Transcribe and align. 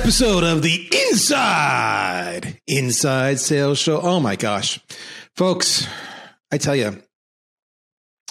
Episode 0.00 0.44
of 0.44 0.62
the 0.62 0.88
Inside 1.10 2.58
Inside 2.66 3.38
Sales 3.38 3.78
Show. 3.78 4.00
Oh 4.00 4.18
my 4.18 4.34
gosh. 4.34 4.80
Folks, 5.36 5.86
I 6.50 6.56
tell 6.56 6.74
you, 6.74 7.02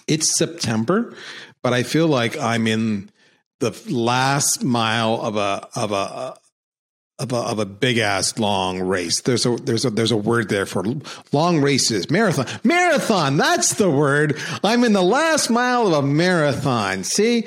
it's 0.07 0.35
September, 0.35 1.13
but 1.61 1.71
I 1.71 1.83
feel 1.83 2.07
like 2.07 2.35
I'm 2.39 2.65
in 2.65 3.11
the 3.59 3.79
last 3.87 4.63
mile 4.63 5.21
of 5.21 5.35
a 5.35 5.67
of 5.75 5.91
a 5.91 6.35
of 7.19 7.31
a, 7.31 7.35
of 7.35 7.59
a 7.59 7.65
big 7.65 7.99
ass 7.99 8.39
long 8.39 8.81
race. 8.81 9.21
There's 9.21 9.45
a 9.45 9.55
there's 9.57 9.85
a 9.85 9.91
there's 9.91 10.11
a 10.11 10.17
word 10.17 10.49
there 10.49 10.65
for 10.65 10.83
long 11.31 11.61
races, 11.61 12.09
marathon. 12.09 12.47
Marathon, 12.63 13.37
that's 13.37 13.75
the 13.75 13.91
word. 13.91 14.39
I'm 14.63 14.83
in 14.83 14.93
the 14.93 15.03
last 15.03 15.51
mile 15.51 15.85
of 15.85 15.93
a 15.93 16.01
marathon. 16.01 17.03
See? 17.03 17.45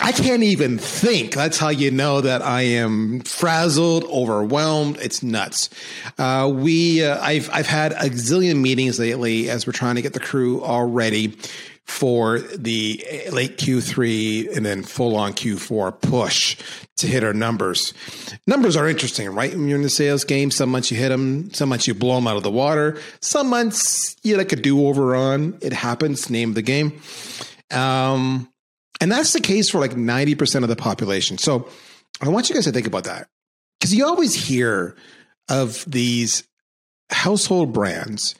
I 0.00 0.12
can't 0.12 0.42
even 0.42 0.78
think. 0.78 1.34
That's 1.34 1.58
how 1.58 1.68
you 1.68 1.90
know 1.90 2.20
that 2.20 2.42
I 2.42 2.62
am 2.62 3.20
frazzled, 3.20 4.04
overwhelmed. 4.04 4.98
It's 4.98 5.22
nuts. 5.22 5.70
Uh, 6.18 6.50
we, 6.52 7.04
uh, 7.04 7.20
I've, 7.20 7.48
I've 7.52 7.66
had 7.66 7.92
a 7.92 8.10
zillion 8.10 8.60
meetings 8.60 8.98
lately 8.98 9.48
as 9.48 9.66
we're 9.66 9.72
trying 9.72 9.94
to 9.96 10.02
get 10.02 10.12
the 10.12 10.20
crew 10.20 10.62
all 10.62 10.86
ready 10.86 11.36
for 11.86 12.40
the 12.40 13.04
late 13.30 13.58
Q3 13.58 14.56
and 14.56 14.66
then 14.66 14.82
full 14.82 15.16
on 15.16 15.32
Q4 15.32 16.00
push 16.00 16.56
to 16.96 17.06
hit 17.06 17.22
our 17.22 17.32
numbers. 17.32 17.94
Numbers 18.46 18.76
are 18.76 18.88
interesting, 18.88 19.28
right? 19.30 19.52
When 19.52 19.68
you're 19.68 19.76
in 19.76 19.82
the 19.82 19.88
sales 19.88 20.24
game, 20.24 20.50
some 20.50 20.70
months 20.70 20.90
you 20.90 20.96
hit 20.96 21.10
them, 21.10 21.52
some 21.52 21.68
months 21.68 21.86
you 21.86 21.94
blow 21.94 22.16
them 22.16 22.26
out 22.26 22.36
of 22.36 22.42
the 22.42 22.50
water, 22.50 22.98
some 23.20 23.48
months 23.48 24.16
you 24.24 24.36
like 24.36 24.52
a 24.52 24.56
do 24.56 24.86
over 24.88 25.14
on. 25.14 25.56
It 25.62 25.72
happens, 25.72 26.28
name 26.28 26.50
of 26.50 26.54
the 26.56 26.62
game. 26.62 27.00
Um, 27.70 28.48
and 29.00 29.10
that's 29.10 29.32
the 29.32 29.40
case 29.40 29.70
for 29.70 29.78
like 29.78 29.92
90% 29.92 30.62
of 30.62 30.68
the 30.68 30.76
population. 30.76 31.38
So 31.38 31.68
I 32.20 32.28
want 32.28 32.48
you 32.48 32.54
guys 32.54 32.64
to 32.64 32.72
think 32.72 32.86
about 32.86 33.04
that 33.04 33.28
because 33.78 33.94
you 33.94 34.06
always 34.06 34.34
hear 34.34 34.96
of 35.48 35.84
these 35.86 36.44
household 37.10 37.72
brands. 37.72 38.34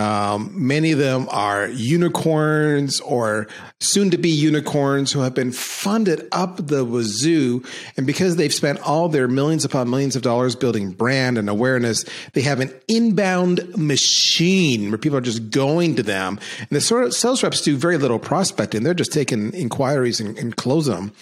Um, 0.00 0.50
many 0.54 0.92
of 0.92 0.98
them 0.98 1.28
are 1.30 1.68
unicorns 1.68 3.00
or 3.00 3.48
soon 3.80 4.10
to 4.10 4.18
be 4.18 4.30
unicorns 4.30 5.12
who 5.12 5.20
have 5.20 5.34
been 5.34 5.52
funded 5.52 6.26
up 6.32 6.56
the 6.56 6.84
wazoo. 6.84 7.62
And 7.98 8.06
because 8.06 8.36
they've 8.36 8.54
spent 8.54 8.80
all 8.80 9.10
their 9.10 9.28
millions 9.28 9.64
upon 9.66 9.90
millions 9.90 10.16
of 10.16 10.22
dollars 10.22 10.56
building 10.56 10.92
brand 10.92 11.36
and 11.36 11.50
awareness, 11.50 12.04
they 12.32 12.40
have 12.42 12.60
an 12.60 12.72
inbound 12.88 13.76
machine 13.76 14.90
where 14.90 14.98
people 14.98 15.18
are 15.18 15.22
just 15.22 15.50
going 15.50 15.96
to 15.96 16.02
them. 16.02 16.40
And 16.58 16.70
the 16.70 16.80
sort 16.80 17.04
of 17.04 17.14
sales 17.14 17.42
reps 17.42 17.60
do 17.60 17.76
very 17.76 17.98
little 17.98 18.18
prospecting. 18.18 18.82
They're 18.82 18.94
just 18.94 19.12
taking 19.12 19.52
inquiries 19.52 20.18
and, 20.18 20.38
and 20.38 20.56
closing 20.56 20.94
them 20.94 21.12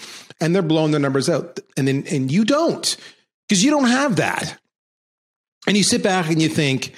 and 0.40 0.54
they're 0.54 0.62
blowing 0.62 0.92
their 0.92 1.00
numbers 1.00 1.28
out. 1.28 1.58
And 1.76 1.88
then, 1.88 2.04
and 2.10 2.30
you 2.30 2.44
don't 2.44 2.96
because 3.48 3.64
you 3.64 3.72
don't 3.72 3.88
have 3.88 4.16
that. 4.16 4.56
And 5.66 5.76
you 5.76 5.82
sit 5.82 6.02
back 6.02 6.30
and 6.30 6.40
you 6.40 6.48
think, 6.48 6.94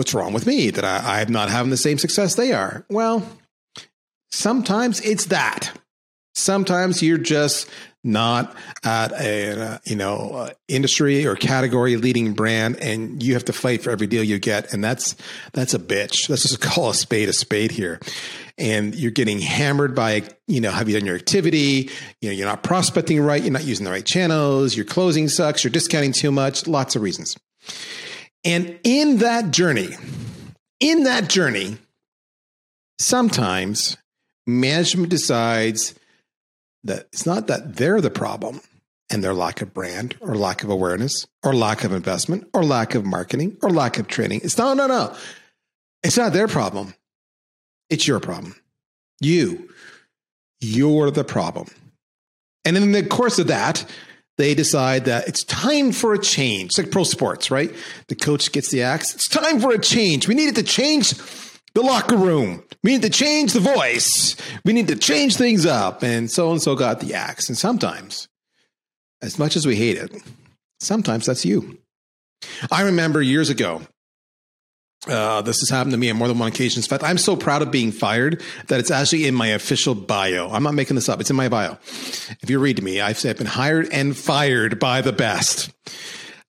what's 0.00 0.14
wrong 0.14 0.32
with 0.32 0.46
me 0.46 0.70
that 0.70 0.82
I, 0.82 1.20
I'm 1.20 1.30
not 1.30 1.50
having 1.50 1.68
the 1.68 1.76
same 1.76 1.98
success 1.98 2.34
they 2.34 2.54
are? 2.54 2.86
Well, 2.88 3.22
sometimes 4.30 4.98
it's 5.02 5.26
that. 5.26 5.78
Sometimes 6.34 7.02
you're 7.02 7.18
just 7.18 7.68
not 8.02 8.56
at 8.82 9.12
a 9.12 9.78
you 9.84 9.96
know 9.96 10.30
uh, 10.32 10.50
industry 10.68 11.26
or 11.26 11.36
category 11.36 11.96
leading 11.96 12.32
brand, 12.32 12.78
and 12.80 13.22
you 13.22 13.34
have 13.34 13.44
to 13.44 13.52
fight 13.52 13.82
for 13.82 13.90
every 13.90 14.06
deal 14.06 14.24
you 14.24 14.38
get, 14.38 14.72
and 14.72 14.82
that's 14.82 15.16
that's 15.52 15.74
a 15.74 15.78
bitch. 15.78 16.30
Let's 16.30 16.48
just 16.48 16.60
call 16.62 16.88
a 16.88 16.94
spade 16.94 17.28
a 17.28 17.34
spade 17.34 17.70
here. 17.70 18.00
And 18.56 18.94
you're 18.94 19.10
getting 19.10 19.38
hammered 19.38 19.94
by 19.94 20.22
you 20.48 20.62
know 20.62 20.70
have 20.70 20.88
you 20.88 20.98
done 20.98 21.04
your 21.04 21.16
activity? 21.16 21.90
You 22.22 22.30
know 22.30 22.34
you're 22.34 22.48
not 22.48 22.62
prospecting 22.62 23.20
right, 23.20 23.42
you're 23.42 23.52
not 23.52 23.64
using 23.64 23.84
the 23.84 23.90
right 23.90 24.06
channels, 24.06 24.74
your 24.74 24.86
closing 24.86 25.28
sucks, 25.28 25.62
you're 25.62 25.70
discounting 25.70 26.12
too 26.12 26.32
much. 26.32 26.66
Lots 26.66 26.96
of 26.96 27.02
reasons. 27.02 27.36
And 28.44 28.78
in 28.84 29.18
that 29.18 29.50
journey, 29.50 29.90
in 30.80 31.04
that 31.04 31.28
journey, 31.28 31.78
sometimes 32.98 33.96
management 34.46 35.10
decides 35.10 35.94
that 36.84 37.08
it's 37.12 37.26
not 37.26 37.46
that 37.48 37.76
they're 37.76 38.00
the 38.00 38.10
problem 38.10 38.60
and 39.10 39.22
their 39.22 39.34
lack 39.34 39.60
of 39.60 39.74
brand 39.74 40.16
or 40.20 40.36
lack 40.36 40.62
of 40.62 40.70
awareness 40.70 41.26
or 41.42 41.54
lack 41.54 41.84
of 41.84 41.92
investment 41.92 42.48
or 42.54 42.64
lack 42.64 42.94
of 42.94 43.04
marketing 43.04 43.56
or 43.62 43.70
lack 43.70 43.98
of 43.98 44.06
training. 44.06 44.40
It's 44.42 44.56
no, 44.56 44.72
no, 44.72 44.86
no. 44.86 45.14
It's 46.02 46.16
not 46.16 46.32
their 46.32 46.48
problem. 46.48 46.94
It's 47.90 48.06
your 48.06 48.20
problem. 48.20 48.54
You, 49.20 49.68
you're 50.60 51.10
the 51.10 51.24
problem. 51.24 51.66
And 52.64 52.76
in 52.76 52.92
the 52.92 53.04
course 53.04 53.38
of 53.38 53.48
that, 53.48 53.84
they 54.40 54.54
decide 54.54 55.04
that 55.04 55.28
it's 55.28 55.44
time 55.44 55.92
for 55.92 56.14
a 56.14 56.18
change. 56.18 56.70
It's 56.70 56.78
like 56.78 56.90
pro 56.90 57.04
sports, 57.04 57.50
right? 57.50 57.74
The 58.08 58.14
coach 58.14 58.50
gets 58.52 58.70
the 58.70 58.82
axe. 58.82 59.14
It's 59.14 59.28
time 59.28 59.60
for 59.60 59.72
a 59.72 59.78
change. 59.78 60.26
We 60.26 60.34
needed 60.34 60.56
to 60.56 60.62
change 60.62 61.12
the 61.74 61.82
locker 61.82 62.16
room. 62.16 62.64
We 62.82 62.92
need 62.92 63.02
to 63.02 63.10
change 63.10 63.52
the 63.52 63.60
voice. 63.60 64.36
We 64.64 64.72
need 64.72 64.88
to 64.88 64.96
change 64.96 65.36
things 65.36 65.66
up. 65.66 66.02
And 66.02 66.30
so 66.30 66.50
and 66.50 66.62
so 66.62 66.74
got 66.74 67.00
the 67.00 67.14
axe. 67.14 67.48
And 67.48 67.58
sometimes, 67.58 68.28
as 69.20 69.38
much 69.38 69.56
as 69.56 69.66
we 69.66 69.76
hate 69.76 69.98
it, 69.98 70.10
sometimes 70.80 71.26
that's 71.26 71.44
you. 71.44 71.78
I 72.72 72.82
remember 72.82 73.20
years 73.20 73.50
ago, 73.50 73.82
uh, 75.08 75.40
this 75.42 75.60
has 75.60 75.70
happened 75.70 75.92
to 75.92 75.98
me 75.98 76.10
on 76.10 76.16
more 76.16 76.28
than 76.28 76.38
one 76.38 76.48
occasion. 76.48 76.82
In 76.82 76.86
fact, 76.88 77.02
I'm 77.02 77.18
so 77.18 77.34
proud 77.36 77.62
of 77.62 77.70
being 77.70 77.90
fired 77.90 78.42
that 78.68 78.80
it's 78.80 78.90
actually 78.90 79.26
in 79.26 79.34
my 79.34 79.48
official 79.48 79.94
bio. 79.94 80.50
I'm 80.50 80.62
not 80.62 80.74
making 80.74 80.96
this 80.96 81.08
up. 81.08 81.20
It's 81.20 81.30
in 81.30 81.36
my 81.36 81.48
bio. 81.48 81.78
If 82.42 82.50
you 82.50 82.58
read 82.58 82.82
me, 82.82 83.00
I've 83.00 83.24
I've 83.24 83.38
been 83.38 83.46
hired 83.46 83.88
and 83.92 84.16
fired 84.16 84.78
by 84.78 85.00
the 85.00 85.12
best. 85.12 85.70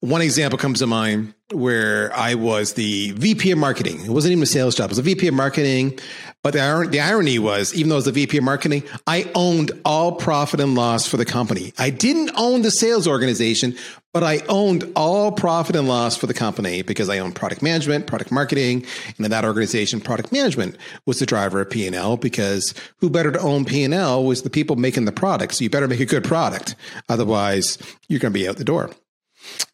One 0.02 0.22
example 0.22 0.58
comes 0.58 0.80
to 0.80 0.88
mind 0.88 1.36
where 1.52 2.12
I 2.16 2.34
was 2.34 2.74
the 2.74 3.12
VP 3.12 3.52
of 3.52 3.60
marketing. 3.60 4.04
It 4.04 4.10
wasn't 4.10 4.32
even 4.32 4.42
a 4.42 4.48
sales 4.48 4.74
job. 4.74 4.86
It 4.86 4.94
was 4.94 4.98
a 4.98 5.04
VP 5.04 5.28
of 5.28 5.36
marketing. 5.36 6.00
But 6.42 6.54
the, 6.54 6.88
the 6.90 7.00
irony 7.00 7.38
was, 7.38 7.72
even 7.76 7.90
though 7.90 7.96
I 7.96 7.98
was 7.98 8.06
the 8.06 8.12
VP 8.12 8.40
of 8.40 8.44
marketing, 8.44 8.82
I 9.06 9.30
owned 9.36 9.72
all 9.86 10.14
profit 10.14 10.60
and 10.60 10.74
loss 10.74 11.06
for 11.06 11.18
the 11.18 11.26
company. 11.26 11.72
I 11.78 11.92
didn't 11.92 12.32
own 12.36 12.64
the 12.64 12.72
sales 12.72 13.08
organization, 13.08 13.78
but 14.12 14.24
I 14.24 14.40
owned 14.50 14.92
all 14.96 15.32
profit 15.34 15.76
and 15.76 15.88
loss 15.88 16.18
for 16.18 16.26
the 16.26 16.34
company 16.34 16.82
because 16.82 17.08
I 17.08 17.20
owned 17.20 17.36
product 17.36 17.62
management, 17.62 18.08
product 18.08 18.32
marketing, 18.32 18.88
and 19.18 19.24
in 19.24 19.30
that 19.30 19.46
organization, 19.46 20.02
product 20.02 20.32
management 20.32 20.78
was 21.06 21.20
the 21.20 21.28
driver 21.28 21.62
of 21.62 21.70
P&L 21.70 22.18
because 22.18 22.74
who 22.98 23.10
better 23.12 23.32
to 23.32 23.40
own 23.40 23.66
P&L 23.66 24.24
was 24.24 24.42
the 24.42 24.50
people 24.50 24.78
making 24.78 25.06
the 25.06 25.12
product. 25.12 25.54
So 25.54 25.64
you 25.64 25.70
better 25.70 25.88
make 25.88 26.00
a 26.00 26.08
good 26.08 26.24
product. 26.24 26.76
Otherwise, 27.08 27.78
you're 28.08 28.20
going 28.20 28.34
to 28.34 28.40
be 28.40 28.50
out 28.50 28.58
the 28.58 28.64
door. 28.64 28.90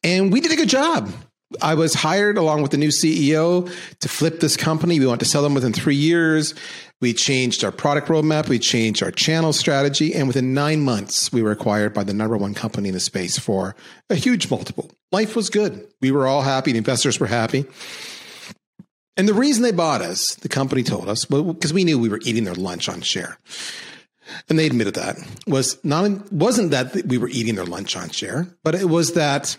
And 0.03 0.31
we 0.31 0.41
did 0.41 0.51
a 0.51 0.55
good 0.55 0.69
job. 0.69 1.11
I 1.61 1.75
was 1.75 1.93
hired 1.93 2.37
along 2.37 2.61
with 2.61 2.71
the 2.71 2.77
new 2.77 2.89
CEO 2.89 3.71
to 3.99 4.09
flip 4.09 4.41
this 4.41 4.57
company. 4.57 4.99
We 4.99 5.05
want 5.05 5.21
to 5.21 5.25
sell 5.25 5.41
them 5.41 5.53
within 5.53 5.71
three 5.71 5.95
years. 5.95 6.53
We 6.99 7.13
changed 7.13 7.63
our 7.63 7.71
product 7.71 8.09
roadmap. 8.09 8.49
We 8.49 8.59
changed 8.59 9.01
our 9.01 9.11
channel 9.11 9.53
strategy. 9.53 10.13
And 10.13 10.27
within 10.27 10.53
nine 10.53 10.81
months, 10.81 11.31
we 11.31 11.41
were 11.41 11.51
acquired 11.51 11.93
by 11.93 12.03
the 12.03 12.13
number 12.13 12.35
one 12.35 12.53
company 12.53 12.89
in 12.89 12.93
the 12.93 12.99
space 12.99 13.39
for 13.39 13.75
a 14.09 14.15
huge 14.15 14.49
multiple. 14.51 14.91
Life 15.11 15.35
was 15.35 15.49
good. 15.49 15.87
We 16.01 16.11
were 16.11 16.27
all 16.27 16.41
happy. 16.41 16.73
The 16.73 16.79
investors 16.79 17.19
were 17.19 17.27
happy. 17.27 17.65
And 19.15 19.27
the 19.27 19.33
reason 19.33 19.63
they 19.63 19.71
bought 19.71 20.01
us, 20.01 20.35
the 20.35 20.49
company 20.49 20.83
told 20.83 21.07
us, 21.07 21.25
because 21.25 21.73
we 21.73 21.83
knew 21.83 21.97
we 21.97 22.09
were 22.09 22.19
eating 22.23 22.43
their 22.43 22.55
lunch 22.55 22.89
on 22.89 23.01
share. 23.01 23.37
And 24.49 24.57
they 24.57 24.67
admitted 24.67 24.95
that 24.95 25.17
was 25.47 25.83
not 25.83 26.31
wasn't 26.31 26.71
that 26.71 27.05
we 27.05 27.17
were 27.17 27.29
eating 27.29 27.55
their 27.55 27.65
lunch 27.65 27.95
on 27.95 28.09
share, 28.09 28.47
but 28.63 28.75
it 28.75 28.89
was 28.89 29.13
that 29.13 29.57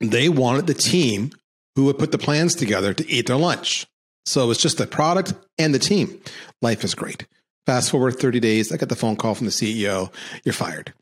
they 0.00 0.28
wanted 0.28 0.66
the 0.66 0.74
team 0.74 1.30
who 1.74 1.84
would 1.84 1.98
put 1.98 2.12
the 2.12 2.18
plans 2.18 2.54
together 2.54 2.94
to 2.94 3.10
eat 3.10 3.26
their 3.26 3.36
lunch. 3.36 3.86
So 4.24 4.44
it 4.44 4.48
was 4.48 4.58
just 4.58 4.78
the 4.78 4.86
product 4.86 5.34
and 5.58 5.74
the 5.74 5.78
team. 5.78 6.20
Life 6.62 6.84
is 6.84 6.94
great. 6.94 7.26
Fast 7.64 7.90
forward 7.90 8.18
30 8.18 8.40
days, 8.40 8.72
I 8.72 8.76
got 8.76 8.88
the 8.88 8.96
phone 8.96 9.16
call 9.16 9.34
from 9.34 9.46
the 9.46 9.52
CEO, 9.52 10.12
you're 10.44 10.52
fired. 10.52 10.92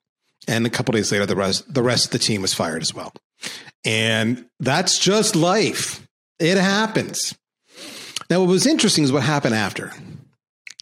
And 0.46 0.66
a 0.66 0.70
couple 0.70 0.92
days 0.92 1.10
later, 1.10 1.26
the 1.26 1.36
rest, 1.36 1.72
the 1.72 1.82
rest 1.82 2.06
of 2.06 2.10
the 2.10 2.18
team 2.18 2.42
was 2.42 2.52
fired 2.52 2.82
as 2.82 2.94
well. 2.94 3.12
And 3.84 4.46
that's 4.60 4.98
just 4.98 5.36
life. 5.36 6.06
It 6.38 6.58
happens. 6.58 7.34
Now, 8.30 8.40
what 8.40 8.48
was 8.48 8.66
interesting 8.66 9.04
is 9.04 9.12
what 9.12 9.22
happened 9.22 9.54
after 9.54 9.92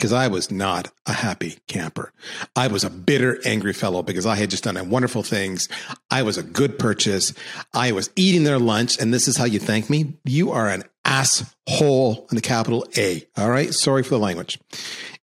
because 0.02 0.12
I 0.12 0.26
was 0.26 0.50
not 0.50 0.90
a 1.06 1.12
happy 1.12 1.58
camper. 1.69 2.12
I 2.56 2.66
was 2.66 2.82
a 2.82 2.90
bitter, 2.90 3.38
angry 3.44 3.72
fellow 3.72 4.02
because 4.02 4.26
I 4.26 4.34
had 4.34 4.50
just 4.50 4.64
done 4.64 4.90
wonderful 4.90 5.22
things. 5.22 5.69
I 6.10 6.25
was 6.25 6.37
a 6.37 6.43
good 6.43 6.76
purchase. 6.76 7.32
I 7.72 7.93
was 7.93 8.10
eating 8.16 8.43
their 8.43 8.58
lunch. 8.58 9.00
And 9.00 9.14
this 9.14 9.28
is 9.28 9.37
how 9.37 9.44
you 9.44 9.60
thank 9.60 9.88
me. 9.88 10.14
You 10.25 10.50
are 10.50 10.69
an 10.69 10.82
asshole 11.04 12.26
in 12.32 12.34
the 12.34 12.40
capital 12.40 12.84
A. 12.96 13.25
All 13.37 13.49
right. 13.49 13.72
Sorry 13.72 14.02
for 14.02 14.08
the 14.08 14.19
language. 14.19 14.58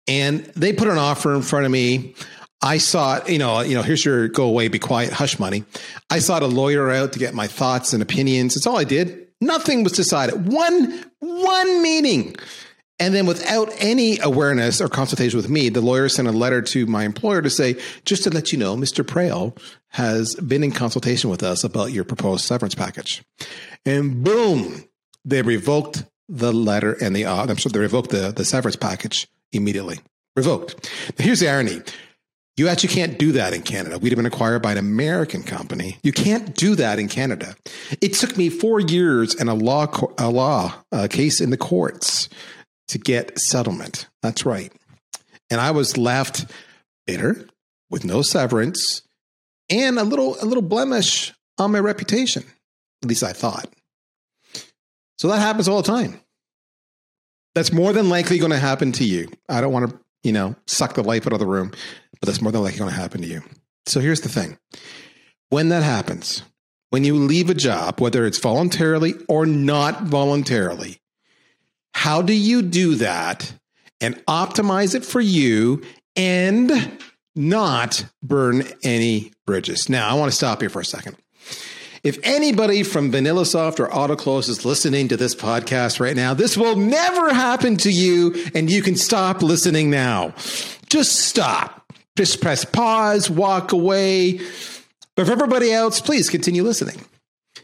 And 0.07 0.45
they 0.55 0.73
put 0.73 0.89
an 0.89 0.99
offer 0.99 1.33
in 1.33 1.41
front 1.41 1.65
of 1.65 1.71
me. 1.71 2.13
I 2.61 2.77
sought, 2.77 3.29
you 3.31 3.39
know, 3.39 3.61
you 3.61 3.73
know, 3.73 3.81
here's 3.81 4.05
your 4.05 4.27
go 4.27 4.43
away, 4.43 4.67
be 4.67 4.77
quiet, 4.77 5.11
hush 5.11 5.39
money. 5.39 5.63
I 6.11 6.19
sought 6.19 6.43
a 6.43 6.47
lawyer 6.47 6.91
out 6.91 7.13
to 7.13 7.19
get 7.19 7.33
my 7.33 7.47
thoughts 7.47 7.93
and 7.93 8.03
opinions. 8.03 8.53
That's 8.53 8.67
all 8.67 8.77
I 8.77 8.83
did. 8.83 9.27
Nothing 9.41 9.83
was 9.83 9.93
decided. 9.93 10.47
One, 10.53 11.03
one 11.19 11.81
meeting 11.81 12.35
And 12.99 13.13
then 13.13 13.27
without 13.27 13.69
any 13.77 14.17
awareness 14.19 14.81
or 14.81 14.87
consultation 14.87 15.37
with 15.37 15.49
me, 15.49 15.69
the 15.69 15.81
lawyer 15.81 16.09
sent 16.09 16.27
a 16.27 16.31
letter 16.31 16.61
to 16.63 16.85
my 16.87 17.03
employer 17.03 17.41
to 17.41 17.49
say, 17.49 17.75
just 18.05 18.23
to 18.23 18.31
let 18.31 18.51
you 18.51 18.57
know, 18.57 18.75
Mr. 18.75 19.03
Praill 19.03 19.57
has 19.89 20.35
been 20.35 20.63
in 20.63 20.71
consultation 20.71 21.29
with 21.29 21.43
us 21.43 21.63
about 21.63 21.91
your 21.91 22.03
proposed 22.03 22.45
severance 22.45 22.75
package. 22.75 23.23
And 23.85 24.23
boom, 24.23 24.85
they 25.23 25.43
revoked 25.43 26.05
the 26.27 26.51
letter 26.51 26.93
and 26.99 27.15
the, 27.15 27.25
uh, 27.25 27.45
I'm 27.45 27.57
sorry, 27.57 27.71
they 27.73 27.79
revoked 27.79 28.09
the, 28.09 28.31
the 28.35 28.43
severance 28.43 28.75
package 28.75 29.27
immediately. 29.51 29.99
Revoked. 30.35 30.89
Now, 31.17 31.25
here's 31.25 31.39
the 31.39 31.49
irony. 31.49 31.81
You 32.57 32.67
actually 32.67 32.89
can't 32.89 33.19
do 33.19 33.33
that 33.33 33.53
in 33.53 33.61
Canada. 33.61 33.99
We'd 33.99 34.09
have 34.11 34.17
been 34.17 34.25
acquired 34.25 34.63
by 34.63 34.71
an 34.71 34.77
American 34.79 35.43
company. 35.43 35.99
You 36.01 36.11
can't 36.11 36.55
do 36.55 36.73
that 36.75 36.97
in 36.97 37.07
Canada. 37.07 37.55
It 38.01 38.13
took 38.15 38.35
me 38.35 38.49
four 38.49 38.79
years 38.79 39.35
and 39.35 39.47
a 39.47 39.53
law, 39.53 39.85
a 40.17 40.31
law 40.31 40.73
uh, 40.91 41.07
case 41.07 41.39
in 41.39 41.51
the 41.51 41.57
courts 41.57 42.29
to 42.89 42.97
get 42.97 43.37
settlement. 43.39 44.07
That's 44.21 44.45
right. 44.45 44.71
And 45.49 45.61
I 45.61 45.71
was 45.71 45.97
left 45.97 46.45
bitter 47.05 47.47
with 47.89 48.05
no 48.05 48.21
severance 48.21 49.01
and 49.69 49.97
a 49.97 50.03
little 50.03 50.35
a 50.41 50.45
little 50.45 50.63
blemish 50.63 51.33
on 51.57 51.71
my 51.71 51.79
reputation. 51.79 52.43
At 53.03 53.09
least 53.09 53.23
I 53.23 53.33
thought. 53.33 53.71
So 55.17 55.27
that 55.29 55.39
happens 55.39 55.67
all 55.67 55.81
the 55.81 55.91
time. 55.91 56.19
That's 57.55 57.73
more 57.73 57.91
than 57.93 58.09
likely 58.09 58.37
going 58.37 58.51
to 58.51 58.59
happen 58.59 58.91
to 58.93 59.03
you. 59.03 59.29
I 59.49 59.61
don't 59.61 59.73
want 59.73 59.89
to, 59.89 59.99
you 60.23 60.31
know, 60.31 60.55
suck 60.67 60.93
the 60.93 61.03
life 61.03 61.25
out 61.25 61.33
of 61.33 61.39
the 61.39 61.47
room, 61.47 61.71
but 62.19 62.27
that's 62.27 62.41
more 62.41 62.51
than 62.51 62.61
likely 62.61 62.79
going 62.79 62.91
to 62.91 62.95
happen 62.95 63.21
to 63.21 63.27
you. 63.27 63.41
So 63.87 63.99
here's 63.99 64.21
the 64.21 64.29
thing. 64.29 64.59
When 65.49 65.69
that 65.69 65.81
happens, 65.81 66.43
when 66.89 67.03
you 67.03 67.15
leave 67.15 67.49
a 67.49 67.55
job, 67.55 67.99
whether 67.99 68.25
it's 68.25 68.37
voluntarily 68.37 69.15
or 69.27 69.45
not 69.45 70.03
voluntarily, 70.03 70.99
how 71.97 72.21
do 72.21 72.31
you 72.31 72.61
do 72.61 72.93
that 72.93 73.51
and 73.99 74.23
optimize 74.27 74.93
it 74.93 75.03
for 75.03 75.19
you 75.19 75.81
and 76.15 76.71
not 77.35 78.05
burn 78.21 78.61
any 78.83 79.33
bridges? 79.47 79.89
Now, 79.89 80.07
I 80.07 80.13
want 80.13 80.31
to 80.31 80.37
stop 80.37 80.61
here 80.61 80.69
for 80.69 80.79
a 80.79 80.85
second. 80.85 81.17
If 82.03 82.19
anybody 82.21 82.83
from 82.83 83.11
VanillaSoft 83.11 83.79
or 83.79 83.87
Autoklose 83.87 84.47
is 84.47 84.63
listening 84.63 85.07
to 85.07 85.17
this 85.17 85.33
podcast 85.33 85.99
right 85.99 86.15
now, 86.15 86.35
this 86.35 86.55
will 86.55 86.75
never 86.75 87.33
happen 87.33 87.77
to 87.77 87.91
you 87.91 88.45
and 88.53 88.69
you 88.69 88.83
can 88.83 88.95
stop 88.95 89.41
listening 89.41 89.89
now. 89.89 90.35
Just 90.89 91.15
stop. 91.15 91.91
Just 92.15 92.41
press 92.41 92.63
pause, 92.63 93.27
walk 93.27 93.71
away. 93.71 94.39
But 95.15 95.25
for 95.25 95.31
everybody 95.31 95.73
else, 95.73 95.99
please 95.99 96.29
continue 96.29 96.61
listening. 96.61 97.03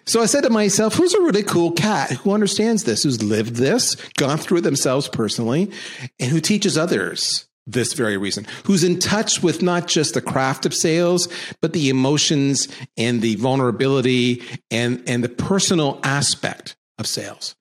So 0.05 0.21
I 0.21 0.25
said 0.25 0.41
to 0.41 0.49
myself, 0.49 0.95
who's 0.95 1.13
a 1.13 1.21
really 1.21 1.43
cool 1.43 1.71
cat 1.71 2.11
who 2.11 2.33
understands 2.33 2.83
this, 2.83 3.03
who's 3.03 3.23
lived 3.23 3.55
this, 3.55 3.95
gone 4.17 4.37
through 4.37 4.57
it 4.59 4.61
themselves 4.61 5.07
personally, 5.07 5.71
and 6.19 6.29
who 6.29 6.41
teaches 6.41 6.77
others 6.77 7.47
this 7.65 7.93
very 7.93 8.17
reason, 8.17 8.45
who's 8.65 8.83
in 8.83 8.99
touch 8.99 9.41
with 9.41 9.61
not 9.61 9.87
just 9.87 10.13
the 10.13 10.21
craft 10.21 10.65
of 10.65 10.73
sales, 10.73 11.29
but 11.61 11.71
the 11.71 11.87
emotions 11.87 12.67
and 12.97 13.21
the 13.21 13.35
vulnerability 13.35 14.43
and, 14.69 15.01
and 15.07 15.23
the 15.23 15.29
personal 15.29 16.01
aspect 16.03 16.75
of 16.97 17.07
sales. 17.07 17.55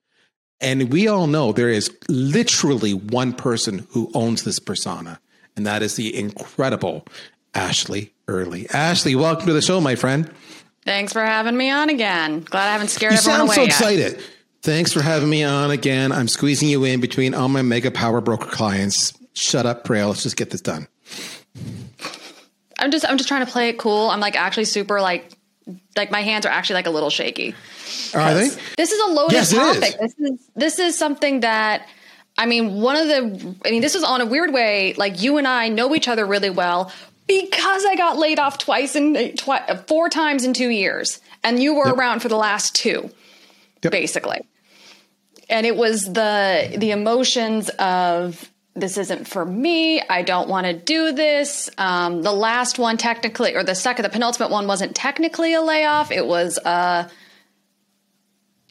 And 0.61 0.93
we 0.93 1.07
all 1.07 1.29
know 1.29 1.53
there 1.53 1.71
is 1.71 1.97
literally 2.09 2.95
one 2.95 3.33
person 3.33 3.87
who 3.91 4.11
owns 4.15 4.43
this 4.43 4.59
persona, 4.59 5.21
and 5.57 5.65
that 5.67 5.83
is 5.83 5.95
the 5.95 6.17
incredible 6.17 7.07
Ashleigh 7.55 8.11
Early. 8.27 8.65
Ashleigh, 8.67 9.17
welcome 9.17 9.47
to 9.47 9.53
the 9.53 9.63
show, 9.63 9.81
my 9.81 9.95
friend. 9.95 10.33
Thanks 10.85 11.13
for 11.13 11.23
having 11.25 11.57
me 11.57 11.71
on 11.71 11.91
again. 11.91 12.41
Glad 12.41 12.69
I 12.69 12.73
haven't 12.73 12.89
scared 12.89 13.13
you 13.13 13.19
everyone 13.19 13.43
away. 13.43 13.55
You 13.65 13.71
sound 13.71 13.73
so 13.73 13.89
yet. 13.89 14.01
excited. 14.13 14.25
Thanks 14.63 14.93
for 14.93 15.03
having 15.03 15.29
me 15.29 15.43
on 15.45 15.71
again. 15.71 16.13
I'm 16.13 16.29
squeezing 16.29 16.69
you 16.69 16.85
in 16.85 17.01
between 17.01 17.35
all 17.35 17.49
my 17.49 17.63
mega 17.63 17.91
power 17.91 18.21
broker 18.21 18.47
clients. 18.47 19.13
Shut 19.35 19.67
up, 19.67 19.85
Praill. 19.85 20.09
Let's 20.09 20.23
just 20.23 20.37
get 20.37 20.51
this 20.51 20.61
done. 20.61 20.87
I'm 22.79 22.91
just 22.91 23.09
I'm 23.09 23.17
just 23.17 23.29
trying 23.29 23.45
to 23.45 23.51
play 23.51 23.69
it 23.69 23.79
cool. 23.79 24.11
I'm 24.11 24.21
like 24.21 24.37
actually 24.37 24.65
super 24.65 25.01
like 25.01 25.31
like 25.97 26.11
my 26.11 26.23
hands 26.23 26.47
are 26.47 26.51
actually 26.51 26.75
like 26.75 26.87
a 26.87 26.91
little 26.91 27.11
shaky. 27.11 27.55
Are 28.15 28.35
they? 28.35 28.49
This 28.77 28.93
is 28.93 29.01
a 29.01 29.13
loaded 29.13 29.35
Yes, 29.35 29.53
topic. 29.53 29.97
This 30.01 30.15
is 30.19 30.49
this 30.55 30.79
is 30.79 30.99
something 30.99 31.41
that 31.41 31.87
I 32.39 32.47
mean, 32.47 32.81
one 32.81 32.97
of 32.97 33.09
the 33.09 33.57
I 33.65 33.71
mean, 33.71 33.83
this 33.83 33.95
is 33.95 34.03
on 34.03 34.21
a 34.21 34.27
weird 34.27 34.53
way 34.53 34.95
like 34.97 35.23
you 35.23 35.39
and 35.39 35.47
I 35.47 35.69
know 35.69 35.95
each 35.95 36.09
other 36.09 36.27
really 36.27 36.51
well 36.51 36.93
because 37.27 37.85
I 37.85 37.95
got 37.97 38.19
laid 38.19 38.39
off 38.39 38.59
twice 38.59 38.97
in 38.97 39.37
twi- 39.37 39.77
four 39.87 40.09
times 40.09 40.45
in 40.45 40.53
2 40.55 40.69
years 40.69 41.21
and 41.45 41.63
you 41.63 41.75
were 41.75 41.87
Yep. 41.89 41.97
around 41.97 42.21
for 42.21 42.29
the 42.29 42.37
last 42.37 42.75
two 42.75 43.11
Yep. 43.83 43.93
basically. 43.93 44.41
And 45.49 45.67
it 45.67 45.77
was 45.77 46.05
the 46.13 46.75
the 46.77 46.91
emotions 46.93 47.69
of 47.79 48.49
this 48.75 48.97
isn't 48.97 49.29
for 49.29 49.45
me. 49.45 50.01
I 50.01 50.23
don't 50.23 50.49
want 50.49 50.67
to 50.67 50.73
do 50.73 51.13
this. 51.13 51.69
Um, 51.77 52.23
the 52.23 52.33
last 52.33 52.79
one, 52.79 52.97
technically, 52.97 53.55
or 53.55 53.63
the 53.63 53.75
second, 53.75 54.05
the 54.05 54.09
penultimate 54.09 54.51
one, 54.51 54.67
wasn't 54.67 54.95
technically 54.97 55.53
a 55.53 55.61
layoff. 55.61 56.11
It 56.11 56.27
was 56.27 56.57
uh, 56.59 57.07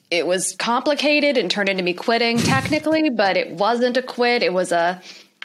it 0.09 0.25
was 0.27 0.55
complicated 0.57 1.37
and 1.37 1.49
turned 1.51 1.69
into 1.69 1.83
me 1.83 1.93
quitting 1.93 2.37
technically, 2.37 3.09
but 3.11 3.37
it 3.37 3.51
wasn't 3.51 3.95
a 3.97 4.01
quit. 4.01 4.43
It 4.43 4.53
was 4.53 4.71
a 4.71 5.01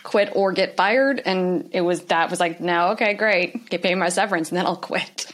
quit 0.07 0.33
or 0.35 0.53
get 0.53 0.77
fired, 0.77 1.21
and 1.25 1.69
it 1.73 1.83
was 1.83 2.01
that 2.05 2.31
was 2.31 2.41
like, 2.41 2.61
no, 2.61 2.93
okay, 2.93 3.15
great, 3.15 3.69
get 3.69 3.83
paid 3.83 3.95
my 3.97 4.09
severance, 4.09 4.49
and 4.49 4.57
then 4.57 4.65
I'll 4.65 4.77
quit. 4.77 5.27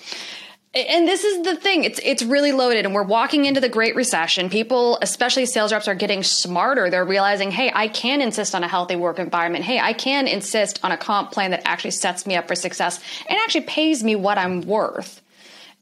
And 0.75 1.07
this 1.07 1.23
is 1.23 1.45
the 1.45 1.55
thing. 1.55 1.85
It's 1.85 2.01
it's 2.03 2.23
really 2.23 2.53
loaded 2.53 2.87
and 2.87 2.95
we're 2.95 3.03
walking 3.03 3.45
into 3.45 3.61
the 3.61 3.69
great 3.69 3.95
recession. 3.95 4.49
People, 4.49 4.99
especially 5.03 5.45
sales 5.45 5.71
reps 5.71 5.87
are 5.87 5.95
getting 5.95 6.23
smarter. 6.23 6.89
They're 6.89 7.05
realizing, 7.05 7.51
"Hey, 7.51 7.71
I 7.75 7.89
can 7.89 8.23
insist 8.23 8.55
on 8.55 8.65
a 8.65 8.69
healthy 8.69 8.97
work 8.97 9.19
environment. 9.19 9.67
Hey, 9.67 9.79
I 9.79 9.93
can 9.93 10.27
insist 10.27 10.81
on 10.83 10.91
a 10.91 10.97
comp 10.97 11.31
plan 11.31 11.51
that 11.51 11.61
actually 11.67 11.91
sets 11.91 12.27
me 12.27 12.37
up 12.37 12.49
for 12.49 12.55
success 12.55 12.99
and 13.29 13.39
actually 13.39 13.67
pays 13.67 14.03
me 14.03 14.17
what 14.17 14.39
I'm 14.39 14.63
worth." 14.63 15.21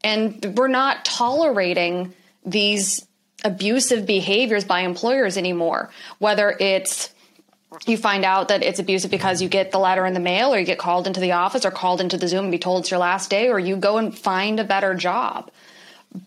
And 0.03 0.55
we're 0.57 0.67
not 0.67 1.05
tolerating 1.05 2.13
these 2.45 3.07
abusive 3.45 4.05
behaviors 4.05 4.65
by 4.65 4.81
employers 4.81 5.37
anymore. 5.37 5.89
Whether 6.19 6.53
it's 6.59 7.11
you 7.85 7.97
find 7.97 8.25
out 8.25 8.49
that 8.49 8.63
it's 8.63 8.79
abusive 8.79 9.11
because 9.11 9.41
you 9.41 9.47
get 9.47 9.71
the 9.71 9.79
letter 9.79 10.05
in 10.05 10.13
the 10.13 10.19
mail 10.19 10.53
or 10.53 10.59
you 10.59 10.65
get 10.65 10.77
called 10.77 11.07
into 11.07 11.19
the 11.19 11.31
office 11.31 11.65
or 11.65 11.71
called 11.71 12.01
into 12.01 12.17
the 12.17 12.27
Zoom 12.27 12.45
and 12.45 12.51
be 12.51 12.59
told 12.59 12.81
it's 12.81 12.91
your 12.91 12.99
last 12.99 13.29
day 13.29 13.49
or 13.49 13.59
you 13.59 13.75
go 13.75 13.97
and 13.97 14.17
find 14.17 14.59
a 14.59 14.63
better 14.63 14.93
job. 14.93 15.49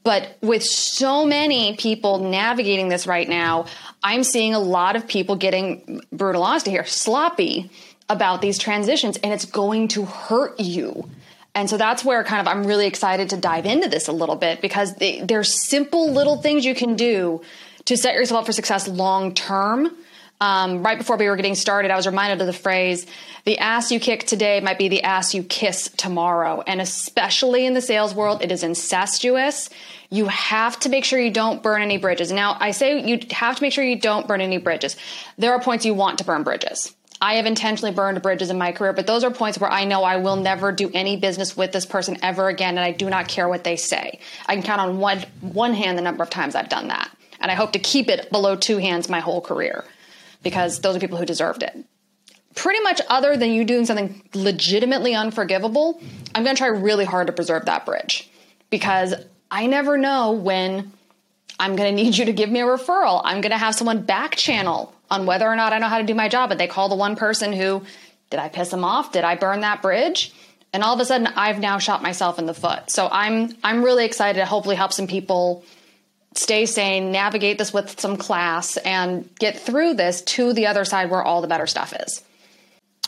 But 0.03 0.39
with 0.41 0.63
so 0.63 1.27
many 1.27 1.77
people 1.77 2.19
navigating 2.19 2.89
this 2.89 3.07
right 3.07 3.29
now, 3.29 3.67
I'm 4.03 4.25
seeing 4.25 4.55
a 4.55 4.59
lot 4.59 4.97
of 4.97 5.07
people 5.07 5.37
getting 5.37 6.01
brutal 6.11 6.43
honesty 6.43 6.71
here, 6.71 6.87
sloppy 6.87 7.71
about 8.09 8.41
these 8.41 8.59
transitions, 8.59 9.19
and 9.19 9.33
it's 9.33 9.45
going 9.45 9.89
to 9.89 10.07
hurt 10.07 10.59
you. 10.59 11.09
And 11.55 11.69
so 11.69 11.77
that's 11.77 12.05
where 12.05 12.25
kind 12.25 12.41
of 12.41 12.49
I'm 12.49 12.67
really 12.67 12.87
excited 12.87 13.31
to 13.31 13.37
dive 13.37 13.67
into 13.67 13.89
this 13.89 14.09
a 14.09 14.13
little 14.13 14.37
bit 14.37 14.61
because 14.61 14.95
they, 14.97 15.21
there's 15.21 15.63
simple 15.63 16.11
little 16.11 16.39
things 16.39 16.65
you 16.65 16.75
can 16.75 16.97
do 16.97 17.43
to 17.85 17.97
set 17.97 18.15
yourself 18.15 18.41
up 18.41 18.47
for 18.47 18.53
success 18.53 18.89
long 18.89 19.35
term. 19.35 19.95
Um, 20.41 20.83
right 20.83 20.99
before 20.99 21.17
we 21.17 21.29
were 21.29 21.37
getting 21.37 21.55
started, 21.55 21.91
I 21.91 21.97
was 21.97 22.07
reminded 22.07 22.41
of 22.41 22.47
the 22.47 22.53
phrase, 22.53 23.07
the 23.45 23.59
ass 23.59 23.93
you 23.93 24.01
kick 24.01 24.27
today 24.27 24.61
might 24.61 24.79
be 24.79 24.89
the 24.89 25.03
ass 25.03 25.35
you 25.35 25.43
kiss 25.43 25.89
tomorrow. 25.97 26.63
And 26.67 26.81
especially 26.81 27.67
in 27.67 27.75
the 27.75 27.81
sales 27.81 28.15
world, 28.15 28.43
it 28.43 28.51
is 28.51 28.63
incestuous. 28.63 29.71
You 30.11 30.27
have 30.27 30.79
to 30.81 30.89
make 30.89 31.05
sure 31.05 31.21
you 31.21 31.31
don't 31.31 31.63
burn 31.63 31.83
any 31.83 31.99
bridges. 31.99 32.33
Now, 32.33 32.57
I 32.59 32.73
say 32.73 33.07
you 33.07 33.21
have 33.31 33.57
to 33.57 33.63
make 33.63 33.73
sure 33.73 33.85
you 33.85 33.99
don't 33.99 34.27
burn 34.27 34.41
any 34.41 34.59
bridges. 34.59 34.97
There 35.39 35.53
are 35.53 35.61
points 35.61 35.87
you 35.87 35.95
want 35.95 36.19
to 36.19 36.25
burn 36.25 36.43
bridges. 36.43 36.95
I 37.21 37.35
have 37.35 37.47
intentionally 37.47 37.95
burned 37.95 38.21
bridges 38.21 38.51
in 38.51 38.59
my 38.59 38.73
career, 38.73 38.93
but 38.93 39.07
those 39.07 39.25
are 39.25 39.31
points 39.31 39.59
where 39.59 39.71
I 39.71 39.85
know 39.85 40.03
I 40.03 40.17
will 40.17 40.37
never 40.37 40.73
do 40.73 40.91
any 40.93 41.17
business 41.17 41.57
with 41.57 41.73
this 41.73 41.87
person 41.87 42.19
ever 42.23 42.49
again, 42.49 42.77
and 42.77 42.85
I 42.85 42.91
do 42.91 43.09
not 43.09 43.29
care 43.29 43.49
what 43.49 43.65
they 43.65 43.77
say. 43.77 44.19
I 44.47 44.55
can 44.55 44.63
count 44.63 44.81
on 44.81 44.99
one 44.99 45.25
one 45.41 45.73
hand 45.73 45.97
the 45.97 46.03
number 46.03 46.23
of 46.23 46.29
times 46.29 46.55
I've 46.55 46.69
done 46.69 46.89
that, 46.89 47.09
and 47.41 47.51
I 47.51 47.55
hope 47.55 47.73
to 47.73 47.79
keep 47.79 48.09
it 48.09 48.31
below 48.31 48.57
two 48.57 48.79
hands 48.79 49.09
my 49.09 49.21
whole 49.21 49.41
career 49.41 49.85
because 50.45 50.81
those 50.81 50.95
are 50.95 51.01
people 51.01 51.19
who 51.19 51.27
deserved 51.27 51.65
it. 51.65 51.77
Pretty 52.55 52.81
much, 52.81 53.01
other 53.09 53.37
than 53.37 53.51
you 53.51 53.65
doing 53.65 53.85
something 53.85 54.23
legitimately 54.33 55.15
unforgivable, 55.15 56.01
I'm 56.35 56.45
going 56.45 56.55
to 56.55 56.61
try 56.61 56.69
really 56.69 57.05
hard 57.05 57.27
to 57.27 57.33
preserve 57.33 57.65
that 57.65 57.85
bridge 57.85 58.31
because 58.71 59.15
I 59.51 59.67
never 59.67 59.97
know 59.97 60.33
when 60.33 60.93
I'm 61.59 61.75
going 61.75 61.97
to 61.97 62.03
need 62.03 62.17
you 62.17 62.27
to 62.27 62.33
give 62.33 62.51
me 62.51 62.61
a 62.61 62.65
referral. 62.65 63.21
I'm 63.25 63.41
going 63.41 63.51
to 63.51 63.59
have 63.59 63.75
someone 63.75 64.03
back 64.03 64.37
channel 64.37 64.95
on 65.11 65.27
whether 65.27 65.47
or 65.47 65.57
not 65.57 65.73
I 65.73 65.79
know 65.79 65.89
how 65.89 65.99
to 65.99 66.05
do 66.05 66.15
my 66.15 66.29
job. 66.29 66.53
And 66.53 66.61
they 66.61 66.69
call 66.69 66.89
the 66.89 66.95
one 66.95 67.17
person 67.17 67.53
who, 67.53 67.83
did 68.31 68.39
I 68.39 68.49
piss 68.49 68.71
them 68.71 68.85
off? 68.85 69.13
Did 69.13 69.25
I 69.25 69.35
burn 69.35 69.61
that 69.61 69.83
bridge? 69.83 70.33
And 70.73 70.83
all 70.83 70.95
of 70.95 71.01
a 71.01 71.05
sudden, 71.05 71.29
I've 71.29 71.61
now 71.61 71.79
shot 71.79 72.03
myself 72.03 72.39
in 72.39 72.47
the 72.47 72.55
foot. 72.55 72.91
So 72.91 73.09
I'm 73.11 73.57
I'm 73.63 73.85
really 73.85 74.05
excited 74.05 74.41
to 74.41 74.45
hopefully 74.45 74.75
help 74.75 74.93
some 74.93 75.07
people 75.07 75.65
stay 76.35 76.67
sane, 76.67 77.13
navigate 77.13 77.59
this 77.59 77.73
with 77.73 77.99
some 78.01 78.17
class, 78.17 78.77
and 78.79 79.29
get 79.39 79.59
through 79.59 79.95
this 79.95 80.23
to 80.23 80.53
the 80.53 80.67
other 80.67 80.85
side 80.85 81.11
where 81.11 81.23
all 81.23 81.41
the 81.41 81.49
better 81.49 81.67
stuff 81.67 81.93
is. 81.93 82.23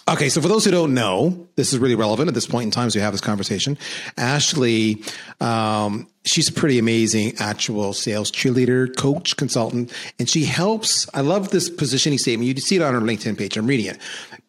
Okay, 0.09 0.28
so 0.28 0.40
for 0.40 0.47
those 0.47 0.64
who 0.64 0.71
don't 0.71 0.95
know, 0.95 1.49
this 1.56 1.73
is 1.73 1.80
really 1.80 1.97
relevant 1.97 2.28
at 2.28 2.35
this 2.35 2.47
point 2.47 2.66
in 2.66 2.71
time 2.71 2.87
as 2.87 2.95
we 2.95 3.00
have 3.00 3.12
this 3.12 3.21
conversation. 3.21 3.76
Ashleigh, 4.16 5.02
um, 5.42 6.06
she's 6.25 6.49
a 6.49 6.52
pretty 6.52 6.78
amazing 6.78 7.33
actual 7.40 7.92
sales 7.92 8.30
cheerleader, 8.30 8.95
coach, 8.97 9.37
consultant, 9.37 9.92
and 10.21 10.30
she 10.30 10.45
helps. 10.45 11.09
I 11.12 11.23
love 11.23 11.50
this 11.50 11.68
positioning 11.68 12.18
statement. 12.18 12.47
You 12.47 12.61
see 12.61 12.76
it 12.76 12.83
on 12.83 12.95
her 12.95 13.00
LinkedIn 13.00 13.37
page. 13.37 13.56
I'm 13.56 13.66
reading 13.66 13.87
it. 13.87 13.99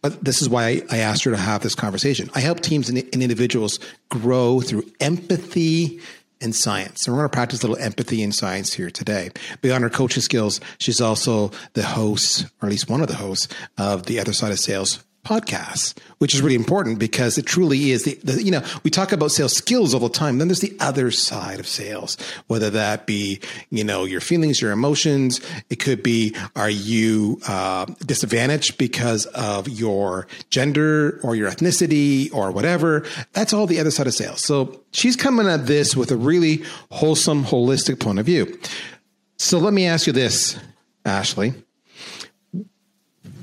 But 0.04 0.24
this 0.24 0.44
is 0.44 0.48
why 0.48 0.84
I, 0.92 1.00
asked 1.00 1.24
her 1.24 1.32
to 1.32 1.38
have 1.38 1.64
this 1.64 1.74
conversation. 1.74 2.30
I 2.36 2.40
help 2.40 2.60
teams 2.60 2.88
and 2.88 3.00
individuals 3.00 3.80
grow 4.10 4.62
through 4.62 4.84
empathy, 5.00 6.00
and 6.42 6.56
science. 6.56 7.06
And 7.06 7.16
we're 7.16 7.22
going 7.22 7.30
to 7.30 7.36
practice 7.36 7.64
a 7.64 7.68
little 7.68 7.84
empathy 7.84 8.24
and 8.24 8.34
science 8.34 8.74
here 8.74 8.90
today. 8.90 9.32
Beyond 9.62 9.84
her 9.84 9.90
coaching 9.90 10.24
skills, 10.24 10.60
she's 10.80 11.02
also 11.02 11.52
the 11.74 11.84
host, 11.84 12.46
or 12.62 12.68
at 12.68 12.72
least 12.72 12.90
one 12.90 13.02
of 13.02 13.08
the 13.08 13.16
hosts, 13.16 13.48
of 13.78 14.06
the 14.06 14.20
Other 14.20 14.34
Side 14.34 14.52
of 14.52 14.60
Sales 14.60 15.04
podcasts, 15.28 15.94
which 16.20 16.34
is 16.34 16.42
really 16.42 16.56
important 16.56 17.00
because 17.00 17.38
it 17.38 17.46
truly 17.46 17.92
is 17.92 18.06
the, 18.06 18.14
the, 18.24 18.42
you 18.42 18.50
know, 18.50 18.64
we 18.84 18.90
talk 18.90 19.12
about 19.12 19.30
sales 19.30 19.54
skills 19.54 19.94
all 19.94 20.00
the 20.00 20.08
time. 20.08 20.38
Then 20.38 20.48
there's 20.48 20.62
the 20.62 20.76
other 20.80 21.12
side 21.12 21.60
of 21.60 21.68
sales, 21.68 22.18
whether 22.48 22.70
that 22.70 23.06
be, 23.06 23.42
you 23.70 23.84
know, 23.84 24.06
your 24.06 24.22
feelings, 24.22 24.62
your 24.62 24.72
emotions. 24.72 25.42
It 25.70 25.80
could 25.80 26.02
be, 26.02 26.34
are 26.56 26.70
you 26.70 27.42
uh, 27.46 27.86
disadvantaged 28.06 28.78
because 28.78 29.26
of 29.28 29.68
your 29.68 30.28
gender 30.50 31.20
or 31.24 31.36
your 31.36 31.52
ethnicity 31.52 32.34
or 32.34 32.52
whatever? 32.52 33.06
That's 33.34 33.52
all 33.52 33.68
the 33.68 33.82
other 33.82 33.92
side 33.92 34.08
of 34.08 34.14
sales. 34.14 34.42
So 34.42 34.82
she's 34.92 35.18
coming 35.18 35.48
at 35.48 35.68
this 35.68 35.94
with 35.94 36.10
a 36.12 36.18
really 36.18 36.64
wholesome, 36.92 37.44
holistic 37.44 38.00
point 38.00 38.20
of 38.20 38.26
view. 38.26 38.58
So 39.36 39.60
let 39.60 39.74
me 39.74 39.88
ask 39.88 40.08
you 40.08 40.14
this, 40.14 40.58
Ashleigh 41.06 41.54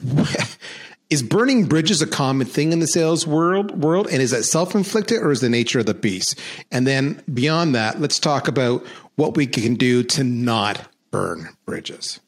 is 1.15 1.23
burning 1.23 1.65
bridges 1.67 2.03
a 2.03 2.09
common 2.09 2.45
thing 2.45 2.73
in 2.73 2.81
the 2.81 2.89
sales 2.89 3.25
world 3.25 3.81
world? 3.81 4.09
And 4.11 4.21
is 4.21 4.33
that 4.33 4.43
self-inflicted 4.43 5.23
or 5.23 5.31
is 5.31 5.41
the 5.41 5.49
nature 5.49 5.79
of 5.79 5.87
the 5.87 5.95
beast? 5.95 6.39
And 6.73 6.89
then 6.89 7.23
beyond 7.33 7.77
that 7.77 8.01
let's 8.01 8.19
talk 8.19 8.49
about 8.49 8.85
what 9.15 9.37
we 9.37 9.47
can 9.47 9.77
do 9.77 10.03
to 10.03 10.25
not 10.25 10.89
burn 11.13 11.51
bridges. 11.67 12.19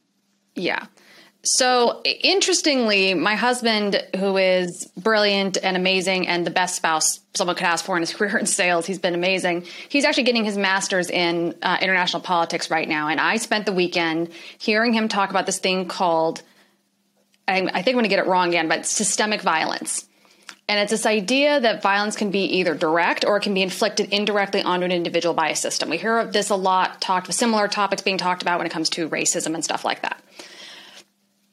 Yeah. 0.55 0.87
So 1.43 2.01
interestingly 2.05 3.15
my 3.15 3.35
husband 3.35 4.01
who 4.17 4.37
is 4.37 4.89
brilliant 4.97 5.59
and 5.61 5.77
amazing 5.77 6.29
and 6.29 6.47
the 6.47 6.51
best 6.53 6.77
spouse 6.77 7.19
someone 7.35 7.57
could 7.57 7.67
ask 7.67 7.85
for 7.85 7.97
in 7.97 8.03
his 8.03 8.15
career 8.17 8.39
in 8.39 8.47
sales 8.47 8.87
he's 8.87 9.01
been 9.01 9.15
amazing. 9.15 9.65
He's 9.89 10.05
actually 10.05 10.23
getting 10.23 10.45
his 10.45 10.57
master's 10.57 11.11
in 11.11 11.57
uh, 11.61 11.79
international 11.81 12.23
politics 12.23 12.71
right 12.71 12.89
now. 12.89 13.09
And 13.09 13.21
i 13.21 13.37
spent 13.37 13.67
the 13.67 13.73
weekend 13.73 14.31
hearing 14.59 14.93
him 14.93 15.09
talk 15.09 15.31
about 15.31 15.45
this 15.45 15.59
thing 15.59 15.89
called 15.89 16.43
I, 17.49 17.63
I 17.63 17.83
think 17.83 17.89
I'm 17.89 17.95
going 17.95 18.05
to 18.05 18.09
get 18.09 18.19
it 18.19 18.27
wrong 18.27 18.49
again, 18.49 18.69
but 18.69 18.87
systemic 18.87 19.43
violence. 19.43 20.07
And 20.69 20.81
it's 20.81 20.91
this 20.91 21.07
idea 21.07 21.61
that 21.61 21.81
violence 21.81 22.17
can 22.17 22.31
be 22.31 22.41
either 22.59 22.75
direct 22.75 23.25
or 23.25 23.37
it 23.37 23.43
can 23.43 23.55
be 23.55 23.63
inflicted 23.63 24.13
indirectly 24.13 24.63
onto 24.63 24.85
an 24.85 24.91
individual 24.91 25.33
by 25.33 25.51
a 25.51 25.57
system. 25.57 25.91
We 25.91 25.97
hear 25.99 26.19
of 26.19 26.33
this 26.33 26.51
a 26.51 26.57
lot, 26.57 27.01
talked 27.01 27.33
similar 27.33 27.69
topics 27.69 28.03
being 28.03 28.19
talked 28.19 28.43
about 28.43 28.59
when 28.59 28.67
it 28.67 28.73
comes 28.73 28.91
to 28.91 29.09
racism 29.09 29.55
and 29.55 29.63
stuff 29.63 29.85
like 29.85 30.03
that. 30.03 30.21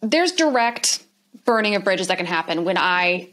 There's 0.01 0.31
direct 0.31 1.03
burning 1.45 1.75
of 1.75 1.83
bridges 1.83 2.07
that 2.07 2.17
can 2.17 2.25
happen 2.25 2.65
when 2.65 2.77
I 2.77 3.29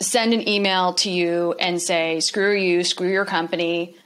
send 0.00 0.32
an 0.32 0.48
email 0.48 0.94
to 0.94 1.10
you 1.10 1.54
and 1.58 1.82
say, 1.82 2.20
screw 2.20 2.54
you, 2.54 2.84
screw 2.84 3.10
your 3.10 3.24
company, 3.24 3.96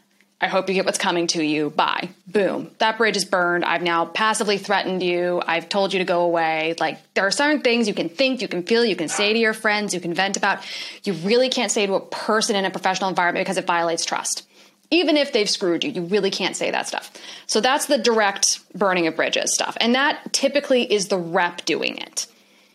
I 0.42 0.48
hope 0.48 0.68
you 0.68 0.74
get 0.74 0.84
what's 0.84 0.98
coming 0.98 1.28
to 1.28 1.42
you. 1.42 1.70
Bye. 1.70 2.08
Boom. 2.26 2.72
That 2.78 2.98
bridge 2.98 3.16
is 3.16 3.24
burned. 3.24 3.64
I've 3.64 3.80
now 3.80 4.06
passively 4.06 4.58
threatened 4.58 5.00
you. 5.00 5.40
I've 5.46 5.68
told 5.68 5.92
you 5.92 6.00
to 6.00 6.04
go 6.04 6.22
away. 6.22 6.74
Like, 6.80 6.98
there 7.14 7.24
are 7.24 7.30
certain 7.30 7.62
things 7.62 7.86
you 7.86 7.94
can 7.94 8.08
think, 8.08 8.42
you 8.42 8.48
can 8.48 8.64
feel, 8.64 8.84
you 8.84 8.96
can 8.96 9.08
say 9.08 9.32
to 9.32 9.38
your 9.38 9.52
friends, 9.52 9.94
you 9.94 10.00
can 10.00 10.14
vent 10.14 10.36
about. 10.36 10.58
You 11.04 11.12
really 11.12 11.48
can't 11.48 11.70
say 11.70 11.86
to 11.86 11.94
a 11.94 12.00
person 12.00 12.56
in 12.56 12.64
a 12.64 12.70
professional 12.70 13.08
environment 13.08 13.46
because 13.46 13.56
it 13.56 13.66
violates 13.66 14.04
trust. 14.04 14.44
Even 14.90 15.16
if 15.16 15.32
they've 15.32 15.48
screwed 15.48 15.84
you, 15.84 15.90
you 15.92 16.02
really 16.02 16.30
can't 16.30 16.56
say 16.56 16.72
that 16.72 16.88
stuff. 16.88 17.12
So 17.46 17.60
that's 17.60 17.86
the 17.86 17.96
direct 17.96 18.58
burning 18.76 19.06
of 19.06 19.14
bridges 19.14 19.54
stuff. 19.54 19.76
And 19.80 19.94
that 19.94 20.32
typically 20.32 20.92
is 20.92 21.06
the 21.06 21.18
rep 21.18 21.64
doing 21.64 21.98
it. 21.98 22.26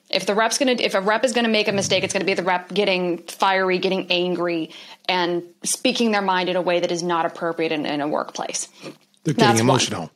If 0.09 0.25
the 0.25 0.35
rep's 0.35 0.57
gonna, 0.57 0.75
if 0.79 0.93
a 0.93 1.01
rep 1.01 1.25
is 1.25 1.33
gonna 1.33 1.49
make 1.49 1.67
a 1.67 1.73
mistake, 1.73 2.03
it's 2.03 2.13
gonna 2.13 2.25
be 2.25 2.33
the 2.33 2.43
rep 2.43 2.73
getting 2.73 3.19
fiery, 3.23 3.77
getting 3.77 4.07
angry, 4.09 4.71
and 5.07 5.43
speaking 5.63 6.11
their 6.11 6.21
mind 6.21 6.49
in 6.49 6.55
a 6.55 6.61
way 6.61 6.79
that 6.79 6.91
is 6.91 7.03
not 7.03 7.25
appropriate 7.25 7.71
in, 7.71 7.85
in 7.85 8.01
a 8.01 8.07
workplace. 8.07 8.67
They're 9.23 9.33
getting 9.33 9.37
That's 9.37 9.59
emotional. 9.59 10.01
One. 10.01 10.09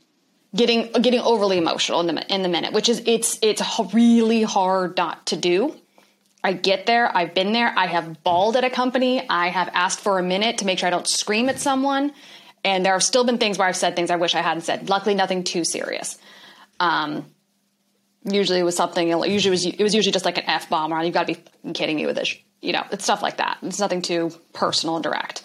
Getting 0.54 0.92
getting 0.94 1.22
overly 1.22 1.58
emotional 1.58 2.02
in 2.02 2.14
the 2.14 2.34
in 2.34 2.44
the 2.44 2.50
minute, 2.50 2.74
which 2.74 2.90
is 2.90 3.02
it's 3.06 3.40
it's 3.42 3.62
really 3.94 4.44
hard 4.44 4.98
not 4.98 5.26
to 5.28 5.38
do. 5.38 5.76
I 6.44 6.54
get 6.54 6.86
there. 6.86 7.16
I've 7.16 7.34
been 7.34 7.54
there. 7.54 7.74
I 7.78 7.86
have 7.86 8.24
bawled 8.24 8.56
at 8.56 8.64
a 8.64 8.70
company. 8.70 9.24
I 9.30 9.48
have 9.50 9.70
asked 9.74 10.00
for 10.00 10.18
a 10.20 10.24
minute 10.24 10.58
to 10.60 10.66
make 10.66 10.80
sure 10.80 10.88
I 10.88 10.90
don't 10.90 11.08
scream 11.08 11.50
at 11.50 11.60
someone. 11.60 12.14
And 12.64 12.86
there 12.86 12.94
have 12.94 13.04
still 13.04 13.24
been 13.24 13.38
things 13.38 13.58
where 13.58 13.68
I've 13.68 13.76
said 13.76 13.96
things 13.96 14.12
I 14.12 14.16
wish 14.16 14.36
I 14.36 14.42
hadn't 14.42 14.64
said. 14.64 14.90
Luckily, 14.90 15.16
nothing 15.16 15.44
too 15.44 15.64
serious. 15.64 16.18
Um, 16.80 17.26
usually 18.24 18.60
it 18.60 18.64
was 18.64 18.76
something 18.76 19.08
usually 19.08 19.48
it 19.48 19.50
was 19.50 19.66
it 19.66 19.84
was 19.84 19.96
usually 19.96 20.12
just 20.12 20.26
like 20.26 20.38
an 20.38 20.46
f 20.46 20.70
bomb 20.70 20.94
or 20.94 21.04
you've 21.04 21.14
got 21.14 21.28
to 21.28 21.36
be 21.36 21.74
kidding 21.74 21.96
me 21.96 22.06
with 22.06 22.16
this 22.16 22.36
you 22.62 22.72
know 22.72 22.84
it's 22.92 23.04
stuff 23.04 23.22
like 23.22 23.38
that. 23.38 23.58
It's 23.62 23.80
nothing 23.80 24.02
too 24.02 24.32
personal 24.54 24.96
and 24.96 25.04
direct. 25.04 25.44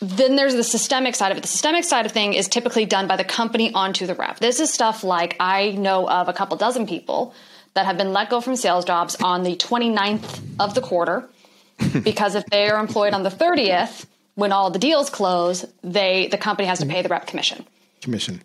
Then 0.00 0.36
there's 0.36 0.54
the 0.54 0.64
systemic 0.64 1.14
side 1.14 1.32
of 1.32 1.38
it. 1.38 1.40
The 1.40 1.48
systemic 1.48 1.84
side 1.84 2.04
of 2.04 2.12
thing 2.12 2.34
is 2.34 2.48
typically 2.48 2.84
done 2.84 3.06
by 3.06 3.16
the 3.16 3.24
company 3.24 3.72
onto 3.72 4.06
the 4.06 4.14
rep. 4.14 4.38
This 4.38 4.60
is 4.60 4.72
stuff 4.72 5.04
like 5.04 5.36
i 5.40 5.72
know 5.72 6.08
of 6.08 6.28
a 6.28 6.32
couple 6.32 6.56
dozen 6.56 6.86
people 6.86 7.34
that 7.74 7.86
have 7.86 7.98
been 7.98 8.12
let 8.12 8.30
go 8.30 8.40
from 8.40 8.56
sales 8.56 8.84
jobs 8.84 9.16
on 9.22 9.42
the 9.42 9.56
29th 9.56 10.40
of 10.58 10.74
the 10.74 10.80
quarter 10.80 11.28
because 12.02 12.34
if 12.34 12.46
they 12.46 12.68
are 12.68 12.80
employed 12.80 13.12
on 13.12 13.22
the 13.22 13.30
30th 13.30 14.06
when 14.34 14.50
all 14.52 14.70
the 14.70 14.78
deals 14.78 15.10
close 15.10 15.64
they 15.82 16.28
the 16.28 16.38
company 16.38 16.66
has 16.66 16.78
to 16.78 16.86
pay 16.86 17.02
the 17.02 17.08
rep 17.08 17.26
commission. 17.26 17.66
Commission 18.00 18.42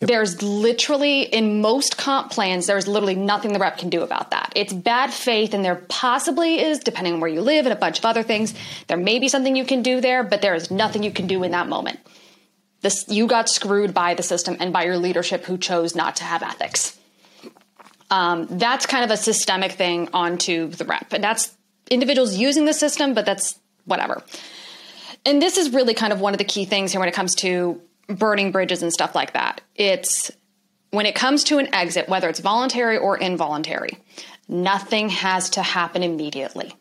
Yep. 0.00 0.08
There's 0.08 0.42
literally, 0.42 1.22
in 1.22 1.60
most 1.60 1.96
comp 1.96 2.30
plans, 2.30 2.66
there's 2.66 2.86
literally 2.86 3.16
nothing 3.16 3.52
the 3.52 3.58
rep 3.58 3.78
can 3.78 3.90
do 3.90 4.02
about 4.02 4.30
that. 4.30 4.52
It's 4.54 4.72
bad 4.72 5.12
faith, 5.12 5.54
and 5.54 5.64
there 5.64 5.84
possibly 5.88 6.60
is, 6.60 6.78
depending 6.78 7.14
on 7.14 7.20
where 7.20 7.30
you 7.30 7.40
live 7.40 7.66
and 7.66 7.72
a 7.72 7.76
bunch 7.76 7.98
of 7.98 8.04
other 8.04 8.22
things. 8.22 8.54
There 8.86 8.96
may 8.96 9.18
be 9.18 9.28
something 9.28 9.56
you 9.56 9.64
can 9.64 9.82
do 9.82 10.00
there, 10.00 10.22
but 10.22 10.40
there 10.40 10.54
is 10.54 10.70
nothing 10.70 11.02
you 11.02 11.10
can 11.10 11.26
do 11.26 11.42
in 11.42 11.50
that 11.50 11.68
moment. 11.68 11.98
This, 12.80 13.06
you 13.08 13.26
got 13.26 13.48
screwed 13.48 13.92
by 13.92 14.14
the 14.14 14.22
system 14.22 14.56
and 14.60 14.72
by 14.72 14.84
your 14.84 14.98
leadership 14.98 15.44
who 15.44 15.58
chose 15.58 15.96
not 15.96 16.16
to 16.16 16.24
have 16.24 16.44
ethics. 16.44 16.96
Um, 18.08 18.46
that's 18.50 18.86
kind 18.86 19.04
of 19.04 19.10
a 19.10 19.16
systemic 19.16 19.72
thing 19.72 20.08
onto 20.12 20.68
the 20.68 20.84
rep. 20.84 21.12
And 21.12 21.24
that's 21.24 21.52
individuals 21.90 22.36
using 22.36 22.66
the 22.66 22.72
system, 22.72 23.14
but 23.14 23.26
that's 23.26 23.58
whatever. 23.84 24.22
And 25.26 25.42
this 25.42 25.58
is 25.58 25.72
really 25.72 25.94
kind 25.94 26.12
of 26.12 26.20
one 26.20 26.34
of 26.34 26.38
the 26.38 26.44
key 26.44 26.64
things 26.64 26.92
here 26.92 27.00
when 27.00 27.08
it 27.08 27.14
comes 27.14 27.34
to 27.36 27.82
burning 28.08 28.50
bridges 28.52 28.82
and 28.82 28.92
stuff 28.92 29.14
like 29.14 29.34
that. 29.34 29.60
It's 29.74 30.30
when 30.90 31.06
it 31.06 31.14
comes 31.14 31.44
to 31.44 31.58
an 31.58 31.74
exit, 31.74 32.08
whether 32.08 32.28
it's 32.28 32.40
voluntary 32.40 32.96
or 32.96 33.16
involuntary, 33.16 33.98
nothing 34.48 35.10
has 35.10 35.50
to 35.50 35.62
happen 35.62 36.02
immediately. 36.02 36.74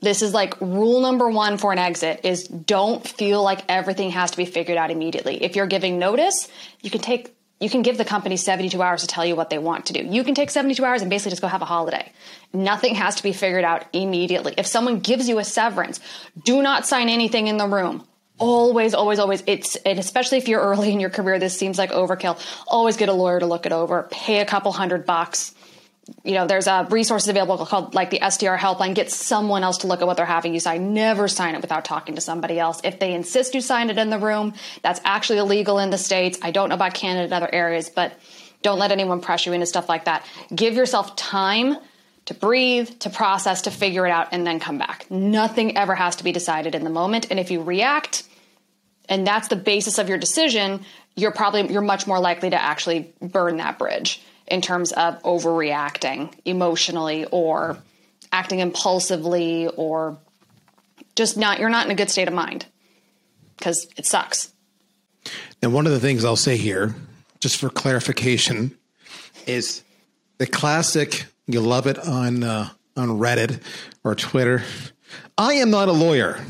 This 0.00 0.22
is 0.22 0.34
like 0.34 0.60
rule 0.60 1.00
number 1.00 1.28
one 1.28 1.58
for 1.58 1.70
an 1.70 1.78
exit 1.78 2.20
is 2.24 2.44
don't 2.44 3.06
feel 3.06 3.42
like 3.42 3.64
everything 3.68 4.10
has 4.10 4.32
to 4.32 4.36
be 4.36 4.46
figured 4.46 4.76
out 4.76 4.90
immediately. 4.90 5.44
If 5.44 5.54
you're 5.54 5.66
giving 5.66 5.98
notice, 5.98 6.48
you 6.80 6.90
can 6.90 7.00
take 7.00 7.34
you 7.60 7.70
can 7.70 7.82
give 7.82 7.96
the 7.96 8.04
company 8.04 8.36
72 8.36 8.82
hours 8.82 9.02
to 9.02 9.06
tell 9.06 9.24
you 9.24 9.36
what 9.36 9.48
they 9.48 9.58
want 9.58 9.86
to 9.86 9.92
do. 9.92 10.00
You 10.00 10.24
can 10.24 10.34
take 10.34 10.50
72 10.50 10.84
hours 10.84 11.00
and 11.00 11.08
basically 11.08 11.30
just 11.30 11.42
go 11.42 11.46
have 11.46 11.62
a 11.62 11.66
holiday. 11.66 12.10
Nothing 12.52 12.96
has 12.96 13.14
to 13.16 13.22
be 13.22 13.32
figured 13.32 13.62
out 13.62 13.84
immediately. 13.92 14.52
If 14.58 14.66
someone 14.66 14.98
gives 14.98 15.28
you 15.28 15.38
a 15.38 15.44
severance, 15.44 16.00
do 16.44 16.60
not 16.60 16.88
sign 16.88 17.08
anything 17.08 17.46
in 17.46 17.58
the 17.58 17.68
room 17.68 18.04
always, 18.38 18.94
always, 18.94 19.18
always, 19.18 19.42
it's, 19.46 19.76
and 19.76 19.98
especially 19.98 20.38
if 20.38 20.48
you're 20.48 20.60
early 20.60 20.92
in 20.92 21.00
your 21.00 21.10
career, 21.10 21.38
this 21.38 21.56
seems 21.56 21.78
like 21.78 21.90
overkill. 21.90 22.38
Always 22.66 22.96
get 22.96 23.08
a 23.08 23.12
lawyer 23.12 23.40
to 23.40 23.46
look 23.46 23.66
it 23.66 23.72
over, 23.72 24.08
pay 24.10 24.40
a 24.40 24.44
couple 24.44 24.72
hundred 24.72 25.06
bucks. 25.06 25.54
You 26.24 26.34
know, 26.34 26.48
there's 26.48 26.66
a 26.66 26.86
resources 26.90 27.28
available 27.28 27.64
called 27.64 27.94
like 27.94 28.10
the 28.10 28.18
SDR 28.18 28.58
helpline. 28.58 28.94
Get 28.94 29.10
someone 29.12 29.62
else 29.62 29.78
to 29.78 29.86
look 29.86 30.00
at 30.00 30.06
what 30.06 30.16
they're 30.16 30.26
having 30.26 30.52
you 30.52 30.58
sign. 30.58 30.94
Never 30.94 31.28
sign 31.28 31.54
it 31.54 31.60
without 31.60 31.84
talking 31.84 32.16
to 32.16 32.20
somebody 32.20 32.58
else. 32.58 32.80
If 32.82 32.98
they 32.98 33.14
insist 33.14 33.54
you 33.54 33.60
sign 33.60 33.88
it 33.88 33.98
in 33.98 34.10
the 34.10 34.18
room, 34.18 34.54
that's 34.82 35.00
actually 35.04 35.38
illegal 35.38 35.78
in 35.78 35.90
the 35.90 35.98
States. 35.98 36.40
I 36.42 36.50
don't 36.50 36.70
know 36.70 36.74
about 36.74 36.94
Canada 36.94 37.24
and 37.24 37.32
other 37.32 37.54
areas, 37.54 37.88
but 37.88 38.12
don't 38.62 38.80
let 38.80 38.90
anyone 38.90 39.20
pressure 39.20 39.50
you 39.50 39.54
into 39.54 39.66
stuff 39.66 39.88
like 39.88 40.06
that. 40.06 40.26
Give 40.52 40.74
yourself 40.74 41.14
time 41.14 41.76
to 42.26 42.34
breathe, 42.34 42.88
to 43.00 43.10
process, 43.10 43.62
to 43.62 43.70
figure 43.70 44.06
it 44.06 44.10
out, 44.10 44.28
and 44.32 44.46
then 44.46 44.60
come 44.60 44.78
back. 44.78 45.10
Nothing 45.10 45.76
ever 45.76 45.94
has 45.94 46.16
to 46.16 46.24
be 46.24 46.32
decided 46.32 46.74
in 46.74 46.84
the 46.84 46.90
moment. 46.90 47.26
And 47.30 47.40
if 47.40 47.50
you 47.50 47.62
react, 47.62 48.24
and 49.08 49.26
that's 49.26 49.48
the 49.48 49.56
basis 49.56 49.98
of 49.98 50.08
your 50.08 50.18
decision, 50.18 50.84
you're 51.16 51.32
probably 51.32 51.72
you're 51.72 51.82
much 51.82 52.06
more 52.06 52.20
likely 52.20 52.50
to 52.50 52.60
actually 52.60 53.12
burn 53.20 53.58
that 53.58 53.78
bridge 53.78 54.22
in 54.46 54.60
terms 54.60 54.92
of 54.92 55.22
overreacting 55.22 56.32
emotionally 56.44 57.26
or 57.26 57.78
acting 58.30 58.60
impulsively 58.60 59.68
or 59.68 60.18
just 61.14 61.36
not 61.36 61.58
you're 61.58 61.68
not 61.68 61.86
in 61.86 61.92
a 61.92 61.94
good 61.94 62.10
state 62.10 62.28
of 62.28 62.34
mind 62.34 62.66
because 63.56 63.86
it 63.96 64.06
sucks. 64.06 64.52
And 65.60 65.72
one 65.72 65.86
of 65.86 65.92
the 65.92 66.00
things 66.00 66.24
I'll 66.24 66.36
say 66.36 66.56
here, 66.56 66.94
just 67.40 67.58
for 67.58 67.68
clarification, 67.68 68.76
is 69.46 69.82
the 70.38 70.46
classic 70.46 71.26
you 71.46 71.60
love 71.60 71.86
it 71.86 71.98
on 71.98 72.42
uh, 72.42 72.68
on 72.96 73.08
Reddit 73.08 73.60
or 74.04 74.14
Twitter. 74.14 74.62
I 75.36 75.54
am 75.54 75.70
not 75.70 75.88
a 75.88 75.92
lawyer, 75.92 76.40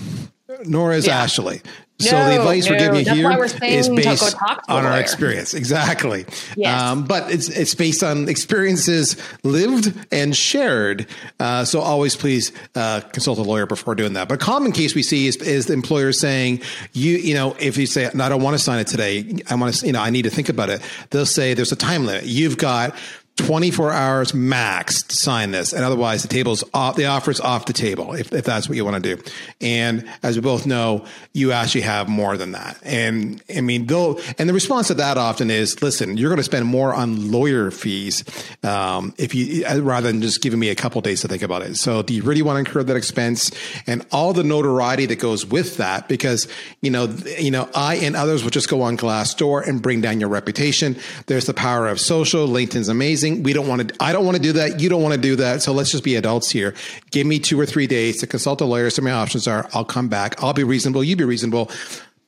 nor 0.65 0.93
is 0.93 1.07
yeah. 1.07 1.25
Ashleigh. 1.25 1.63
So 2.03 2.19
no, 2.19 2.29
the 2.29 2.39
advice 2.39 2.67
no. 2.67 2.73
we're 2.73 2.79
giving 2.79 3.07
you 3.07 3.29
here 3.29 3.45
is 3.45 3.89
based 3.89 4.35
on 4.69 4.85
our 4.85 4.99
experience. 4.99 5.55
Exactly. 5.55 6.25
Yes. 6.57 6.81
Um, 6.81 7.05
but 7.05 7.31
it's 7.31 7.49
it's 7.49 7.75
based 7.75 8.03
on 8.03 8.29
experiences 8.29 9.17
lived 9.45 9.95
and 10.11 10.37
shared. 10.37 11.07
Uh, 11.39 11.65
so 11.65 11.81
always 11.81 12.17
please 12.17 12.51
uh, 12.75 13.03
consult 13.13 13.39
a 13.39 13.43
lawyer 13.43 13.67
before 13.67 13.95
doing 13.95 14.15
that. 14.15 14.29
But 14.29 14.41
common 14.41 14.73
case 14.73 14.95
we 14.95 15.03
see 15.03 15.29
is, 15.29 15.37
is 15.37 15.67
the 15.67 15.75
employer 15.75 16.13
saying, 16.13 16.63
you 16.93 17.17
you 17.19 17.35
know, 17.35 17.55
if 17.61 17.77
you 17.77 17.87
say, 17.87 18.11
no, 18.15 18.25
I 18.25 18.29
don't 18.29 18.43
want 18.43 18.55
to 18.55 18.63
sign 18.63 18.81
it 18.81 18.89
today, 18.89 19.41
I 19.49 19.55
want 19.55 19.75
to, 19.75 19.87
you 19.87 19.93
know, 19.93 20.01
I 20.01 20.11
need 20.11 20.23
to 20.23 20.31
think 20.31 20.49
about 20.49 20.71
it. 20.71 20.81
They'll 21.11 21.25
say 21.25 21.55
there's 21.55 21.73
a 21.73 21.77
time 21.77 22.05
limit. 22.05 22.25
You've 22.25 22.59
got 22.59 22.97
24 23.37 23.93
hours 23.93 24.35
max 24.35 25.03
to 25.03 25.17
sign 25.17 25.53
this. 25.53 25.73
And 25.73 25.85
otherwise 25.85 26.23
the 26.23 26.29
table's 26.29 26.63
off, 26.75 26.97
the 26.97 27.07
offer's 27.07 27.41
off 27.41 27.65
the 27.65 27.73
table 27.73 28.13
if, 28.13 28.33
if 28.33 28.45
that's 28.45 28.69
what 28.69 28.77
you 28.77 28.85
want 28.85 29.03
to 29.03 29.17
do. 29.17 29.23
And 29.61 30.09
as 30.23 30.37
we 30.37 30.43
both 30.43 30.67
know, 30.67 31.07
you 31.33 31.53
actually 31.53 31.81
have 31.83 32.09
more 32.09 32.37
than 32.37 32.53
that. 32.53 32.79
And 32.83 33.43
I 33.55 33.63
mean, 33.63 33.87
though, 33.87 34.21
and 34.39 34.49
the 34.49 34.53
response 34.53 34.89
to 34.89 34.95
that 34.95 35.17
often 35.17 35.51
is, 35.51 35.83
listen, 35.83 36.19
you're 36.19 36.29
going 36.29 36.39
to 36.39 36.45
spend 36.45 36.67
more 36.67 36.95
on 36.95 37.31
lawyer 37.31 37.71
fees, 37.71 38.23
um, 38.63 39.15
if 39.17 39.35
you, 39.35 39.67
rather 39.81 40.13
than 40.13 40.21
just 40.21 40.43
giving 40.43 40.61
me 40.61 40.69
a 40.69 40.75
couple 40.75 41.01
days 41.01 41.23
to 41.23 41.29
think 41.29 41.43
about 41.43 41.63
it. 41.63 41.77
So 41.77 42.03
do 42.03 42.15
you 42.15 42.23
really 42.23 42.43
want 42.43 42.57
to 42.57 42.59
incur 42.61 42.83
that 42.83 42.97
expense 42.97 43.51
and 43.87 44.05
all 44.13 44.35
the 44.35 44.45
notoriety 44.45 45.07
that 45.07 45.17
goes 45.17 45.47
with 45.47 45.79
that? 45.79 46.07
Because, 46.07 46.49
you 46.83 46.91
know, 46.91 47.07
you 47.39 47.51
know, 47.51 47.69
I 47.75 47.97
and 47.97 48.15
others 48.15 48.45
will 48.45 48.51
just 48.51 48.69
go 48.69 48.83
on 48.83 48.99
Glassdoor 48.99 49.67
and 49.67 49.81
bring 49.81 50.03
down 50.03 50.21
your 50.21 50.29
reputation. 50.29 50.97
There's 51.27 51.47
the 51.47 51.55
power 51.55 51.89
of 51.89 51.99
social. 51.99 52.47
LinkedIn's 52.47 52.89
amazing 52.89 53.32
amazing. 53.33 53.43
We 53.45 53.53
don't 53.53 53.69
want 53.69 53.89
to, 53.89 53.95
I 54.03 54.13
don't 54.13 54.25
want 54.25 54.37
to 54.37 54.43
do 54.43 54.53
that. 54.53 54.81
You 54.81 54.89
don't 54.89 55.03
want 55.03 55.15
to 55.15 55.21
do 55.21 55.37
that. 55.37 55.63
So 55.63 55.73
let's 55.73 55.91
just 55.91 56.05
be 56.05 56.17
adults 56.17 56.51
here. 56.51 56.75
Give 57.11 57.27
me 57.27 57.39
two 57.39 57.59
or 57.59 57.67
three 57.67 57.87
days 57.87 58.21
to 58.21 58.27
consult 58.27 58.61
a 58.61 58.65
lawyer. 58.65 58.91
So 58.91 59.03
my 59.03 59.13
options 59.13 59.47
are 59.49 59.69
I'll 59.73 59.85
come 59.85 60.09
back. 60.09 60.43
I'll 60.43 60.53
be 60.53 60.65
reasonable. 60.65 61.05
You 61.05 61.17
be 61.17 61.25
reasonable. 61.25 61.71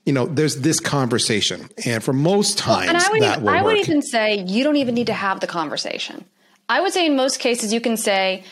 You 0.04 0.12
know, 0.12 0.26
there's 0.26 0.56
this 0.56 0.80
conversation. 0.80 1.68
And 1.84 2.02
for 2.02 2.12
most 2.12 2.58
times, 2.58 2.92
well, 2.92 3.02
I 3.02 3.12
would, 3.12 3.23
that 3.23 3.42
will 3.42 3.49
I 3.49 3.62
would 3.62 3.76
work. 3.76 3.88
even 3.88 4.02
say 4.02 4.44
you 4.46 4.64
don't 4.64 4.76
even 4.76 4.94
need 4.94 5.06
to 5.06 5.14
have 5.14 5.40
the 5.40 5.46
conversation. 5.46 6.25
I 6.68 6.80
would 6.80 6.92
say 6.92 7.06
in 7.06 7.16
most 7.16 7.40
cases, 7.40 7.73
you 7.73 7.80
can 7.80 7.96
say, 7.96 8.44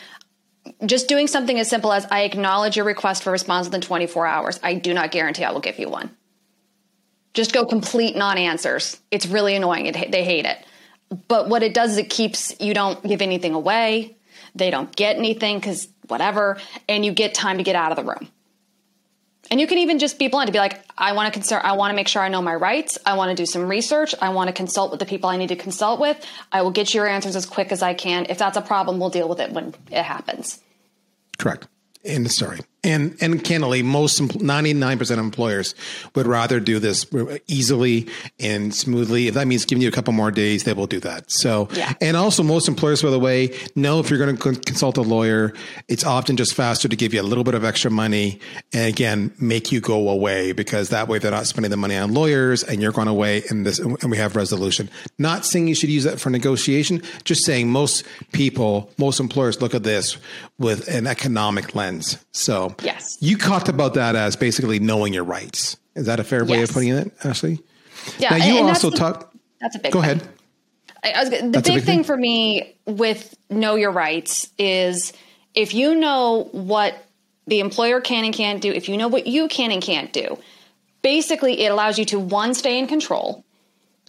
just 0.85 1.07
doing 1.07 1.27
something 1.27 1.59
as 1.59 1.69
simple 1.69 1.91
as 1.91 2.05
I 2.09 2.21
acknowledge 2.21 2.75
your 2.75 2.85
request 2.85 3.23
for 3.23 3.31
response 3.31 3.67
within 3.67 3.81
24 3.81 4.25
hours. 4.25 4.59
I 4.63 4.75
do 4.75 4.93
not 4.93 5.11
guarantee 5.11 5.43
I 5.43 5.51
will 5.51 5.59
give 5.59 5.77
you 5.77 5.89
one. 5.89 6.15
Just 7.33 7.53
go 7.53 7.65
complete 7.65 8.15
non 8.15 8.37
answers. 8.37 8.99
It's 9.11 9.25
really 9.25 9.55
annoying. 9.55 9.87
It, 9.87 10.11
they 10.11 10.23
hate 10.23 10.45
it. 10.45 10.57
But 11.27 11.49
what 11.49 11.63
it 11.63 11.73
does 11.73 11.91
is 11.91 11.97
it 11.97 12.09
keeps 12.09 12.59
you 12.59 12.73
don't 12.73 13.03
give 13.03 13.21
anything 13.21 13.53
away. 13.53 14.15
They 14.55 14.69
don't 14.69 14.93
get 14.95 15.17
anything 15.17 15.59
because 15.59 15.87
whatever, 16.07 16.57
and 16.87 17.05
you 17.05 17.11
get 17.11 17.33
time 17.33 17.57
to 17.57 17.63
get 17.63 17.75
out 17.75 17.91
of 17.91 17.97
the 17.97 18.03
room. 18.03 18.29
And 19.51 19.59
you 19.59 19.67
can 19.67 19.77
even 19.79 19.99
just 19.99 20.17
be 20.17 20.29
blunt 20.29 20.47
to 20.47 20.53
be 20.53 20.59
like, 20.59 20.83
I 20.97 21.13
want 21.13 21.31
to 21.31 21.37
concern, 21.37 21.61
I 21.63 21.73
want 21.73 21.91
to 21.91 21.95
make 21.95 22.07
sure 22.07 22.21
I 22.21 22.29
know 22.29 22.41
my 22.41 22.55
rights. 22.55 22.97
I 23.05 23.17
want 23.17 23.29
to 23.29 23.35
do 23.35 23.45
some 23.45 23.67
research. 23.67 24.15
I 24.21 24.29
want 24.29 24.47
to 24.47 24.53
consult 24.53 24.89
with 24.89 24.99
the 24.99 25.05
people 25.05 25.29
I 25.29 25.37
need 25.37 25.49
to 25.49 25.55
consult 25.55 25.99
with. 25.99 26.25
I 26.51 26.61
will 26.61 26.71
get 26.71 26.93
your 26.93 27.07
answers 27.07 27.35
as 27.35 27.45
quick 27.45 27.71
as 27.71 27.83
I 27.83 27.93
can. 27.93 28.25
If 28.29 28.37
that's 28.37 28.57
a 28.57 28.61
problem, 28.61 28.99
we'll 28.99 29.09
deal 29.09 29.27
with 29.27 29.39
it 29.39 29.51
when 29.51 29.75
it 29.91 30.03
happens. 30.03 30.59
Correct. 31.37 31.67
And 32.05 32.31
sorry, 32.31 32.61
and 32.83 33.15
and 33.21 33.43
candidly, 33.43 33.81
most 33.83 34.41
ninety 34.41 34.73
nine 34.73 34.97
percent 34.97 35.19
of 35.19 35.25
employers 35.25 35.75
would 36.15 36.27
rather 36.27 36.59
do 36.59 36.79
this 36.79 37.05
easily 37.47 38.07
and 38.39 38.73
smoothly. 38.73 39.27
If 39.27 39.35
that 39.35 39.47
means 39.47 39.65
giving 39.65 39.81
you 39.81 39.87
a 39.87 39.91
couple 39.91 40.13
more 40.13 40.31
days, 40.31 40.63
they 40.63 40.73
will 40.73 40.87
do 40.87 40.99
that. 41.01 41.31
So, 41.31 41.69
yeah. 41.73 41.93
and 42.01 42.17
also 42.17 42.43
most 42.43 42.67
employers, 42.67 43.01
by 43.01 43.09
the 43.09 43.19
way, 43.19 43.57
know 43.75 43.99
if 43.99 44.09
you're 44.09 44.19
going 44.19 44.35
to 44.35 44.61
consult 44.61 44.97
a 44.97 45.01
lawyer, 45.01 45.53
it's 45.87 46.03
often 46.03 46.37
just 46.37 46.53
faster 46.53 46.87
to 46.87 46.95
give 46.95 47.13
you 47.13 47.21
a 47.21 47.23
little 47.23 47.43
bit 47.43 47.55
of 47.55 47.63
extra 47.63 47.89
money 47.89 48.39
and 48.73 48.87
again 48.87 49.33
make 49.39 49.71
you 49.71 49.79
go 49.79 50.09
away 50.09 50.51
because 50.51 50.89
that 50.89 51.07
way 51.07 51.19
they're 51.19 51.31
not 51.31 51.47
spending 51.47 51.71
the 51.71 51.77
money 51.77 51.95
on 51.95 52.13
lawyers 52.13 52.63
and 52.63 52.81
you're 52.81 52.91
going 52.91 53.07
away 53.07 53.43
and 53.49 53.65
this 53.65 53.79
and 53.79 54.11
we 54.11 54.17
have 54.17 54.35
resolution. 54.35 54.89
Not 55.17 55.45
saying 55.45 55.67
you 55.67 55.75
should 55.75 55.89
use 55.89 56.03
that 56.03 56.19
for 56.19 56.29
negotiation, 56.29 57.01
just 57.23 57.45
saying 57.45 57.69
most 57.69 58.05
people, 58.31 58.91
most 58.97 59.19
employers 59.19 59.61
look 59.61 59.73
at 59.73 59.83
this 59.83 60.17
with 60.63 60.87
an 60.87 61.05
economic 61.07 61.75
lens. 61.75 62.23
So 62.31 62.75
yes, 62.81 63.17
you 63.19 63.37
talked 63.37 63.69
about 63.69 63.93
that 63.95 64.15
as 64.15 64.35
basically 64.35 64.79
knowing 64.79 65.13
your 65.13 65.23
rights. 65.23 65.77
Is 65.95 66.07
that 66.07 66.19
a 66.19 66.23
fair 66.23 66.43
way 66.43 66.59
yes. 66.59 66.69
of 66.69 66.73
putting 66.73 66.89
it, 66.89 67.17
Ashleigh? 67.19 67.61
Yeah. 68.17 68.37
Now 68.37 68.45
you 68.45 68.57
and 68.57 68.67
also 68.67 68.89
talked. 68.89 69.35
That's 69.61 69.75
a 69.75 69.79
big. 69.79 69.91
Go 69.91 70.01
thing. 70.01 70.11
ahead. 70.11 70.29
I, 71.03 71.19
was, 71.19 71.29
the 71.29 71.41
big, 71.41 71.51
big 71.51 71.63
thing, 71.63 71.81
thing 71.81 72.03
for 72.03 72.15
me 72.15 72.75
with 72.85 73.35
know 73.49 73.75
your 73.75 73.91
rights 73.91 74.49
is 74.57 75.11
if 75.53 75.73
you 75.73 75.95
know 75.95 76.49
what 76.51 76.95
the 77.45 77.59
employer 77.59 77.99
can 77.99 78.23
and 78.23 78.33
can't 78.33 78.61
do, 78.61 78.71
if 78.71 78.87
you 78.87 78.97
know 78.97 79.09
what 79.09 79.27
you 79.27 79.47
can 79.47 79.71
and 79.71 79.81
can't 79.81 80.13
do, 80.13 80.37
basically 81.01 81.61
it 81.61 81.71
allows 81.71 81.99
you 81.99 82.05
to 82.05 82.19
one 82.19 82.53
stay 82.53 82.79
in 82.79 82.87
control 82.87 83.43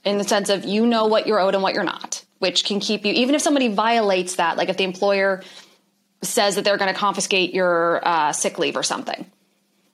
in 0.05 0.19
the 0.19 0.25
sense 0.25 0.49
of 0.51 0.65
you 0.65 0.87
know 0.87 1.07
what 1.07 1.27
you're 1.27 1.41
owed 1.41 1.55
and 1.55 1.63
what 1.63 1.75
you're 1.75 1.83
not, 1.83 2.25
which 2.39 2.65
can 2.65 2.79
keep 2.79 3.05
you 3.05 3.13
even 3.13 3.35
if 3.35 3.43
somebody 3.43 3.69
violates 3.69 4.37
that, 4.37 4.57
like 4.57 4.69
if 4.69 4.77
the 4.77 4.85
employer 4.85 5.43
says 6.25 6.57
that 6.57 6.65
they're 6.65 6.77
going 6.77 6.93
to 6.93 6.99
confiscate 6.99 7.55
your 7.55 8.07
uh, 8.07 8.33
sick 8.33 8.59
leave 8.59 8.77
or 8.77 8.83
something. 8.83 9.27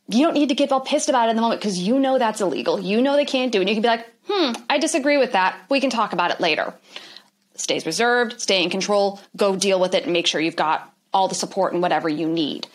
You 0.09 0.25
don't 0.25 0.35
need 0.35 0.49
to 0.49 0.55
get 0.55 0.73
all 0.73 0.81
pissed 0.81 1.09
about 1.09 1.29
it 1.29 1.31
in 1.31 1.37
the 1.37 1.43
moment 1.43 1.61
because 1.61 1.79
you 1.79 1.99
know 1.99 2.19
that's 2.19 2.41
illegal. 2.41 2.81
You 2.81 3.01
know 3.01 3.17
they 3.17 3.25
can't 3.25 3.53
do 3.53 3.59
it. 3.59 3.63
And 3.63 3.69
you 3.69 3.77
can 3.77 3.83
be 3.83 3.89
like, 3.89 4.07
hmm, 4.29 4.53
I 4.69 4.79
disagree 4.79 5.19
with 5.19 5.33
that. 5.33 5.57
We 5.69 5.81
can 5.81 5.91
talk 5.91 6.13
about 6.13 6.31
it 6.31 6.41
later. 6.41 6.75
Stays 7.55 7.87
reserved, 7.87 8.41
stay 8.41 8.63
in 8.63 8.71
control, 8.71 9.21
go 9.37 9.55
deal 9.55 9.79
with 9.79 9.95
it 9.95 10.05
and 10.05 10.13
make 10.13 10.27
sure 10.27 10.41
you've 10.41 10.57
got 10.57 10.93
all 11.13 11.29
the 11.29 11.35
support 11.35 11.73
and 11.73 11.83
whatever 11.83 12.09
you 12.09 12.29
need. 12.29 12.67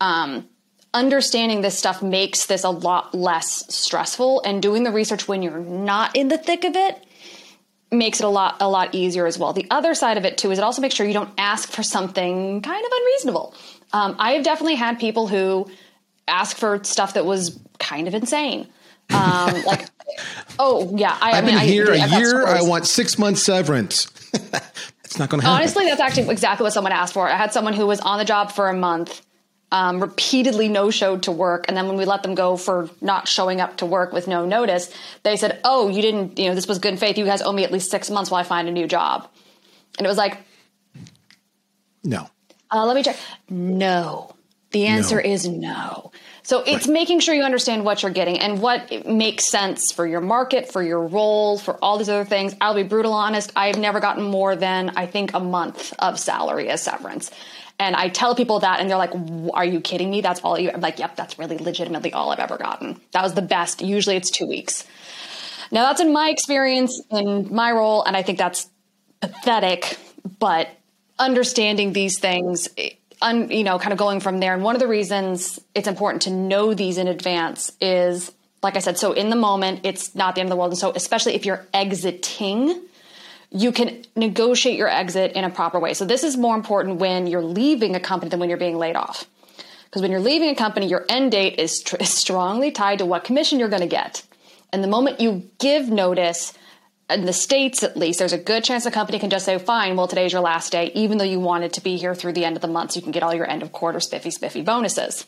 Um, 0.00 0.48
understanding 0.94 1.60
this 1.60 1.76
stuff 1.76 2.02
makes 2.02 2.46
this 2.46 2.64
a 2.64 2.70
lot 2.70 3.14
less 3.14 3.64
stressful 3.74 4.42
and 4.42 4.62
doing 4.62 4.84
the 4.84 4.90
research 4.90 5.28
when 5.28 5.42
you're 5.42 5.58
not 5.58 6.16
in 6.16 6.28
the 6.28 6.38
thick 6.38 6.64
of 6.64 6.76
it 6.76 7.04
makes 7.90 8.20
it 8.20 8.24
a 8.24 8.28
lot 8.28 8.56
a 8.60 8.68
lot 8.68 8.94
easier 8.94 9.26
as 9.26 9.38
well. 9.38 9.52
The 9.52 9.66
other 9.70 9.94
side 9.94 10.16
of 10.18 10.24
it 10.24 10.38
too 10.38 10.50
is 10.50 10.58
it 10.58 10.64
also 10.64 10.82
makes 10.82 10.94
sure 10.94 11.06
you 11.06 11.14
don't 11.14 11.32
ask 11.38 11.70
for 11.70 11.82
something 11.82 12.62
kind 12.62 12.84
of 12.84 12.92
unreasonable. 12.94 13.54
Um, 13.92 14.16
I 14.18 14.32
have 14.32 14.44
definitely 14.44 14.74
had 14.74 14.98
people 14.98 15.28
who 15.28 15.70
ask 16.26 16.56
for 16.56 16.82
stuff 16.84 17.14
that 17.14 17.24
was 17.24 17.58
kind 17.78 18.06
of 18.06 18.14
insane. 18.14 18.68
Um, 19.10 19.62
like, 19.66 19.86
oh 20.58 20.94
yeah, 20.96 21.16
I, 21.20 21.36
have 21.36 21.44
I 21.44 21.46
mean, 21.46 21.58
been 21.58 21.68
here 21.68 21.92
I, 21.92 21.96
a 21.96 22.18
year. 22.18 22.46
I 22.46 22.62
want 22.62 22.86
six 22.86 23.18
months 23.18 23.42
severance. 23.42 24.06
it's 25.04 25.18
not 25.18 25.30
going 25.30 25.40
to 25.40 25.46
happen. 25.46 25.62
Honestly, 25.62 25.86
that's 25.86 26.00
actually 26.00 26.28
exactly 26.28 26.64
what 26.64 26.72
someone 26.74 26.92
asked 26.92 27.14
for. 27.14 27.28
I 27.28 27.36
had 27.36 27.52
someone 27.52 27.72
who 27.72 27.86
was 27.86 28.00
on 28.00 28.18
the 28.18 28.24
job 28.24 28.52
for 28.52 28.68
a 28.68 28.74
month 28.74 29.22
um, 29.70 30.00
repeatedly 30.00 30.68
no 30.68 30.90
showed 30.90 31.24
to 31.24 31.32
work. 31.32 31.66
And 31.68 31.76
then 31.76 31.86
when 31.86 31.96
we 31.96 32.04
let 32.04 32.22
them 32.22 32.34
go 32.34 32.56
for 32.56 32.88
not 33.00 33.28
showing 33.28 33.60
up 33.60 33.78
to 33.78 33.86
work 33.86 34.12
with 34.12 34.26
no 34.26 34.46
notice, 34.46 34.92
they 35.22 35.36
said, 35.36 35.60
Oh, 35.64 35.88
you 35.88 36.02
didn't, 36.02 36.38
you 36.38 36.48
know, 36.48 36.54
this 36.54 36.66
was 36.66 36.78
good 36.78 36.98
faith. 36.98 37.18
You 37.18 37.24
guys 37.24 37.42
owe 37.42 37.52
me 37.52 37.64
at 37.64 37.72
least 37.72 37.90
six 37.90 38.10
months 38.10 38.30
while 38.30 38.40
I 38.40 38.44
find 38.44 38.68
a 38.68 38.72
new 38.72 38.86
job. 38.86 39.28
And 39.98 40.06
it 40.06 40.08
was 40.08 40.18
like, 40.18 40.38
No. 42.02 42.28
Uh, 42.70 42.86
let 42.86 42.94
me 42.94 43.02
check. 43.02 43.16
No. 43.48 44.34
The 44.70 44.86
answer 44.86 45.16
no. 45.16 45.22
is 45.22 45.48
no. 45.48 46.12
So 46.42 46.62
it's 46.62 46.86
right. 46.86 46.94
making 46.94 47.20
sure 47.20 47.34
you 47.34 47.42
understand 47.42 47.84
what 47.84 48.02
you're 48.02 48.10
getting 48.10 48.38
and 48.38 48.60
what 48.62 49.06
makes 49.06 49.46
sense 49.50 49.92
for 49.92 50.06
your 50.06 50.22
market, 50.22 50.72
for 50.72 50.82
your 50.82 51.06
role, 51.06 51.58
for 51.58 51.74
all 51.82 51.98
these 51.98 52.08
other 52.08 52.24
things. 52.24 52.54
I'll 52.60 52.74
be 52.74 52.84
brutal 52.84 53.12
honest. 53.12 53.52
I've 53.54 53.78
never 53.78 54.00
gotten 54.00 54.24
more 54.24 54.56
than 54.56 54.92
I 54.96 55.04
think 55.04 55.34
a 55.34 55.40
month 55.40 55.92
of 55.98 56.18
salary 56.18 56.70
as 56.70 56.82
severance. 56.82 57.30
And 57.78 57.94
I 57.94 58.08
tell 58.08 58.34
people 58.34 58.60
that, 58.60 58.80
and 58.80 58.90
they're 58.90 58.98
like, 58.98 59.12
"Are 59.54 59.64
you 59.64 59.80
kidding 59.80 60.10
me? 60.10 60.20
That's 60.20 60.40
all 60.40 60.58
you?" 60.58 60.70
I'm 60.70 60.80
like, 60.80 60.98
"Yep, 60.98 61.16
that's 61.16 61.38
really 61.38 61.58
legitimately 61.58 62.12
all 62.12 62.30
I've 62.30 62.40
ever 62.40 62.58
gotten. 62.58 63.00
That 63.12 63.22
was 63.22 63.34
the 63.34 63.42
best. 63.42 63.82
Usually, 63.82 64.16
it's 64.16 64.30
two 64.30 64.46
weeks." 64.46 64.84
Now, 65.70 65.84
that's 65.84 66.00
in 66.00 66.12
my 66.12 66.30
experience 66.30 67.00
in 67.10 67.54
my 67.54 67.70
role, 67.70 68.02
and 68.02 68.16
I 68.16 68.22
think 68.22 68.38
that's 68.38 68.68
pathetic. 69.20 69.98
But 70.38 70.68
understanding 71.18 71.92
these 71.92 72.18
things, 72.18 72.68
eh, 72.76 72.90
un, 73.22 73.50
you 73.50 73.64
know, 73.64 73.78
kind 73.78 73.92
of 73.92 73.98
going 73.98 74.20
from 74.20 74.40
there. 74.40 74.54
And 74.54 74.62
one 74.62 74.74
of 74.74 74.80
the 74.80 74.88
reasons 74.88 75.58
it's 75.74 75.88
important 75.88 76.22
to 76.22 76.30
know 76.30 76.74
these 76.74 76.98
in 76.98 77.08
advance 77.08 77.72
is, 77.80 78.32
like 78.62 78.76
I 78.76 78.80
said, 78.80 78.98
so 78.98 79.12
in 79.12 79.30
the 79.30 79.36
moment, 79.36 79.80
it's 79.84 80.14
not 80.14 80.34
the 80.34 80.40
end 80.40 80.48
of 80.48 80.50
the 80.50 80.56
world. 80.56 80.72
And 80.72 80.78
so, 80.78 80.92
especially 80.94 81.34
if 81.34 81.44
you're 81.46 81.64
exiting 81.72 82.80
you 83.50 83.72
can 83.72 84.04
negotiate 84.14 84.76
your 84.76 84.88
exit 84.88 85.32
in 85.32 85.44
a 85.44 85.50
proper 85.50 85.78
way. 85.78 85.94
So 85.94 86.04
this 86.04 86.22
is 86.22 86.36
more 86.36 86.54
important 86.54 86.96
when 86.96 87.26
you're 87.26 87.42
leaving 87.42 87.94
a 87.94 88.00
company 88.00 88.28
than 88.30 88.40
when 88.40 88.48
you're 88.48 88.58
being 88.58 88.76
laid 88.76 88.96
off. 88.96 89.26
Because 89.84 90.02
when 90.02 90.10
you're 90.10 90.20
leaving 90.20 90.50
a 90.50 90.54
company, 90.54 90.86
your 90.86 91.06
end 91.08 91.32
date 91.32 91.58
is, 91.58 91.80
tr- 91.80 91.96
strongly 92.02 92.70
tied 92.70 92.98
to 92.98 93.06
what 93.06 93.24
commission 93.24 93.58
you're 93.58 93.70
going 93.70 93.82
to 93.82 93.88
get. 93.88 94.22
And 94.72 94.84
the 94.84 94.88
moment 94.88 95.20
you 95.20 95.48
give 95.58 95.88
notice, 95.88 96.52
in 97.08 97.24
the 97.24 97.32
States 97.32 97.82
at 97.82 97.96
least, 97.96 98.18
there's 98.18 98.34
a 98.34 98.38
good 98.38 98.64
chance 98.64 98.84
the 98.84 98.90
company 98.90 99.18
can 99.18 99.30
just 99.30 99.46
say, 99.46 99.58
fine, 99.58 99.96
well, 99.96 100.08
today's 100.08 100.32
your 100.32 100.42
last 100.42 100.72
day, 100.72 100.92
even 100.94 101.16
though 101.16 101.24
you 101.24 101.40
wanted 101.40 101.72
to 101.72 101.80
be 101.80 101.96
here 101.96 102.14
through 102.14 102.34
the 102.34 102.44
end 102.44 102.56
of 102.56 102.60
the 102.60 102.68
month 102.68 102.92
so 102.92 102.96
you 102.96 103.02
can 103.02 103.12
get 103.12 103.22
all 103.22 103.34
your 103.34 103.50
end 103.50 103.62
of 103.62 103.72
quarter 103.72 103.98
spiffy 103.98 104.30
spiffy 104.30 104.60
bonuses. 104.60 105.24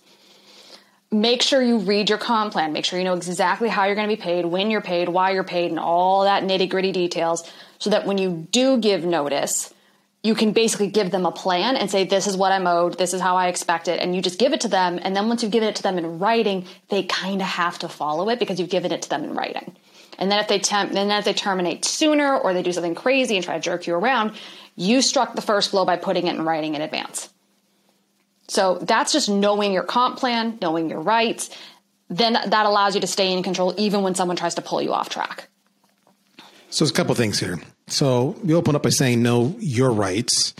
Make 1.11 1.41
sure 1.41 1.63
you 1.63 1.79
read 1.79 2.11
your 2.11 2.19
comp 2.19 2.53
plan. 2.53 2.75
Make 2.75 2.85
sure 2.85 2.99
you 2.99 3.05
know 3.05 3.15
exactly 3.15 3.69
how 3.69 3.87
you're 3.87 3.95
going 3.95 4.09
to 4.09 4.15
be 4.15 4.21
paid, 4.21 4.45
when 4.45 4.71
you're 4.71 4.83
paid, 4.83 5.09
why 5.09 5.31
you're 5.31 5.43
paid, 5.43 5.71
and 5.71 5.81
all 5.81 6.25
that 6.25 6.45
nitty 6.45 6.69
gritty 6.69 6.93
details 6.93 7.51
so 7.81 7.91
that 7.91 8.07
when 8.07 8.19
you 8.19 8.47
do 8.53 8.79
give 8.79 9.05
notice, 9.05 9.75
you 10.23 10.35
can 10.35 10.53
basically 10.53 10.89
give 10.89 11.11
them 11.11 11.25
a 11.25 11.33
plan 11.33 11.77
and 11.77 11.91
say, 11.91 12.05
this 12.05 12.27
is 12.27 12.37
what 12.37 12.53
I'm 12.53 12.67
owed, 12.67 12.99
this 12.99 13.15
is 13.15 13.21
how 13.21 13.37
I 13.37 13.49
expect 13.49 13.89
it. 13.89 14.01
And 14.01 14.15
you 14.15 14.21
just 14.21 14.39
give 14.39 14.53
it 14.53 14.61
to 14.61 14.69
them. 14.69 15.01
And 15.03 15.17
then 15.17 15.29
once 15.29 15.43
you've 15.43 15.51
given 15.51 15.69
it 15.69 15.77
to 15.77 15.83
them 15.83 15.99
in 15.99 16.19
writing, 16.19 16.67
they 16.91 17.03
kind 17.05 17.41
of 17.41 17.47
have 17.47 17.79
to 17.81 17.89
follow 17.89 18.29
it 18.29 18.39
because 18.39 18.61
you've 18.61 18.71
given 18.71 18.93
it 18.93 19.03
to 19.03 19.09
them 19.09 19.25
in 19.25 19.35
writing. 19.35 19.75
And 20.19 20.31
then 20.31 20.39
if 20.39 20.49
they 20.49 20.59
then 20.59 21.11
if 21.11 21.25
they 21.25 21.33
terminate 21.33 21.87
sooner 21.87 22.37
or 22.37 22.53
they 22.53 22.63
do 22.63 22.73
something 22.73 22.95
crazy 22.95 23.37
and 23.37 23.45
try 23.45 23.55
to 23.55 23.61
jerk 23.61 23.87
you 23.87 23.95
around, 23.95 24.33
you 24.77 25.01
struck 25.01 25.35
the 25.35 25.43
first 25.43 25.71
blow 25.71 25.87
by 25.87 25.97
putting 25.97 26.27
it 26.27 26.37
in 26.37 26.45
writing 26.45 26.75
in 26.75 26.83
advance. 26.83 27.31
So 28.47 28.79
that's 28.83 29.13
just 29.13 29.31
knowing 29.31 29.73
your 29.73 29.85
comp 29.85 30.19
plan, 30.19 30.59
knowing 30.61 30.91
your 30.91 31.01
rights. 31.01 31.49
Then 32.11 32.35
that 32.35 32.67
allows 32.67 32.95
you 32.95 33.01
to 33.01 33.07
stay 33.07 33.33
in 33.33 33.43
control 33.43 33.73
even 33.79 34.03
when 34.03 34.15
someone 34.15 34.37
tries 34.37 34.57
to 34.57 34.63
pull 34.63 34.83
you 34.83 34.93
off 34.93 35.09
track. 35.09 35.50
So 36.71 36.85
there's 36.85 36.91
a 36.91 36.95
couple 36.95 37.15
things 37.15 37.39
here. 37.39 37.61
So 37.89 38.37
we 38.45 38.55
open 38.55 38.77
up 38.77 38.83
by 38.83 38.91
saying 38.91 39.23
know 39.23 39.55
your 39.59 39.93
rights. 39.93 40.55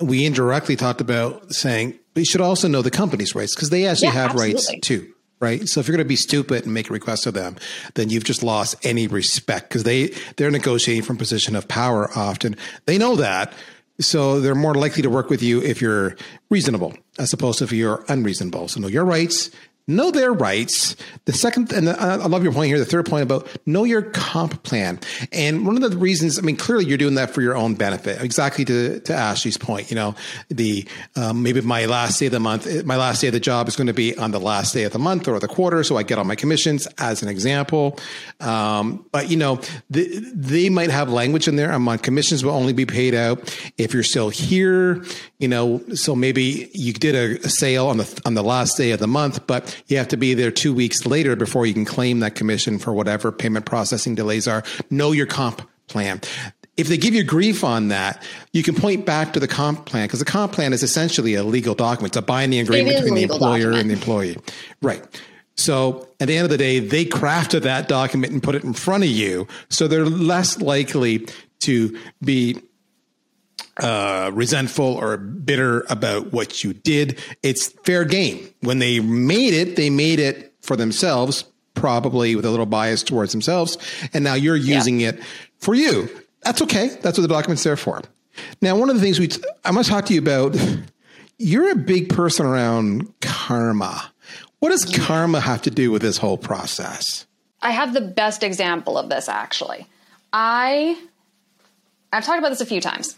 We 0.00 0.26
indirectly 0.26 0.76
talked 0.76 1.00
about 1.00 1.52
saying 1.52 1.98
you 2.14 2.24
should 2.24 2.40
also 2.40 2.68
know 2.68 2.82
the 2.82 2.90
company's 2.90 3.34
rights 3.34 3.54
because 3.54 3.70
they 3.70 3.86
actually 3.86 4.08
yeah, 4.08 4.14
have 4.14 4.30
absolutely. 4.32 4.54
rights 4.54 4.86
too. 4.86 5.10
Right. 5.40 5.68
So 5.68 5.80
if 5.80 5.88
you're 5.88 5.96
going 5.96 6.04
to 6.04 6.08
be 6.08 6.16
stupid 6.16 6.64
and 6.64 6.72
make 6.72 6.88
a 6.88 6.92
request 6.92 7.26
of 7.26 7.34
them, 7.34 7.56
then 7.94 8.08
you've 8.08 8.24
just 8.24 8.42
lost 8.42 8.76
any 8.82 9.08
respect 9.08 9.68
because 9.68 9.82
they, 9.82 10.14
they're 10.36 10.50
negotiating 10.50 11.02
from 11.02 11.16
a 11.16 11.18
position 11.18 11.54
of 11.54 11.68
power 11.68 12.08
often. 12.16 12.56
They 12.86 12.98
know 12.98 13.16
that. 13.16 13.52
So 14.00 14.40
they're 14.40 14.54
more 14.54 14.74
likely 14.74 15.02
to 15.02 15.10
work 15.10 15.30
with 15.30 15.42
you 15.42 15.62
if 15.62 15.80
you're 15.80 16.16
reasonable 16.50 16.94
as 17.18 17.32
opposed 17.32 17.58
to 17.58 17.64
if 17.64 17.72
you're 17.72 18.04
unreasonable. 18.08 18.68
So 18.68 18.80
know 18.80 18.88
your 18.88 19.04
rights, 19.04 19.50
know 19.86 20.10
their 20.10 20.32
rights. 20.32 20.96
The 21.26 21.32
second, 21.32 21.72
and 21.72 21.88
I 21.88 22.16
love 22.16 22.42
your 22.42 22.52
point 22.52 22.68
here. 22.68 22.78
The 22.78 22.84
third 22.84 23.06
point 23.06 23.22
about 23.22 23.48
know 23.66 23.84
your 23.84 24.02
comp 24.02 24.62
plan. 24.62 24.98
And 25.32 25.66
one 25.66 25.82
of 25.82 25.90
the 25.90 25.96
reasons, 25.96 26.38
I 26.38 26.42
mean, 26.42 26.56
clearly 26.56 26.86
you're 26.86 26.98
doing 26.98 27.16
that 27.16 27.30
for 27.30 27.42
your 27.42 27.56
own 27.56 27.74
benefit. 27.74 28.22
Exactly 28.22 28.64
to, 28.64 29.00
to 29.00 29.12
Ashleigh's 29.12 29.58
point, 29.58 29.90
you 29.90 29.96
know, 29.96 30.14
the, 30.48 30.86
um, 31.16 31.42
maybe 31.42 31.60
my 31.60 31.86
last 31.86 32.18
day 32.18 32.26
of 32.26 32.32
the 32.32 32.40
month, 32.40 32.84
my 32.84 32.96
last 32.96 33.20
day 33.20 33.28
of 33.28 33.34
the 33.34 33.40
job 33.40 33.68
is 33.68 33.76
going 33.76 33.86
to 33.86 33.94
be 33.94 34.16
on 34.16 34.30
the 34.30 34.40
last 34.40 34.72
day 34.72 34.84
of 34.84 34.92
the 34.92 34.98
month 34.98 35.28
or 35.28 35.38
the 35.38 35.48
quarter. 35.48 35.82
So 35.84 35.96
I 35.96 36.02
get 36.02 36.18
all 36.18 36.24
my 36.24 36.36
commissions 36.36 36.86
as 36.98 37.22
an 37.22 37.28
example. 37.28 37.98
Um, 38.40 39.06
but 39.12 39.30
you 39.30 39.36
know, 39.36 39.60
the, 39.90 40.06
they 40.34 40.70
might 40.70 40.90
have 40.90 41.10
language 41.10 41.48
in 41.48 41.56
there. 41.56 41.72
I'm 41.72 41.86
on 41.88 41.98
commissions 41.98 42.44
will 42.44 42.52
only 42.52 42.72
be 42.72 42.86
paid 42.86 43.14
out 43.14 43.54
if 43.76 43.92
you're 43.92 44.02
still 44.02 44.30
here, 44.30 45.04
you 45.38 45.48
know, 45.48 45.82
so 45.94 46.14
maybe 46.16 46.70
you 46.72 46.92
did 46.92 47.14
a, 47.14 47.44
a 47.44 47.48
sale 47.48 47.88
on 47.88 47.98
the, 47.98 48.22
on 48.24 48.34
the 48.34 48.42
last 48.42 48.76
day 48.76 48.92
of 48.92 49.00
the 49.00 49.06
month, 49.06 49.46
but 49.46 49.73
you 49.86 49.96
have 49.96 50.08
to 50.08 50.16
be 50.16 50.34
there 50.34 50.50
two 50.50 50.74
weeks 50.74 51.06
later 51.06 51.36
before 51.36 51.66
you 51.66 51.74
can 51.74 51.84
claim 51.84 52.20
that 52.20 52.34
commission 52.34 52.78
for 52.78 52.92
whatever 52.92 53.32
payment 53.32 53.66
processing 53.66 54.14
delays 54.14 54.48
are. 54.48 54.62
Know 54.90 55.12
your 55.12 55.26
comp 55.26 55.68
plan. 55.88 56.20
If 56.76 56.88
they 56.88 56.96
give 56.96 57.14
you 57.14 57.22
grief 57.22 57.62
on 57.62 57.88
that, 57.88 58.22
you 58.52 58.64
can 58.64 58.74
point 58.74 59.06
back 59.06 59.32
to 59.34 59.40
the 59.40 59.46
comp 59.46 59.86
plan 59.86 60.06
because 60.06 60.18
the 60.18 60.24
comp 60.24 60.52
plan 60.52 60.72
is 60.72 60.82
essentially 60.82 61.34
a 61.34 61.44
legal 61.44 61.74
document. 61.74 62.10
It's 62.10 62.16
a 62.16 62.22
binding 62.22 62.60
agreement 62.60 62.96
between 62.96 63.14
the 63.14 63.22
employer 63.22 63.70
document. 63.70 63.80
and 63.80 63.90
the 63.90 63.94
employee. 63.94 64.36
Right. 64.82 65.22
So 65.56 66.08
at 66.18 66.26
the 66.26 66.36
end 66.36 66.44
of 66.44 66.50
the 66.50 66.58
day, 66.58 66.80
they 66.80 67.04
crafted 67.04 67.62
that 67.62 67.86
document 67.86 68.32
and 68.32 68.42
put 68.42 68.56
it 68.56 68.64
in 68.64 68.72
front 68.72 69.04
of 69.04 69.10
you. 69.10 69.46
So 69.68 69.86
they're 69.86 70.04
less 70.04 70.60
likely 70.60 71.28
to 71.60 71.96
be 72.22 72.60
uh, 73.78 74.30
resentful 74.32 74.84
or 74.84 75.16
bitter 75.16 75.84
about 75.88 76.32
what 76.32 76.62
you 76.62 76.72
did. 76.72 77.20
It's 77.42 77.68
fair 77.84 78.04
game. 78.04 78.48
When 78.60 78.78
they 78.78 79.00
made 79.00 79.54
it, 79.54 79.76
they 79.76 79.90
made 79.90 80.20
it 80.20 80.54
for 80.62 80.76
themselves, 80.76 81.44
probably 81.74 82.36
with 82.36 82.44
a 82.44 82.50
little 82.50 82.66
bias 82.66 83.02
towards 83.02 83.32
themselves. 83.32 83.76
And 84.12 84.24
now 84.24 84.34
you're 84.34 84.56
using 84.56 85.00
yeah. 85.00 85.10
it 85.10 85.20
for 85.58 85.74
you. 85.74 86.08
That's 86.42 86.62
okay. 86.62 86.88
That's 87.02 87.18
what 87.18 87.22
the 87.22 87.28
document's 87.28 87.62
there 87.62 87.76
for. 87.76 88.02
Now, 88.60 88.76
one 88.76 88.90
of 88.90 88.96
the 88.96 89.02
things 89.02 89.18
we, 89.18 89.28
t- 89.28 89.42
I 89.64 89.70
must 89.70 89.88
talk 89.88 90.06
to 90.06 90.14
you 90.14 90.20
about, 90.20 90.56
you're 91.38 91.70
a 91.70 91.76
big 91.76 92.08
person 92.08 92.46
around 92.46 93.12
karma. 93.20 94.10
What 94.58 94.70
does 94.70 94.84
karma 94.84 95.40
have 95.40 95.62
to 95.62 95.70
do 95.70 95.90
with 95.90 96.02
this 96.02 96.16
whole 96.16 96.38
process? 96.38 97.26
I 97.60 97.70
have 97.70 97.92
the 97.92 98.00
best 98.00 98.42
example 98.42 98.98
of 98.98 99.08
this 99.08 99.28
actually. 99.28 99.86
I, 100.32 101.00
I've 102.12 102.24
talked 102.24 102.38
about 102.38 102.50
this 102.50 102.60
a 102.60 102.66
few 102.66 102.80
times. 102.80 103.16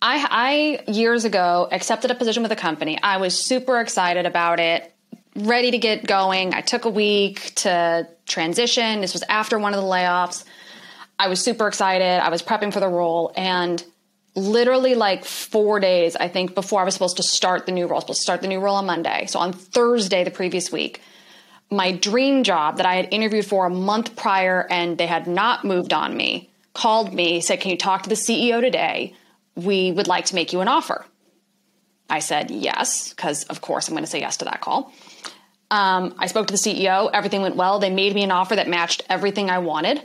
I, 0.00 0.80
I 0.86 0.90
years 0.90 1.24
ago 1.24 1.68
accepted 1.70 2.10
a 2.10 2.14
position 2.14 2.42
with 2.42 2.52
a 2.52 2.56
company. 2.56 2.98
I 3.02 3.16
was 3.16 3.44
super 3.44 3.80
excited 3.80 4.26
about 4.26 4.60
it, 4.60 4.92
ready 5.34 5.72
to 5.72 5.78
get 5.78 6.06
going. 6.06 6.54
I 6.54 6.60
took 6.60 6.84
a 6.84 6.90
week 6.90 7.52
to 7.56 8.08
transition. 8.26 9.00
This 9.00 9.12
was 9.12 9.24
after 9.28 9.58
one 9.58 9.74
of 9.74 9.80
the 9.80 9.86
layoffs. 9.86 10.44
I 11.18 11.28
was 11.28 11.42
super 11.42 11.66
excited. 11.66 12.22
I 12.22 12.28
was 12.28 12.42
prepping 12.42 12.72
for 12.72 12.78
the 12.78 12.88
role 12.88 13.32
and 13.36 13.82
literally 14.36 14.94
like 14.94 15.24
four 15.24 15.80
days, 15.80 16.14
I 16.14 16.28
think, 16.28 16.54
before 16.54 16.80
I 16.80 16.84
was 16.84 16.94
supposed 16.94 17.16
to 17.16 17.24
start 17.24 17.66
the 17.66 17.72
new 17.72 17.86
role. 17.86 17.94
I 17.94 17.96
was 17.96 18.04
supposed 18.04 18.20
to 18.20 18.22
start 18.22 18.42
the 18.42 18.48
new 18.48 18.60
role 18.60 18.76
on 18.76 18.86
Monday. 18.86 19.26
So 19.26 19.40
on 19.40 19.52
Thursday, 19.52 20.22
the 20.22 20.30
previous 20.30 20.70
week, 20.70 21.02
my 21.70 21.90
dream 21.90 22.44
job 22.44 22.76
that 22.76 22.86
I 22.86 22.94
had 22.94 23.08
interviewed 23.12 23.46
for 23.46 23.66
a 23.66 23.70
month 23.70 24.14
prior 24.14 24.64
and 24.70 24.96
they 24.96 25.06
had 25.08 25.26
not 25.26 25.64
moved 25.64 25.92
on 25.92 26.16
me 26.16 26.50
called 26.72 27.12
me, 27.12 27.40
said, 27.40 27.60
Can 27.60 27.72
you 27.72 27.76
talk 27.76 28.04
to 28.04 28.08
the 28.08 28.14
CEO 28.14 28.60
today? 28.60 29.14
We 29.58 29.90
would 29.92 30.06
like 30.06 30.26
to 30.26 30.34
make 30.34 30.52
you 30.52 30.60
an 30.60 30.68
offer. 30.68 31.04
I 32.08 32.20
said 32.20 32.50
yes, 32.50 33.10
because 33.10 33.44
of 33.44 33.60
course 33.60 33.88
I'm 33.88 33.94
going 33.94 34.04
to 34.04 34.10
say 34.10 34.20
yes 34.20 34.38
to 34.38 34.44
that 34.46 34.60
call. 34.60 34.92
Um, 35.70 36.14
I 36.18 36.26
spoke 36.28 36.46
to 36.46 36.52
the 36.52 36.58
CEO. 36.58 37.10
Everything 37.12 37.42
went 37.42 37.56
well. 37.56 37.78
They 37.78 37.90
made 37.90 38.14
me 38.14 38.22
an 38.22 38.30
offer 38.30 38.56
that 38.56 38.68
matched 38.68 39.02
everything 39.10 39.50
I 39.50 39.58
wanted. 39.58 40.02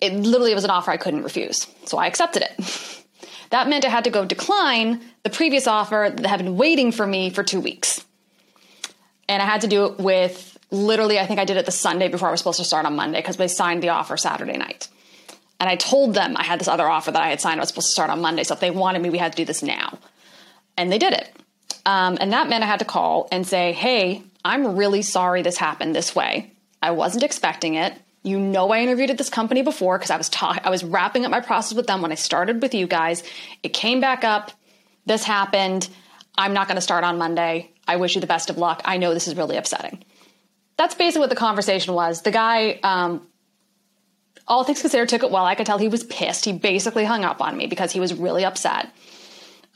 It 0.00 0.12
literally 0.12 0.54
was 0.54 0.64
an 0.64 0.70
offer 0.70 0.92
I 0.92 0.96
couldn't 0.96 1.24
refuse. 1.24 1.66
So 1.86 1.98
I 1.98 2.06
accepted 2.06 2.42
it. 2.42 3.04
that 3.50 3.68
meant 3.68 3.84
I 3.84 3.88
had 3.88 4.04
to 4.04 4.10
go 4.10 4.24
decline 4.24 5.02
the 5.24 5.30
previous 5.30 5.66
offer 5.66 6.12
that 6.14 6.26
had 6.26 6.38
been 6.38 6.56
waiting 6.56 6.92
for 6.92 7.06
me 7.06 7.30
for 7.30 7.42
two 7.42 7.60
weeks. 7.60 8.04
And 9.28 9.42
I 9.42 9.46
had 9.46 9.62
to 9.62 9.66
do 9.66 9.86
it 9.86 9.98
with 9.98 10.56
literally, 10.70 11.18
I 11.18 11.26
think 11.26 11.40
I 11.40 11.44
did 11.44 11.56
it 11.56 11.66
the 11.66 11.72
Sunday 11.72 12.08
before 12.08 12.28
I 12.28 12.30
was 12.30 12.40
supposed 12.40 12.58
to 12.58 12.64
start 12.64 12.86
on 12.86 12.94
Monday 12.94 13.18
because 13.18 13.36
they 13.36 13.48
signed 13.48 13.82
the 13.82 13.88
offer 13.88 14.16
Saturday 14.16 14.56
night. 14.56 14.88
And 15.60 15.68
I 15.68 15.76
told 15.76 16.14
them 16.14 16.36
I 16.36 16.44
had 16.44 16.60
this 16.60 16.68
other 16.68 16.88
offer 16.88 17.10
that 17.10 17.22
I 17.22 17.28
had 17.28 17.40
signed. 17.40 17.60
I 17.60 17.62
was 17.62 17.68
supposed 17.68 17.88
to 17.88 17.92
start 17.92 18.10
on 18.10 18.20
Monday. 18.20 18.44
So 18.44 18.54
if 18.54 18.60
they 18.60 18.70
wanted 18.70 19.02
me, 19.02 19.10
we 19.10 19.18
had 19.18 19.32
to 19.32 19.36
do 19.36 19.44
this 19.44 19.62
now. 19.62 19.98
And 20.76 20.92
they 20.92 20.98
did 20.98 21.12
it. 21.12 21.32
Um, 21.84 22.18
and 22.20 22.32
that 22.32 22.48
meant 22.48 22.62
I 22.62 22.66
had 22.66 22.78
to 22.80 22.84
call 22.84 23.28
and 23.32 23.46
say, 23.46 23.72
hey, 23.72 24.22
I'm 24.44 24.76
really 24.76 25.02
sorry 25.02 25.42
this 25.42 25.56
happened 25.56 25.94
this 25.94 26.14
way. 26.14 26.52
I 26.80 26.92
wasn't 26.92 27.24
expecting 27.24 27.74
it. 27.74 27.94
You 28.22 28.38
know, 28.38 28.70
I 28.70 28.80
interviewed 28.80 29.10
at 29.10 29.18
this 29.18 29.30
company 29.30 29.62
before 29.62 29.98
because 29.98 30.10
I 30.10 30.16
was 30.16 30.28
ta- 30.28 30.60
I 30.62 30.70
was 30.70 30.84
wrapping 30.84 31.24
up 31.24 31.30
my 31.30 31.40
process 31.40 31.74
with 31.74 31.86
them 31.86 32.02
when 32.02 32.12
I 32.12 32.16
started 32.16 32.62
with 32.62 32.74
you 32.74 32.86
guys. 32.86 33.22
It 33.62 33.70
came 33.70 34.00
back 34.00 34.22
up. 34.22 34.52
This 35.06 35.24
happened. 35.24 35.88
I'm 36.36 36.52
not 36.52 36.68
going 36.68 36.76
to 36.76 36.82
start 36.82 37.04
on 37.04 37.18
Monday. 37.18 37.72
I 37.86 37.96
wish 37.96 38.14
you 38.14 38.20
the 38.20 38.26
best 38.26 38.50
of 38.50 38.58
luck. 38.58 38.82
I 38.84 38.98
know 38.98 39.14
this 39.14 39.28
is 39.28 39.34
really 39.34 39.56
upsetting. 39.56 40.04
That's 40.76 40.94
basically 40.94 41.20
what 41.20 41.30
the 41.30 41.36
conversation 41.36 41.94
was. 41.94 42.22
The 42.22 42.30
guy 42.30 42.78
um, 42.82 43.26
all 44.48 44.64
things 44.64 44.80
considered, 44.80 45.08
took 45.08 45.22
it 45.22 45.30
well. 45.30 45.44
I 45.44 45.54
could 45.54 45.66
tell 45.66 45.78
he 45.78 45.88
was 45.88 46.02
pissed. 46.04 46.44
He 46.44 46.52
basically 46.52 47.04
hung 47.04 47.24
up 47.24 47.40
on 47.40 47.56
me 47.56 47.66
because 47.66 47.92
he 47.92 48.00
was 48.00 48.14
really 48.14 48.44
upset. 48.44 48.90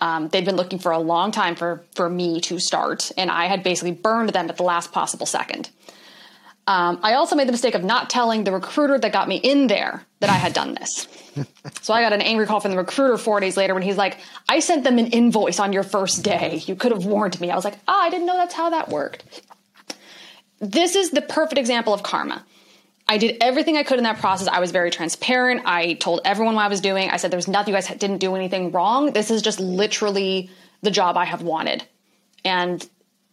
Um, 0.01 0.29
they'd 0.29 0.45
been 0.45 0.57
looking 0.57 0.81
for 0.81 0.91
a 0.91 0.99
long 0.99 1.31
time 1.31 1.55
for 1.55 1.85
for 1.95 2.09
me 2.09 2.41
to 2.43 2.59
start, 2.59 3.13
and 3.17 3.31
I 3.31 3.47
had 3.47 3.63
basically 3.63 3.93
burned 3.93 4.31
them 4.31 4.49
at 4.49 4.57
the 4.57 4.65
last 4.65 4.91
possible 4.91 5.27
second. 5.27 5.71
Um, 6.67 7.01
I 7.03 7.15
also 7.15 7.35
made 7.35 7.49
the 7.49 7.53
mistake 7.53 7.75
of 7.75 7.83
not 7.83 8.09
telling 8.09 8.45
the 8.45 8.53
recruiter 8.53 8.99
that 8.99 9.13
got 9.13 9.29
me 9.29 9.37
in 9.37 9.67
there 9.67 10.05
that 10.21 10.31
I 10.31 10.35
had 10.35 10.53
done 10.53 10.75
this. 10.75 11.09
so 11.83 11.93
I 11.93 12.03
got 12.03 12.13
an 12.13 12.23
angry 12.23 12.47
call 12.47 12.61
from 12.61 12.71
the 12.71 12.77
recruiter 12.77 13.19
four 13.19 13.41
days 13.41 13.57
later 13.57 13.75
when 13.75 13.83
he's 13.83 13.97
like, 13.97 14.19
I 14.49 14.61
sent 14.61 14.85
them 14.85 14.99
an 14.99 15.09
invoice 15.09 15.59
on 15.59 15.73
your 15.73 15.83
first 15.83 16.23
day. 16.23 16.63
You 16.67 16.77
could 16.77 16.93
have 16.93 17.05
warned 17.05 17.41
me. 17.41 17.51
I 17.51 17.57
was 17.57 17.65
like, 17.65 17.79
oh, 17.89 18.01
I 18.01 18.11
didn't 18.11 18.27
know 18.27 18.37
that's 18.37 18.55
how 18.55 18.71
that 18.71 18.89
worked. 18.91 19.43
This 20.61 20.95
is 20.95 21.11
the 21.11 21.23
perfect 21.23 21.59
example 21.59 21.93
of 21.93 22.05
karma. 22.05 22.45
I 23.07 23.19
did 23.19 23.39
everything 23.41 23.77
I 23.77 23.83
could 23.83 23.99
in 23.99 24.05
that 24.05 24.19
process. 24.19 24.49
I 24.49 24.61
was 24.61 24.71
very 24.71 24.91
transparent. 24.91 25.63
I 25.67 25.95
told 25.95 26.21
everyone 26.25 26.55
what 26.55 26.65
I 26.65 26.69
was 26.69 26.81
doing. 26.81 27.11
I 27.11 27.17
said 27.17 27.31
there's 27.31 27.49
nothing 27.49 27.75
you 27.75 27.81
guys 27.81 27.89
didn't 27.89 28.19
do 28.19 28.35
anything 28.35 28.71
wrong. 28.71 29.13
This 29.13 29.31
is 29.31 29.43
just 29.43 29.61
literally 29.61 30.51
the 30.83 30.91
job 30.91 31.17
I 31.17 31.25
have 31.25 31.43
wanted. 31.43 31.85
And 32.45 32.87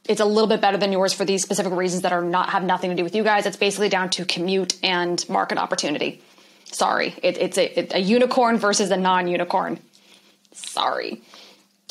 it's 0.05 0.21
a 0.21 0.25
little 0.25 0.47
bit 0.47 0.59
better 0.59 0.77
than 0.77 0.91
yours 0.91 1.13
for 1.13 1.23
these 1.23 1.43
specific 1.43 1.71
reasons 1.71 2.03
that 2.03 2.11
are 2.11 2.23
not 2.23 2.49
have 2.49 2.63
nothing 2.63 2.89
to 2.89 2.95
do 2.95 3.03
with 3.03 3.15
you 3.15 3.23
guys. 3.23 3.45
It's 3.45 3.57
basically 3.57 3.89
down 3.89 4.09
to 4.11 4.25
commute 4.25 4.77
and 4.83 5.23
market 5.29 5.57
opportunity. 5.57 6.21
Sorry, 6.65 7.15
it, 7.21 7.37
it's 7.37 7.57
a, 7.57 7.79
it, 7.79 7.93
a, 7.93 7.99
unicorn 7.99 8.57
versus 8.57 8.91
a 8.91 8.97
non-unicorn. 8.97 9.79
Sorry, 10.53 11.21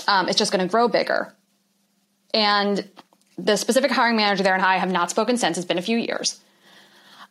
um, 0.06 0.28
it's 0.28 0.38
just 0.38 0.52
going 0.52 0.64
to 0.64 0.70
grow 0.70 0.88
bigger. 0.88 1.34
And 2.32 2.88
the 3.36 3.56
specific 3.56 3.90
hiring 3.90 4.16
manager 4.16 4.42
there 4.42 4.54
and 4.54 4.62
I 4.62 4.76
have 4.76 4.90
not 4.90 5.10
spoken 5.10 5.36
since. 5.36 5.58
It's 5.58 5.66
been 5.66 5.78
a 5.78 5.82
few 5.82 5.96
years. 5.96 6.40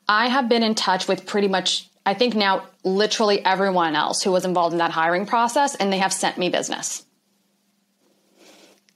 I 0.08 0.28
have 0.28 0.48
been 0.48 0.64
in 0.64 0.76
touch 0.76 1.08
with 1.08 1.26
pretty 1.26 1.48
much, 1.48 1.90
I 2.06 2.14
think 2.14 2.36
now, 2.36 2.68
literally 2.84 3.44
everyone 3.44 3.96
else 3.96 4.24
who 4.24 4.32
was 4.32 4.46
involved 4.46 4.74
in 4.74 4.80
that 4.80 4.92
hiring 4.92 5.26
process, 5.26 5.76
and 5.76 5.92
they 5.92 5.98
have 5.98 6.14
sent 6.14 6.38
me 6.38 6.50
business. 6.50 7.06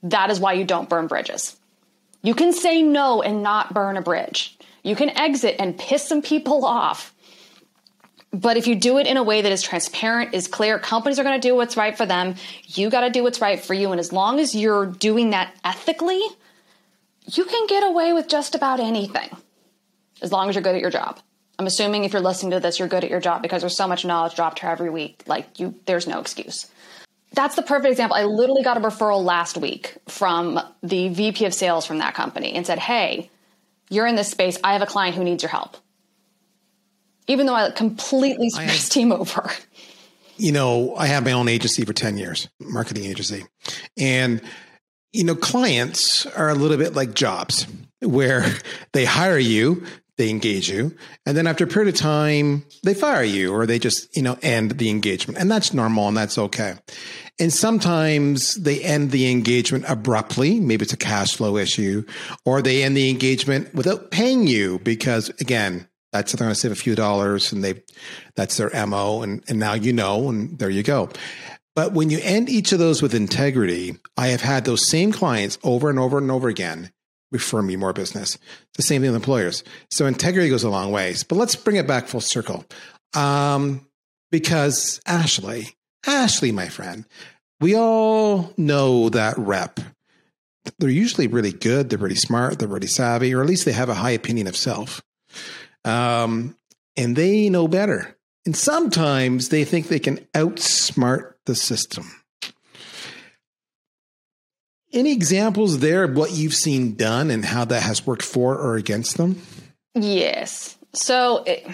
That 0.02 0.30
is 0.30 0.40
why 0.40 0.54
you 0.54 0.64
don't 0.64 0.88
burn 0.88 1.06
bridges. 1.06 1.56
You 2.22 2.34
can 2.34 2.52
say 2.52 2.82
no 2.82 3.22
and 3.22 3.42
not 3.42 3.74
burn 3.74 3.96
a 3.96 4.02
bridge. 4.02 4.56
You 4.82 4.96
can 4.96 5.10
exit 5.10 5.56
and 5.58 5.78
piss 5.78 6.08
some 6.08 6.22
people 6.22 6.64
off. 6.64 7.14
But 8.32 8.56
if 8.56 8.66
you 8.66 8.74
do 8.74 8.96
it 8.96 9.06
in 9.06 9.18
a 9.18 9.22
way 9.22 9.42
that 9.42 9.52
is 9.52 9.62
transparent, 9.62 10.32
is 10.32 10.48
clear, 10.48 10.78
companies 10.78 11.18
are 11.18 11.24
going 11.24 11.38
to 11.38 11.48
do 11.48 11.54
what's 11.54 11.76
right 11.76 11.96
for 11.96 12.06
them. 12.06 12.36
You 12.64 12.88
got 12.88 13.02
to 13.02 13.10
do 13.10 13.22
what's 13.22 13.42
right 13.42 13.60
for 13.60 13.74
you. 13.74 13.90
And 13.90 14.00
as 14.00 14.12
long 14.12 14.40
as 14.40 14.54
you're 14.54 14.86
doing 14.86 15.30
that 15.30 15.54
ethically, 15.62 16.22
you 17.26 17.44
can 17.44 17.66
get 17.66 17.84
away 17.84 18.14
with 18.14 18.28
just 18.28 18.54
about 18.54 18.80
anything 18.80 19.28
as 20.22 20.32
long 20.32 20.48
as 20.48 20.54
you're 20.54 20.62
good 20.62 20.74
at 20.74 20.80
your 20.80 20.90
job. 20.90 21.20
I'm 21.58 21.66
assuming 21.66 22.04
if 22.04 22.12
you're 22.12 22.22
listening 22.22 22.52
to 22.52 22.60
this, 22.60 22.78
you're 22.78 22.88
good 22.88 23.04
at 23.04 23.10
your 23.10 23.20
job 23.20 23.42
because 23.42 23.62
there's 23.62 23.76
so 23.76 23.86
much 23.86 24.04
knowledge 24.04 24.34
dropped 24.34 24.60
here 24.60 24.70
every 24.70 24.90
week. 24.90 25.22
Like 25.26 25.60
you, 25.60 25.74
there's 25.84 26.06
no 26.06 26.20
excuse. 26.20 26.66
That's 27.34 27.56
the 27.56 27.62
perfect 27.62 27.90
example. 27.90 28.16
I 28.16 28.24
literally 28.24 28.62
got 28.62 28.76
a 28.76 28.80
referral 28.80 29.24
last 29.24 29.56
week 29.56 29.96
from 30.08 30.60
the 30.82 31.08
VP 31.08 31.44
of 31.44 31.54
sales 31.54 31.86
from 31.86 31.98
that 31.98 32.14
company 32.14 32.52
and 32.54 32.66
said, 32.66 32.78
Hey, 32.78 33.30
you're 33.90 34.06
in 34.06 34.16
this 34.16 34.30
space. 34.30 34.58
I 34.62 34.72
have 34.74 34.82
a 34.82 34.86
client 34.86 35.16
who 35.16 35.24
needs 35.24 35.42
your 35.42 35.50
help. 35.50 35.76
Even 37.28 37.46
though 37.46 37.54
I 37.54 37.70
completely 37.70 38.50
switched 38.50 38.92
team 38.92 39.12
over. 39.12 39.50
You 40.36 40.52
know, 40.52 40.96
I 40.96 41.06
have 41.06 41.24
my 41.24 41.32
own 41.32 41.48
agency 41.48 41.84
for 41.84 41.92
10 41.92 42.16
years, 42.16 42.48
marketing 42.58 43.04
agency. 43.04 43.44
And, 43.96 44.42
you 45.12 45.24
know, 45.24 45.36
clients 45.36 46.26
are 46.26 46.48
a 46.48 46.54
little 46.54 46.78
bit 46.78 46.94
like 46.94 47.14
jobs 47.14 47.66
where 48.00 48.44
they 48.92 49.04
hire 49.04 49.38
you 49.38 49.86
they 50.18 50.30
engage 50.30 50.68
you. 50.68 50.94
And 51.26 51.36
then 51.36 51.46
after 51.46 51.64
a 51.64 51.66
period 51.66 51.94
of 51.94 52.00
time 52.00 52.64
they 52.82 52.94
fire 52.94 53.24
you 53.24 53.52
or 53.52 53.66
they 53.66 53.78
just 53.78 54.14
you 54.16 54.22
know 54.22 54.38
end 54.42 54.72
the 54.72 54.90
engagement. 54.90 55.38
And 55.38 55.50
that's 55.50 55.72
normal 55.72 56.08
and 56.08 56.16
that's 56.16 56.38
okay. 56.38 56.74
And 57.40 57.52
sometimes 57.52 58.54
they 58.56 58.80
end 58.82 59.10
the 59.10 59.30
engagement 59.30 59.84
abruptly. 59.88 60.60
Maybe 60.60 60.84
it's 60.84 60.92
a 60.92 60.98
cash 60.98 61.36
flow 61.36 61.56
issue 61.56 62.04
or 62.44 62.62
they 62.62 62.82
end 62.82 62.96
the 62.96 63.10
engagement 63.10 63.74
without 63.74 64.10
paying 64.10 64.46
you 64.46 64.78
because 64.80 65.30
again 65.40 65.88
that's 66.12 66.32
they're 66.32 66.44
going 66.44 66.54
to 66.54 66.60
save 66.60 66.72
a 66.72 66.76
few 66.76 66.94
dollars 66.94 67.52
and 67.52 67.64
they 67.64 67.82
that's 68.36 68.58
their 68.58 68.86
mo 68.86 69.22
and, 69.22 69.42
and 69.48 69.58
now 69.58 69.74
you 69.74 69.92
know 69.92 70.28
and 70.28 70.58
there 70.58 70.70
you 70.70 70.82
go. 70.82 71.08
But 71.74 71.94
when 71.94 72.10
you 72.10 72.18
end 72.22 72.50
each 72.50 72.72
of 72.72 72.78
those 72.78 73.00
with 73.00 73.14
integrity 73.14 73.96
i 74.18 74.28
have 74.28 74.42
had 74.42 74.66
those 74.66 74.86
same 74.86 75.10
clients 75.10 75.58
over 75.64 75.88
and 75.88 75.98
over 75.98 76.18
and 76.18 76.30
over 76.30 76.48
again 76.48 76.92
refer 77.32 77.62
me 77.62 77.74
more 77.74 77.92
business. 77.92 78.38
The 78.76 78.82
same 78.82 79.02
thing 79.02 79.10
with 79.10 79.16
employers. 79.16 79.64
So 79.90 80.06
integrity 80.06 80.48
goes 80.48 80.62
a 80.62 80.70
long 80.70 80.92
ways. 80.92 81.24
But 81.24 81.36
let's 81.36 81.56
bring 81.56 81.76
it 81.76 81.88
back 81.88 82.06
full 82.06 82.20
circle. 82.20 82.64
Um, 83.14 83.86
because 84.30 85.00
Ashleigh, 85.06 85.74
Ashleigh, 86.06 86.54
my 86.54 86.68
friend, 86.68 87.04
we 87.60 87.74
all 87.74 88.52
know 88.56 89.08
that 89.08 89.36
rep. 89.38 89.80
They're 90.78 90.88
usually 90.88 91.26
really 91.26 91.52
good. 91.52 91.90
They're 91.90 91.98
really 91.98 92.14
smart. 92.14 92.58
They're 92.58 92.68
really 92.68 92.86
savvy, 92.86 93.34
or 93.34 93.40
at 93.40 93.48
least 93.48 93.64
they 93.64 93.72
have 93.72 93.88
a 93.88 93.94
high 93.94 94.10
opinion 94.10 94.46
of 94.46 94.56
self. 94.56 95.02
Um, 95.84 96.56
and 96.96 97.16
they 97.16 97.48
know 97.48 97.66
better. 97.66 98.16
And 98.44 98.56
sometimes 98.56 99.48
they 99.48 99.64
think 99.64 99.88
they 99.88 99.98
can 99.98 100.18
outsmart 100.34 101.34
the 101.46 101.54
system. 101.54 102.10
Any 104.92 105.12
examples 105.12 105.78
there 105.78 106.04
of 106.04 106.16
what 106.16 106.32
you've 106.32 106.54
seen 106.54 106.94
done 106.94 107.30
and 107.30 107.44
how 107.44 107.64
that 107.64 107.82
has 107.82 108.06
worked 108.06 108.22
for 108.22 108.56
or 108.56 108.76
against 108.76 109.16
them? 109.16 109.40
Yes. 109.94 110.76
So 110.92 111.44
it, 111.44 111.66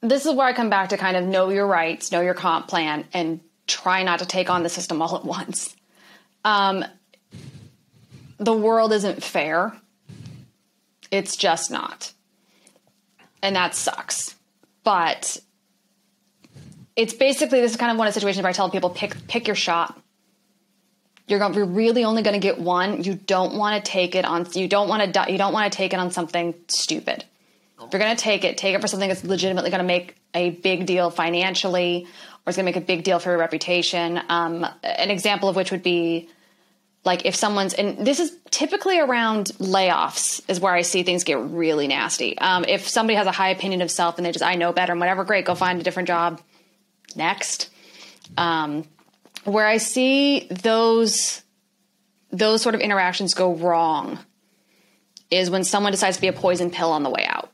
this 0.00 0.24
is 0.24 0.34
where 0.34 0.46
I 0.46 0.54
come 0.54 0.70
back 0.70 0.90
to 0.90 0.96
kind 0.96 1.16
of 1.16 1.24
know 1.24 1.50
your 1.50 1.66
rights, 1.66 2.10
know 2.10 2.20
your 2.20 2.34
comp 2.34 2.68
plan, 2.68 3.04
and 3.12 3.40
try 3.66 4.02
not 4.02 4.20
to 4.20 4.26
take 4.26 4.48
on 4.48 4.62
the 4.62 4.70
system 4.70 5.02
all 5.02 5.16
at 5.16 5.24
once. 5.24 5.76
Um, 6.44 6.84
the 8.38 8.54
world 8.54 8.92
isn't 8.92 9.22
fair. 9.22 9.76
It's 11.10 11.36
just 11.36 11.70
not. 11.70 12.12
And 13.42 13.56
that 13.56 13.74
sucks. 13.74 14.34
But 14.84 15.38
it's 16.96 17.12
basically 17.12 17.60
this 17.60 17.72
is 17.72 17.76
kind 17.76 17.92
of 17.92 17.98
one 17.98 18.06
of 18.06 18.14
the 18.14 18.20
situations 18.20 18.42
where 18.42 18.50
I 18.50 18.54
tell 18.54 18.70
people 18.70 18.90
pick 18.90 19.14
pick 19.28 19.46
your 19.46 19.56
shot 19.56 20.00
you're 21.30 21.38
going 21.38 21.54
you're 21.54 21.64
really 21.64 22.04
only 22.04 22.22
going 22.22 22.34
to 22.34 22.40
get 22.40 22.58
one. 22.58 23.02
You 23.04 23.14
don't 23.14 23.54
want 23.54 23.82
to 23.82 23.90
take 23.90 24.14
it 24.14 24.24
on 24.24 24.46
you 24.54 24.68
don't 24.68 24.88
want 24.88 25.14
to 25.14 25.32
you 25.32 25.38
don't 25.38 25.52
want 25.52 25.72
to 25.72 25.76
take 25.76 25.92
it 25.92 26.00
on 26.00 26.10
something 26.10 26.54
stupid. 26.68 27.24
If 27.82 27.92
you're 27.94 28.00
going 28.00 28.14
to 28.14 28.22
take 28.22 28.44
it, 28.44 28.58
take 28.58 28.74
it 28.74 28.80
for 28.80 28.86
something 28.86 29.08
that's 29.08 29.24
legitimately 29.24 29.70
going 29.70 29.80
to 29.80 29.86
make 29.86 30.16
a 30.34 30.50
big 30.50 30.84
deal 30.84 31.10
financially 31.10 32.04
or 32.04 32.50
it's 32.50 32.56
going 32.56 32.66
to 32.66 32.72
make 32.72 32.76
a 32.76 32.86
big 32.86 33.04
deal 33.04 33.18
for 33.18 33.30
your 33.30 33.38
reputation. 33.38 34.20
Um, 34.28 34.66
an 34.82 35.10
example 35.10 35.48
of 35.48 35.56
which 35.56 35.70
would 35.70 35.82
be 35.82 36.28
like 37.04 37.24
if 37.24 37.34
someone's 37.34 37.72
and 37.72 38.06
this 38.06 38.20
is 38.20 38.36
typically 38.50 39.00
around 39.00 39.46
layoffs 39.58 40.42
is 40.48 40.60
where 40.60 40.74
I 40.74 40.82
see 40.82 41.02
things 41.02 41.24
get 41.24 41.38
really 41.38 41.88
nasty. 41.88 42.38
Um, 42.38 42.64
if 42.68 42.86
somebody 42.88 43.16
has 43.16 43.26
a 43.26 43.32
high 43.32 43.50
opinion 43.50 43.80
of 43.80 43.90
self 43.90 44.18
and 44.18 44.26
they 44.26 44.32
just 44.32 44.44
I 44.44 44.56
know 44.56 44.72
better 44.72 44.92
and 44.92 45.00
whatever, 45.00 45.24
great, 45.24 45.46
go 45.46 45.54
find 45.54 45.80
a 45.80 45.82
different 45.82 46.08
job. 46.08 46.40
Next, 47.16 47.70
um, 48.36 48.84
where 49.44 49.66
I 49.66 49.78
see 49.78 50.46
those 50.50 51.42
those 52.30 52.62
sort 52.62 52.74
of 52.74 52.80
interactions 52.80 53.34
go 53.34 53.54
wrong 53.54 54.18
is 55.30 55.50
when 55.50 55.64
someone 55.64 55.92
decides 55.92 56.16
to 56.16 56.20
be 56.20 56.28
a 56.28 56.32
poison 56.32 56.70
pill 56.70 56.92
on 56.92 57.02
the 57.02 57.10
way 57.10 57.24
out. 57.26 57.50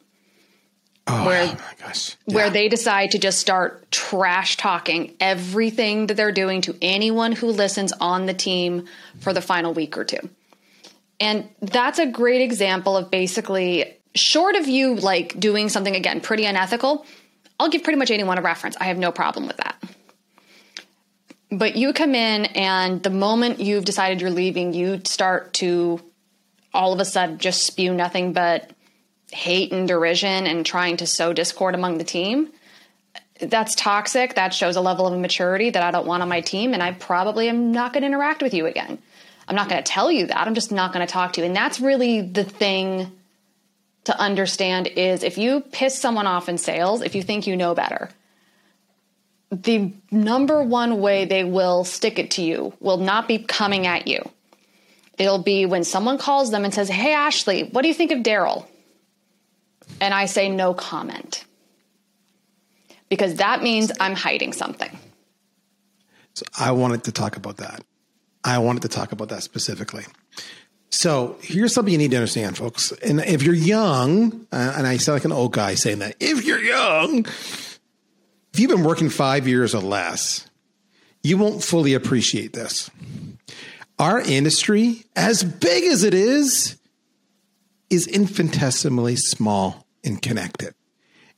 Oh 1.06 1.24
where, 1.24 1.46
my 1.46 1.58
gosh. 1.80 2.16
Yeah. 2.26 2.34
Where 2.34 2.50
they 2.50 2.68
decide 2.68 3.12
to 3.12 3.18
just 3.18 3.38
start 3.38 3.90
trash 3.90 4.56
talking 4.56 5.14
everything 5.20 6.08
that 6.08 6.16
they're 6.16 6.32
doing 6.32 6.62
to 6.62 6.76
anyone 6.82 7.32
who 7.32 7.46
listens 7.46 7.92
on 7.92 8.26
the 8.26 8.34
team 8.34 8.86
for 9.20 9.32
the 9.32 9.40
final 9.40 9.72
week 9.72 9.96
or 9.96 10.04
two. 10.04 10.28
And 11.20 11.48
that's 11.62 11.98
a 11.98 12.06
great 12.06 12.42
example 12.42 12.96
of 12.96 13.10
basically 13.10 13.96
short 14.14 14.56
of 14.56 14.66
you 14.66 14.96
like 14.96 15.38
doing 15.38 15.68
something 15.68 15.94
again 15.94 16.20
pretty 16.20 16.44
unethical, 16.44 17.06
I'll 17.60 17.70
give 17.70 17.84
pretty 17.84 17.98
much 17.98 18.10
anyone 18.10 18.38
a 18.38 18.42
reference. 18.42 18.76
I 18.78 18.84
have 18.84 18.98
no 18.98 19.12
problem 19.12 19.46
with 19.46 19.56
that. 19.58 19.82
But 21.50 21.76
you 21.76 21.92
come 21.92 22.14
in, 22.14 22.46
and 22.46 23.02
the 23.02 23.10
moment 23.10 23.60
you've 23.60 23.84
decided 23.84 24.20
you're 24.20 24.30
leaving, 24.30 24.74
you 24.74 25.00
start 25.04 25.52
to 25.54 26.00
all 26.74 26.92
of 26.92 27.00
a 27.00 27.04
sudden 27.04 27.38
just 27.38 27.64
spew 27.64 27.94
nothing 27.94 28.32
but 28.32 28.70
hate 29.32 29.72
and 29.72 29.88
derision 29.88 30.46
and 30.46 30.64
trying 30.64 30.96
to 30.98 31.06
sow 31.06 31.32
discord 31.32 31.74
among 31.74 31.98
the 31.98 32.04
team. 32.04 32.50
That's 33.40 33.74
toxic. 33.74 34.34
That 34.34 34.54
shows 34.54 34.76
a 34.76 34.80
level 34.80 35.06
of 35.06 35.14
immaturity 35.14 35.70
that 35.70 35.82
I 35.82 35.90
don't 35.90 36.06
want 36.06 36.22
on 36.22 36.28
my 36.28 36.40
team. 36.40 36.74
And 36.74 36.82
I 36.82 36.92
probably 36.92 37.48
am 37.48 37.72
not 37.72 37.92
going 37.92 38.02
to 38.02 38.06
interact 38.06 38.42
with 38.42 38.54
you 38.54 38.66
again. 38.66 38.98
I'm 39.48 39.56
not 39.56 39.68
going 39.68 39.82
to 39.82 39.90
tell 39.90 40.10
you 40.10 40.26
that. 40.26 40.46
I'm 40.46 40.54
just 40.54 40.72
not 40.72 40.92
going 40.92 41.06
to 41.06 41.12
talk 41.12 41.34
to 41.34 41.40
you. 41.40 41.46
And 41.46 41.54
that's 41.54 41.80
really 41.80 42.22
the 42.22 42.44
thing 42.44 43.12
to 44.04 44.18
understand 44.18 44.86
is 44.86 45.22
if 45.22 45.38
you 45.38 45.60
piss 45.60 45.98
someone 45.98 46.26
off 46.26 46.48
in 46.48 46.58
sales, 46.58 47.02
if 47.02 47.14
you 47.14 47.22
think 47.22 47.46
you 47.46 47.56
know 47.56 47.74
better, 47.74 48.08
the 49.50 49.92
number 50.10 50.62
one 50.62 51.00
way 51.00 51.24
they 51.24 51.44
will 51.44 51.84
stick 51.84 52.18
it 52.18 52.32
to 52.32 52.42
you 52.42 52.72
will 52.80 52.98
not 52.98 53.28
be 53.28 53.38
coming 53.38 53.86
at 53.86 54.08
you. 54.08 54.20
It'll 55.18 55.42
be 55.42 55.66
when 55.66 55.84
someone 55.84 56.18
calls 56.18 56.50
them 56.50 56.64
and 56.64 56.74
says, 56.74 56.88
Hey, 56.88 57.12
Ashleigh, 57.12 57.72
what 57.72 57.82
do 57.82 57.88
you 57.88 57.94
think 57.94 58.10
of 58.10 58.20
Darryl? 58.20 58.66
And 60.00 60.12
I 60.12 60.26
say, 60.26 60.48
No 60.48 60.74
comment. 60.74 61.44
Because 63.08 63.36
that 63.36 63.62
means 63.62 63.92
I'm 64.00 64.14
hiding 64.14 64.52
something. 64.52 64.90
So 66.34 66.44
I 66.58 66.72
wanted 66.72 67.04
to 67.04 67.12
talk 67.12 67.36
about 67.36 67.58
that. 67.58 67.82
I 68.44 68.58
wanted 68.58 68.82
to 68.82 68.88
talk 68.88 69.12
about 69.12 69.28
that 69.30 69.42
specifically. 69.42 70.04
So 70.90 71.36
here's 71.40 71.72
something 71.72 71.92
you 71.92 71.98
need 71.98 72.10
to 72.12 72.16
understand, 72.16 72.56
folks. 72.56 72.92
And 72.92 73.20
if 73.20 73.42
you're 73.42 73.54
young, 73.54 74.46
uh, 74.52 74.74
and 74.76 74.86
I 74.86 74.98
sound 74.98 75.16
like 75.16 75.24
an 75.24 75.32
old 75.32 75.52
guy 75.52 75.74
saying 75.74 76.00
that, 76.00 76.16
if 76.20 76.44
you're 76.44 76.62
young, 76.62 77.26
if 78.56 78.60
you've 78.60 78.70
been 78.70 78.84
working 78.84 79.10
five 79.10 79.46
years 79.46 79.74
or 79.74 79.82
less, 79.82 80.48
you 81.22 81.36
won't 81.36 81.62
fully 81.62 81.92
appreciate 81.92 82.54
this. 82.54 82.90
Our 83.98 84.18
industry, 84.18 85.04
as 85.14 85.44
big 85.44 85.84
as 85.84 86.04
it 86.04 86.14
is, 86.14 86.78
is 87.90 88.06
infinitesimally 88.06 89.16
small 89.16 89.86
and 90.02 90.22
connected. 90.22 90.74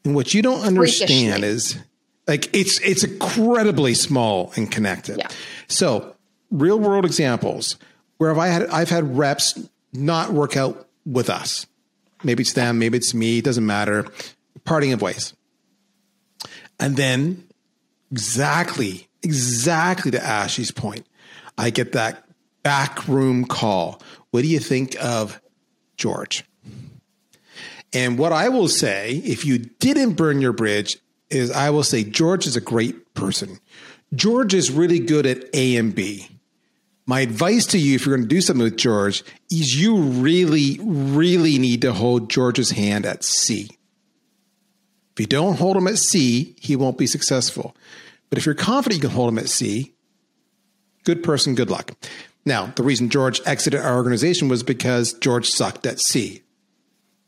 And 0.04 0.14
what 0.14 0.32
you 0.32 0.42
don't 0.42 0.64
understand 0.64 1.42
is 1.42 1.76
like 2.28 2.54
it's 2.54 2.78
it's 2.82 3.02
incredibly 3.02 3.94
small 3.94 4.52
and 4.54 4.70
connected. 4.70 5.18
Yeah. 5.18 5.26
So 5.66 6.14
real 6.52 6.78
world 6.78 7.04
examples 7.04 7.78
where 8.18 8.28
have 8.28 8.38
I 8.38 8.46
had 8.46 8.68
I've 8.68 8.90
had 8.90 9.18
reps 9.18 9.58
not 9.92 10.32
work 10.32 10.56
out 10.56 10.86
with 11.04 11.28
us. 11.28 11.66
Maybe 12.22 12.42
it's 12.42 12.52
them, 12.52 12.78
maybe 12.78 12.96
it's 12.96 13.12
me, 13.12 13.38
it 13.38 13.44
doesn't 13.44 13.66
matter. 13.66 14.06
Parting 14.64 14.92
of 14.92 15.02
ways. 15.02 15.34
And 16.80 16.96
then 16.96 17.48
exactly, 18.10 19.08
exactly 19.22 20.10
to 20.12 20.24
Ashleigh's 20.24 20.70
point, 20.70 21.06
I 21.56 21.70
get 21.70 21.92
that 21.92 22.24
backroom 22.62 23.44
call. 23.44 24.00
What 24.30 24.42
do 24.42 24.48
you 24.48 24.58
think 24.58 24.96
of 25.02 25.40
George? 25.96 26.44
And 27.92 28.18
what 28.18 28.32
I 28.32 28.48
will 28.48 28.68
say, 28.68 29.22
if 29.24 29.44
you 29.44 29.58
didn't 29.58 30.12
burn 30.12 30.40
your 30.40 30.52
bridge, 30.52 30.98
is 31.30 31.50
I 31.50 31.70
will 31.70 31.82
say 31.82 32.04
George 32.04 32.46
is 32.46 32.56
a 32.56 32.60
great 32.60 33.14
person. 33.14 33.58
George 34.14 34.54
is 34.54 34.70
really 34.70 34.98
good 34.98 35.26
at 35.26 35.44
A 35.54 35.76
and 35.76 35.94
B. 35.94 36.28
My 37.06 37.20
advice 37.20 37.64
to 37.66 37.78
you, 37.78 37.94
if 37.94 38.04
you're 38.04 38.16
going 38.16 38.28
to 38.28 38.34
do 38.34 38.42
something 38.42 38.64
with 38.64 38.76
George, 38.76 39.24
is 39.50 39.80
you 39.80 39.96
really, 39.96 40.78
really 40.82 41.58
need 41.58 41.80
to 41.82 41.94
hold 41.94 42.30
George's 42.30 42.72
hand 42.72 43.06
at 43.06 43.24
C 43.24 43.70
If 45.18 45.22
you 45.22 45.26
don't 45.26 45.58
hold 45.58 45.76
him 45.76 45.88
at 45.88 45.98
sea, 45.98 46.54
he 46.60 46.76
won't 46.76 46.96
be 46.96 47.08
successful. 47.08 47.74
But 48.30 48.38
if 48.38 48.46
you're 48.46 48.54
confident 48.54 49.02
you 49.02 49.08
can 49.08 49.16
hold 49.16 49.30
him 49.30 49.38
at 49.40 49.48
sea, 49.48 49.92
good 51.02 51.24
person, 51.24 51.56
good 51.56 51.70
luck. 51.70 51.90
Now, 52.46 52.66
the 52.76 52.84
reason 52.84 53.10
George 53.10 53.40
exited 53.44 53.80
our 53.80 53.96
organization 53.96 54.48
was 54.48 54.62
because 54.62 55.14
George 55.14 55.48
sucked 55.48 55.86
at 55.86 55.98
sea. 55.98 56.42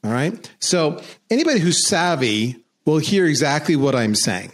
All 0.04 0.12
right. 0.12 0.48
So 0.60 1.02
anybody 1.30 1.58
who's 1.58 1.84
savvy 1.84 2.62
will 2.84 2.98
hear 2.98 3.26
exactly 3.26 3.74
what 3.74 3.96
I'm 3.96 4.14
saying. 4.14 4.52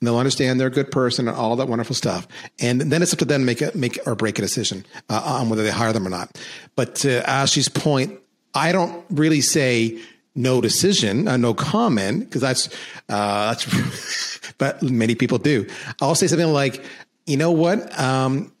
And 0.00 0.06
they'll 0.06 0.18
understand 0.18 0.60
they're 0.60 0.66
a 0.66 0.70
good 0.70 0.90
person 0.90 1.28
and 1.28 1.36
all 1.36 1.56
that 1.56 1.68
wonderful 1.68 1.94
stuff. 1.94 2.28
And 2.60 2.78
then 2.78 3.00
it's 3.00 3.14
up 3.14 3.20
to 3.20 3.24
them 3.24 3.40
to 3.40 3.46
make 3.46 3.62
a, 3.62 3.72
make 3.74 3.98
or 4.06 4.14
break 4.14 4.38
a 4.38 4.42
decision 4.42 4.84
uh, 5.08 5.22
on 5.24 5.48
whether 5.48 5.62
they 5.62 5.70
hire 5.70 5.94
them 5.94 6.06
or 6.06 6.10
not. 6.10 6.38
But 6.76 6.96
to 6.96 7.22
Ashleigh's 7.26 7.70
point, 7.70 8.20
I 8.54 8.72
don't 8.72 9.02
really 9.08 9.40
say 9.40 9.98
no 10.36 10.60
decision, 10.60 11.26
uh, 11.26 11.36
no 11.36 11.54
comment, 11.54 12.20
because 12.20 12.42
that's, 12.42 12.68
uh, 13.08 13.54
that's, 13.54 14.52
but 14.58 14.82
many 14.82 15.14
people 15.14 15.38
do. 15.38 15.66
I'll 16.00 16.14
say 16.14 16.26
something 16.26 16.52
like, 16.52 16.84
you 17.26 17.36
know 17.36 17.50
what? 17.50 17.98
Um, 17.98 18.52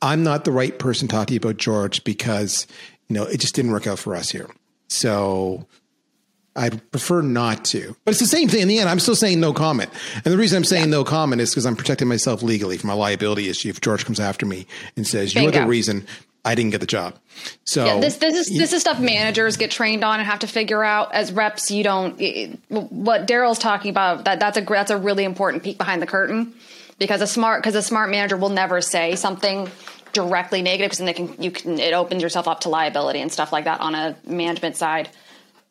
I'm 0.00 0.22
not 0.22 0.44
the 0.44 0.52
right 0.52 0.78
person 0.78 1.08
to 1.08 1.14
talk 1.14 1.28
to 1.28 1.34
you 1.34 1.38
about 1.38 1.56
George 1.56 2.04
because, 2.04 2.66
you 3.08 3.14
know, 3.14 3.24
it 3.24 3.40
just 3.40 3.54
didn't 3.54 3.72
work 3.72 3.86
out 3.86 3.98
for 3.98 4.14
us 4.14 4.30
here. 4.30 4.48
So 4.88 5.66
I'd 6.54 6.90
prefer 6.90 7.22
not 7.22 7.64
to. 7.66 7.96
But 8.04 8.12
it's 8.12 8.20
the 8.20 8.26
same 8.26 8.48
thing 8.48 8.60
in 8.60 8.68
the 8.68 8.78
end. 8.78 8.88
I'm 8.88 8.98
still 8.98 9.16
saying 9.16 9.40
no 9.40 9.52
comment. 9.52 9.90
And 10.16 10.24
the 10.24 10.36
reason 10.36 10.56
I'm 10.56 10.64
saying 10.64 10.84
yeah. 10.84 10.90
no 10.90 11.04
comment 11.04 11.40
is 11.40 11.50
because 11.50 11.64
I'm 11.66 11.76
protecting 11.76 12.08
myself 12.08 12.42
legally 12.42 12.76
from 12.76 12.90
a 12.90 12.96
liability 12.96 13.48
issue 13.48 13.70
if 13.70 13.80
George 13.80 14.04
comes 14.04 14.20
after 14.20 14.44
me 14.44 14.66
and 14.96 15.06
says, 15.06 15.32
Bingo. 15.32 15.52
You're 15.52 15.62
the 15.62 15.68
reason 15.68 16.06
I 16.44 16.54
didn't 16.54 16.70
get 16.72 16.80
the 16.80 16.86
job. 16.86 17.14
So 17.64 17.84
yeah, 17.84 18.00
this 18.00 18.16
this 18.16 18.34
is 18.34 18.56
this 18.56 18.72
is 18.72 18.80
stuff 18.80 18.98
managers 18.98 19.56
get 19.56 19.70
trained 19.70 20.02
on 20.02 20.18
and 20.18 20.28
have 20.28 20.40
to 20.40 20.46
figure 20.46 20.82
out. 20.82 21.14
As 21.14 21.32
reps, 21.32 21.70
you 21.70 21.84
don't. 21.84 22.20
What 22.68 23.26
Darryl's 23.26 23.58
talking 23.58 23.90
about 23.90 24.24
that 24.24 24.40
that's 24.40 24.58
a 24.58 24.62
that's 24.62 24.90
a 24.90 24.98
really 24.98 25.24
important 25.24 25.62
peek 25.62 25.78
behind 25.78 26.02
the 26.02 26.06
curtain 26.06 26.54
because 26.98 27.20
a 27.20 27.26
smart 27.26 27.62
because 27.62 27.76
a 27.76 27.82
smart 27.82 28.10
manager 28.10 28.36
will 28.36 28.48
never 28.48 28.80
say 28.80 29.14
something 29.14 29.68
directly 30.12 30.62
negative 30.62 30.90
because 30.90 30.98
then 30.98 31.06
they 31.06 31.12
can 31.12 31.42
you 31.42 31.50
can 31.50 31.78
it 31.78 31.94
opens 31.94 32.22
yourself 32.22 32.48
up 32.48 32.60
to 32.60 32.68
liability 32.68 33.20
and 33.20 33.32
stuff 33.32 33.52
like 33.52 33.64
that 33.64 33.80
on 33.80 33.94
a 33.94 34.16
management 34.26 34.76
side 34.76 35.08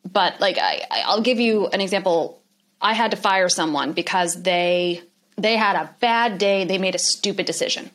but 0.10 0.39
like 0.39 0.57
I, 0.57 0.84
I'll 1.05 1.21
give 1.21 1.39
you 1.39 1.67
an 1.67 1.81
example. 1.81 2.41
I 2.81 2.93
had 2.93 3.12
to 3.12 3.17
fire 3.17 3.49
someone 3.49 3.93
because 3.93 4.41
they 4.41 5.01
they 5.38 5.57
had 5.57 5.75
a 5.75 5.93
bad 5.99 6.38
day. 6.38 6.65
They 6.65 6.77
made 6.77 6.95
a 6.95 6.99
stupid 6.99 7.45
decision. 7.45 7.91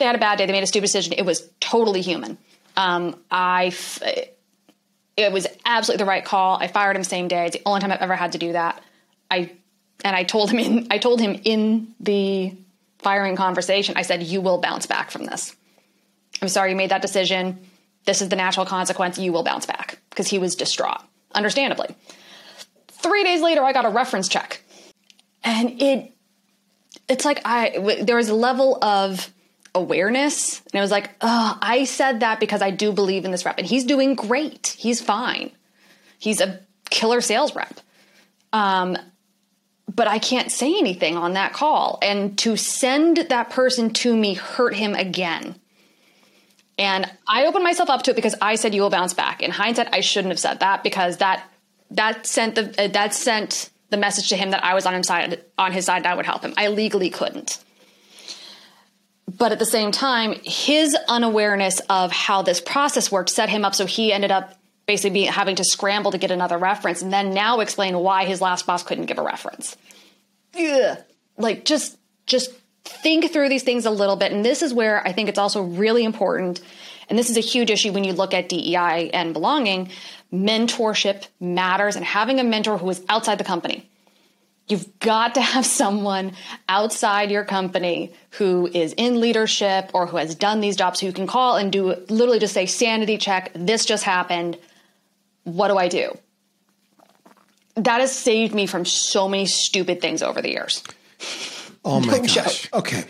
They 0.00 0.04
had 0.06 0.16
a 0.16 0.18
bad 0.18 0.38
day. 0.38 0.46
They 0.46 0.52
made 0.52 0.64
a 0.64 0.66
stupid 0.66 0.86
decision. 0.86 1.12
It 1.16 1.24
was 1.24 1.48
totally 1.60 2.00
human. 2.00 2.36
Um, 2.76 3.16
I 3.30 3.72
it 5.16 5.32
was 5.32 5.46
absolutely 5.64 6.04
the 6.04 6.08
right 6.08 6.24
call. 6.24 6.56
I 6.56 6.66
fired 6.66 6.96
him 6.96 7.04
same 7.04 7.28
day. 7.28 7.46
It's 7.46 7.56
the 7.56 7.62
only 7.64 7.80
time 7.80 7.92
I've 7.92 8.00
ever 8.00 8.16
had 8.16 8.32
to 8.32 8.38
do 8.38 8.52
that. 8.52 8.82
I 9.30 9.52
and 10.02 10.16
I 10.16 10.24
told 10.24 10.50
him 10.50 10.58
in 10.58 10.88
I 10.90 10.98
told 10.98 11.20
him 11.20 11.40
in 11.44 11.94
the 12.00 12.52
firing 12.98 13.36
conversation. 13.36 13.96
I 13.96 14.02
said, 14.02 14.24
"You 14.24 14.40
will 14.40 14.58
bounce 14.58 14.86
back 14.86 15.12
from 15.12 15.24
this. 15.24 15.54
I'm 16.42 16.48
sorry 16.48 16.70
you 16.70 16.76
made 16.76 16.90
that 16.90 17.02
decision 17.02 17.60
this 18.04 18.22
is 18.22 18.28
the 18.28 18.36
natural 18.36 18.66
consequence. 18.66 19.18
You 19.18 19.32
will 19.32 19.42
bounce 19.42 19.66
back 19.66 19.98
because 20.10 20.28
he 20.28 20.38
was 20.38 20.56
distraught, 20.56 21.02
understandably. 21.34 21.94
Three 22.88 23.24
days 23.24 23.42
later, 23.42 23.62
I 23.62 23.72
got 23.72 23.84
a 23.84 23.90
reference 23.90 24.28
check, 24.28 24.62
and 25.44 25.80
it 25.80 26.12
it's 27.08 27.24
like 27.24 27.40
I 27.44 28.00
there 28.02 28.16
was 28.16 28.28
a 28.28 28.34
level 28.34 28.82
of 28.82 29.30
awareness, 29.74 30.60
and 30.72 30.78
I 30.78 30.82
was 30.82 30.90
like, 30.90 31.10
oh, 31.20 31.58
I 31.60 31.84
said 31.84 32.20
that 32.20 32.40
because 32.40 32.62
I 32.62 32.70
do 32.70 32.92
believe 32.92 33.24
in 33.24 33.30
this 33.30 33.44
rep, 33.44 33.58
and 33.58 33.66
he's 33.66 33.84
doing 33.84 34.14
great. 34.14 34.74
He's 34.78 35.00
fine. 35.00 35.52
He's 36.18 36.40
a 36.40 36.60
killer 36.90 37.20
sales 37.20 37.54
rep. 37.54 37.80
Um, 38.52 38.96
but 39.94 40.08
I 40.08 40.18
can't 40.18 40.50
say 40.50 40.78
anything 40.78 41.16
on 41.16 41.34
that 41.34 41.52
call. 41.52 41.98
And 42.02 42.38
to 42.38 42.56
send 42.56 43.16
that 43.16 43.50
person 43.50 43.90
to 43.94 44.16
me 44.16 44.34
hurt 44.34 44.74
him 44.74 44.94
again. 44.94 45.56
And 46.78 47.10
I 47.26 47.46
opened 47.46 47.64
myself 47.64 47.90
up 47.90 48.02
to 48.04 48.12
it 48.12 48.14
because 48.14 48.34
I 48.40 48.54
said 48.54 48.74
you 48.74 48.82
will 48.82 48.90
bounce 48.90 49.14
back. 49.14 49.42
In 49.42 49.50
hindsight, 49.50 49.88
I 49.92 50.00
shouldn't 50.00 50.32
have 50.32 50.38
said 50.38 50.60
that 50.60 50.82
because 50.82 51.18
that 51.18 51.44
that 51.90 52.24
sent 52.26 52.54
the 52.54 52.74
uh, 52.82 52.88
that 52.88 53.12
sent 53.14 53.70
the 53.90 53.96
message 53.96 54.28
to 54.28 54.36
him 54.36 54.52
that 54.52 54.64
I 54.64 54.74
was 54.74 54.86
on 54.86 54.94
his 54.94 55.06
side 55.06 55.44
on 55.58 55.72
his 55.72 55.84
side 55.84 56.04
that 56.04 56.16
would 56.16 56.24
help 56.24 56.42
him. 56.42 56.54
I 56.56 56.68
legally 56.68 57.10
couldn't. 57.10 57.62
But 59.40 59.52
at 59.52 59.58
the 59.58 59.64
same 59.64 59.90
time, 59.90 60.34
his 60.44 60.94
unawareness 61.08 61.80
of 61.88 62.12
how 62.12 62.42
this 62.42 62.60
process 62.60 63.10
worked 63.10 63.30
set 63.30 63.48
him 63.48 63.64
up 63.64 63.74
so 63.74 63.86
he 63.86 64.12
ended 64.12 64.30
up 64.30 64.54
basically 64.86 65.24
having 65.24 65.56
to 65.56 65.64
scramble 65.64 66.10
to 66.10 66.18
get 66.18 66.30
another 66.30 66.58
reference 66.58 67.00
and 67.00 67.10
then 67.10 67.32
now 67.32 67.60
explain 67.60 67.96
why 67.96 68.26
his 68.26 68.42
last 68.42 68.66
boss 68.66 68.82
couldn't 68.82 69.06
give 69.06 69.16
a 69.16 69.22
reference. 69.22 69.78
Ugh. 70.58 70.98
Like 71.38 71.64
just 71.64 71.96
just 72.26 72.52
think 72.84 73.32
through 73.32 73.48
these 73.48 73.62
things 73.62 73.86
a 73.86 73.90
little 73.90 74.16
bit. 74.16 74.30
And 74.30 74.44
this 74.44 74.60
is 74.60 74.74
where 74.74 75.02
I 75.08 75.12
think 75.12 75.30
it's 75.30 75.38
also 75.38 75.62
really 75.62 76.04
important. 76.04 76.60
And 77.08 77.18
this 77.18 77.30
is 77.30 77.38
a 77.38 77.40
huge 77.40 77.70
issue 77.70 77.92
when 77.92 78.04
you 78.04 78.12
look 78.12 78.34
at 78.34 78.50
DEI 78.50 79.08
and 79.14 79.32
belonging. 79.32 79.90
Mentorship 80.30 81.26
matters, 81.40 81.96
and 81.96 82.04
having 82.04 82.40
a 82.40 82.44
mentor 82.44 82.76
who 82.76 82.90
is 82.90 83.02
outside 83.08 83.38
the 83.38 83.44
company. 83.44 83.89
You've 84.70 84.98
got 85.00 85.34
to 85.34 85.40
have 85.40 85.66
someone 85.66 86.32
outside 86.68 87.30
your 87.30 87.44
company 87.44 88.12
who 88.30 88.68
is 88.72 88.92
in 88.96 89.20
leadership 89.20 89.90
or 89.92 90.06
who 90.06 90.16
has 90.16 90.34
done 90.34 90.60
these 90.60 90.76
jobs 90.76 91.00
who 91.00 91.06
you 91.06 91.12
can 91.12 91.26
call 91.26 91.56
and 91.56 91.72
do 91.72 91.94
literally 92.08 92.38
just 92.38 92.54
say, 92.54 92.66
sanity 92.66 93.18
check, 93.18 93.50
this 93.54 93.84
just 93.84 94.04
happened. 94.04 94.56
What 95.44 95.68
do 95.68 95.76
I 95.76 95.88
do? 95.88 96.16
That 97.74 98.00
has 98.00 98.16
saved 98.16 98.54
me 98.54 98.66
from 98.66 98.84
so 98.84 99.28
many 99.28 99.46
stupid 99.46 100.00
things 100.00 100.22
over 100.22 100.40
the 100.40 100.50
years. 100.50 100.84
Oh 101.84 102.00
my 102.00 102.18
no 102.18 102.20
gosh. 102.20 102.62
Joke. 102.62 102.74
Okay. 102.74 103.04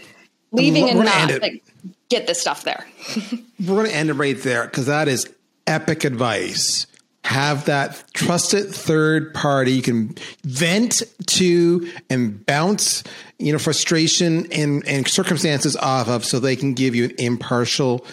Leaving 0.52 0.84
we're, 0.84 0.90
and 0.90 1.04
not 1.04 1.42
like 1.42 1.62
get 2.08 2.26
this 2.26 2.40
stuff 2.40 2.64
there. 2.64 2.86
we're 3.60 3.76
going 3.76 3.86
to 3.86 3.94
end 3.94 4.10
it 4.10 4.14
right 4.14 4.40
there 4.40 4.64
because 4.64 4.86
that 4.86 5.08
is 5.08 5.32
epic 5.66 6.04
advice. 6.04 6.86
Have 7.24 7.66
that 7.66 8.02
trusted 8.14 8.74
third 8.74 9.34
party 9.34 9.72
you 9.72 9.82
can 9.82 10.16
vent 10.42 11.02
to 11.26 11.90
and 12.08 12.44
bounce, 12.46 13.04
you 13.38 13.52
know, 13.52 13.58
frustration 13.58 14.50
and, 14.52 14.86
and 14.86 15.06
circumstances 15.06 15.76
off 15.76 16.08
of 16.08 16.24
so 16.24 16.40
they 16.40 16.56
can 16.56 16.74
give 16.74 16.94
you 16.94 17.04
an 17.04 17.14
impartial, 17.18 18.06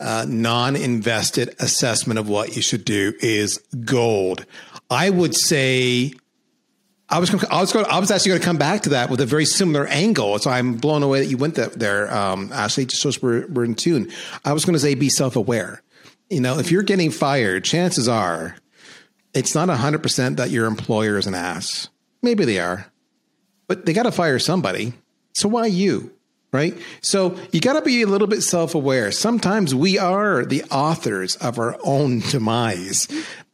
uh, 0.00 0.26
non 0.28 0.76
invested 0.76 1.54
assessment 1.58 2.18
of 2.18 2.28
what 2.28 2.54
you 2.54 2.62
should 2.62 2.84
do 2.84 3.14
is 3.20 3.58
gold. 3.84 4.44
I 4.90 5.10
would 5.10 5.34
say 5.34 6.12
I 7.08 7.20
was 7.20 7.32
I 7.44 7.60
was 7.60 7.72
going, 7.72 7.86
I 7.86 7.98
was 8.00 8.10
actually 8.10 8.30
going 8.30 8.40
to 8.40 8.46
come 8.46 8.56
back 8.56 8.82
to 8.82 8.90
that 8.90 9.10
with 9.10 9.20
a 9.20 9.26
very 9.26 9.44
similar 9.44 9.86
angle. 9.86 10.38
So 10.38 10.50
I'm 10.50 10.74
blown 10.74 11.02
away 11.02 11.20
that 11.20 11.26
you 11.26 11.36
went 11.36 11.54
there, 11.54 12.12
um, 12.12 12.48
Ashleigh. 12.50 12.88
Just 12.88 13.02
so 13.02 13.10
we're 13.22 13.46
we're 13.46 13.64
in 13.64 13.74
tune. 13.74 14.10
I 14.44 14.52
was 14.52 14.64
going 14.64 14.74
to 14.74 14.80
say 14.80 14.94
be 14.94 15.08
self 15.08 15.36
aware. 15.36 15.82
You 16.28 16.40
know, 16.40 16.58
if 16.58 16.70
you're 16.70 16.82
getting 16.82 17.10
fired, 17.10 17.64
chances 17.64 18.08
are 18.08 18.56
it's 19.34 19.54
not 19.54 19.68
hundred 19.68 20.02
percent 20.02 20.38
that 20.38 20.50
your 20.50 20.66
employer 20.66 21.18
is 21.18 21.26
an 21.26 21.34
ass. 21.34 21.88
Maybe 22.22 22.44
they 22.44 22.58
are, 22.58 22.90
but 23.68 23.86
they 23.86 23.92
got 23.92 24.04
to 24.04 24.12
fire 24.12 24.38
somebody. 24.38 24.94
So 25.34 25.48
why 25.48 25.66
you? 25.66 26.12
Right. 26.52 26.76
So 27.02 27.36
you 27.52 27.60
got 27.60 27.74
to 27.74 27.82
be 27.82 28.00
a 28.02 28.06
little 28.06 28.28
bit 28.28 28.42
self 28.42 28.74
aware. 28.74 29.12
Sometimes 29.12 29.74
we 29.74 29.98
are 29.98 30.44
the 30.44 30.64
authors 30.64 31.36
of 31.36 31.58
our 31.58 31.76
own 31.84 32.20
demise. 32.20 33.08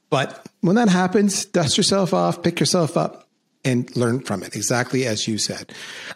But 0.09 0.47
when 0.61 0.77
that 0.77 0.89
happens, 0.89 1.47
dust 1.47 1.77
yourself 1.77 2.15
off, 2.15 2.43
pick 2.43 2.61
yourself 2.61 2.97
up, 2.97 3.29
and 3.65 3.95
learn 3.97 4.21
from 4.21 4.43
it, 4.43 4.55
exactly 4.55 5.07
as 5.07 5.27
you 5.27 5.39
said. 5.39 5.73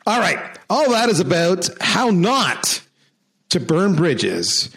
All 0.07 0.21
right. 0.21 0.39
All 0.71 0.91
that 0.91 1.09
is 1.09 1.19
about 1.19 1.69
how 1.81 2.11
not 2.11 2.83
to 3.49 3.59
burn 3.59 3.97
bridges 3.97 4.71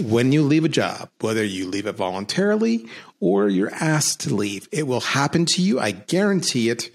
when 0.00 0.32
you 0.32 0.42
leave 0.42 0.64
a 0.64 0.68
job, 0.68 1.10
whether 1.20 1.44
you 1.44 1.66
leave 1.66 1.86
it 1.86 1.96
voluntarily 1.96 2.86
or 3.20 3.48
you're 3.48 3.74
asked 3.74 4.20
to 4.20 4.34
leave. 4.34 4.68
It 4.72 4.86
will 4.86 5.00
happen 5.00 5.46
to 5.46 5.62
you, 5.62 5.80
I 5.80 5.90
guarantee 5.92 6.70
it, 6.70 6.90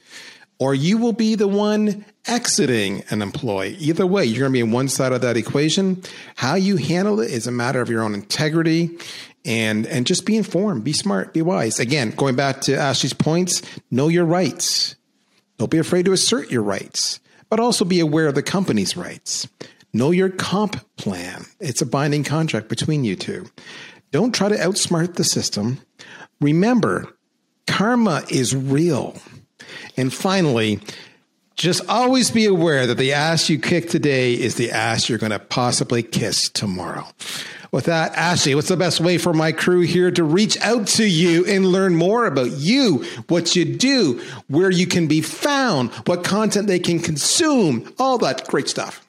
or 0.60 0.74
you 0.74 0.98
will 0.98 1.14
be 1.14 1.36
the 1.36 1.48
one 1.48 2.06
exiting 2.26 3.04
an 3.10 3.22
employee. 3.22 3.76
Either 3.80 4.08
way, 4.08 4.26
you're 4.26 4.40
going 4.40 4.54
to 4.54 4.58
be 4.58 4.62
on 4.62 4.72
one 4.72 4.88
side 4.88 5.12
of 5.12 5.22
that 5.22 5.38
equation. 5.38 6.02
How 6.36 6.56
you 6.56 6.78
handle 6.78 7.20
it 7.20 7.32
is 7.32 7.48
a 7.48 7.52
matter 7.52 7.82
of 7.82 7.90
your 7.90 8.04
own 8.04 8.14
integrity 8.14 8.98
and 9.46 9.86
and 9.88 10.08
just 10.08 10.26
be 10.26 10.38
informed, 10.38 10.84
be 10.84 10.94
smart, 10.94 11.34
be 11.34 11.42
wise. 11.42 11.80
Again, 11.80 12.12
going 12.12 12.36
back 12.36 12.62
to 12.62 12.74
Ashleigh's 12.74 13.14
points, 13.14 13.62
know 13.92 14.08
your 14.08 14.26
rights. 14.26 14.96
Don't 15.58 15.70
be 15.70 15.78
afraid 15.78 16.06
to 16.06 16.14
assert 16.14 16.50
your 16.50 16.64
rights, 16.64 17.20
but 17.50 17.60
also 17.60 17.86
be 17.86 18.00
aware 18.00 18.28
of 18.28 18.36
the 18.36 18.44
company's 18.44 18.96
rights. 18.96 19.48
Know 19.94 20.10
your 20.10 20.30
comp 20.30 20.84
plan. 20.98 21.46
It's 21.60 21.82
a 21.82 21.86
binding 21.86 22.24
contract 22.24 22.68
between 22.68 23.04
you 23.04 23.16
two. 23.16 23.46
Don't 24.12 24.34
try 24.34 24.50
to 24.50 24.56
outsmart 24.56 25.16
the 25.16 25.24
system. 25.24 25.80
Remember, 26.42 27.08
karma 27.68 28.24
is 28.30 28.56
real. 28.56 29.18
And 29.96 30.12
finally, 30.12 30.80
just 31.56 31.88
always 31.88 32.32
be 32.32 32.46
aware 32.46 32.88
that 32.88 32.98
the 32.98 33.14
ass 33.14 33.50
you 33.50 33.60
kick 33.60 33.90
today 33.90 34.34
is 34.34 34.56
the 34.56 34.72
ass 34.72 35.08
you're 35.08 35.20
going 35.20 35.32
to 35.32 35.40
possibly 35.40 36.02
kiss 36.02 36.50
tomorrow. 36.50 37.06
With 37.72 37.86
that, 37.86 38.14
Ashleigh, 38.14 38.56
what's 38.56 38.68
the 38.68 38.78
best 38.78 39.00
way 39.00 39.18
for 39.18 39.34
my 39.34 39.52
crew 39.52 39.82
here 39.82 40.12
to 40.12 40.24
reach 40.24 40.60
out 40.62 40.88
to 40.90 41.06
you 41.06 41.46
and 41.46 41.66
learn 41.66 41.96
more 41.96 42.26
about 42.26 42.52
you, 42.52 43.04
what 43.30 43.56
you 43.56 43.66
do, 43.66 44.22
where 44.48 44.70
you 44.70 44.86
can 44.86 45.08
be 45.08 45.22
found, 45.22 45.92
what 46.06 46.24
content 46.24 46.68
they 46.68 46.80
can 46.80 47.00
consume, 47.00 47.92
all 47.98 48.18
that 48.20 48.48
great 48.48 48.70
stuff? 48.70 49.03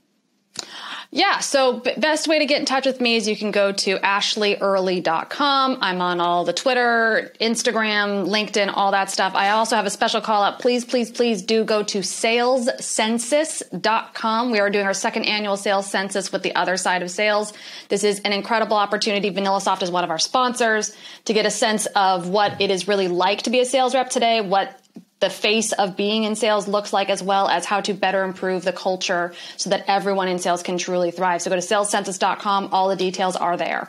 Yeah, 1.14 1.38
so 1.38 1.80
best 1.96 2.26
way 2.26 2.40
to 2.40 2.46
get 2.46 2.58
in 2.58 2.66
touch 2.66 2.86
with 2.86 3.00
me 3.00 3.14
is 3.14 3.28
you 3.28 3.36
can 3.36 3.52
go 3.52 3.70
to 3.70 3.98
ashleighearly.com. 3.98 5.78
I'm 5.80 6.00
on 6.00 6.20
all 6.20 6.44
the 6.44 6.52
Twitter, 6.52 7.32
Instagram, 7.40 8.26
LinkedIn, 8.26 8.72
all 8.74 8.90
that 8.90 9.12
stuff. 9.12 9.36
I 9.36 9.50
also 9.50 9.76
have 9.76 9.86
a 9.86 9.90
special 9.90 10.20
call 10.20 10.42
out. 10.42 10.58
Please, 10.58 10.84
please, 10.84 11.12
please 11.12 11.42
do 11.42 11.62
go 11.62 11.84
to 11.84 12.00
salescensus.com. 12.00 14.50
We 14.50 14.58
are 14.58 14.70
doing 14.70 14.86
our 14.86 14.92
second 14.92 15.26
annual 15.26 15.56
sales 15.56 15.88
census 15.88 16.32
with 16.32 16.42
the 16.42 16.56
other 16.56 16.76
side 16.76 17.00
of 17.00 17.12
sales. 17.12 17.52
This 17.88 18.02
is 18.02 18.18
an 18.22 18.32
incredible 18.32 18.76
opportunity. 18.76 19.30
VanillaSoft 19.30 19.84
is 19.84 19.92
one 19.92 20.02
of 20.02 20.10
our 20.10 20.18
sponsors 20.18 20.96
to 21.26 21.32
get 21.32 21.46
a 21.46 21.50
sense 21.50 21.86
of 21.94 22.28
what 22.28 22.60
it 22.60 22.72
is 22.72 22.88
really 22.88 23.06
like 23.06 23.42
to 23.42 23.50
be 23.50 23.60
a 23.60 23.64
sales 23.64 23.94
rep 23.94 24.10
today, 24.10 24.40
what 24.40 24.80
the 25.24 25.30
face 25.30 25.72
of 25.72 25.96
being 25.96 26.24
in 26.24 26.36
sales 26.36 26.68
looks 26.68 26.92
like, 26.92 27.08
as 27.08 27.22
well 27.22 27.48
as 27.48 27.64
how 27.64 27.80
to 27.80 27.94
better 27.94 28.24
improve 28.24 28.62
the 28.62 28.74
culture 28.74 29.32
so 29.56 29.70
that 29.70 29.84
everyone 29.88 30.28
in 30.28 30.38
sales 30.38 30.62
can 30.62 30.76
truly 30.76 31.10
thrive. 31.10 31.40
So 31.40 31.48
go 31.48 31.56
to 31.56 31.62
salescensus.com. 31.62 32.68
All 32.72 32.90
the 32.90 32.96
details 32.96 33.34
are 33.34 33.56
there. 33.56 33.88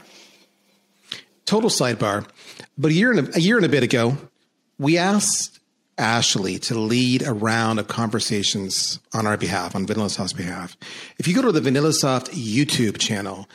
Total 1.45 1.69
sidebar. 1.69 2.25
But 2.77 2.91
a 2.91 2.93
year 2.93 3.11
and 3.11 3.27
a, 3.27 3.35
a 3.35 3.39
year 3.39 3.57
and 3.57 3.65
a 3.65 3.69
bit 3.69 3.83
ago, 3.83 4.17
we 4.79 4.97
asked 4.97 5.59
Ashleigh 5.97 6.61
to 6.67 6.79
lead 6.79 7.21
a 7.27 7.33
round 7.33 7.79
of 7.79 7.89
conversations 7.89 9.01
on 9.13 9.27
our 9.27 9.35
behalf, 9.35 9.75
on 9.75 9.85
VanillaSoft's 9.85 10.31
behalf. 10.31 10.77
If 11.19 11.27
you 11.27 11.35
go 11.35 11.41
to 11.41 11.51
the 11.51 11.59
VanillaSoft 11.59 12.29
YouTube 12.29 12.97
channel, 12.97 13.49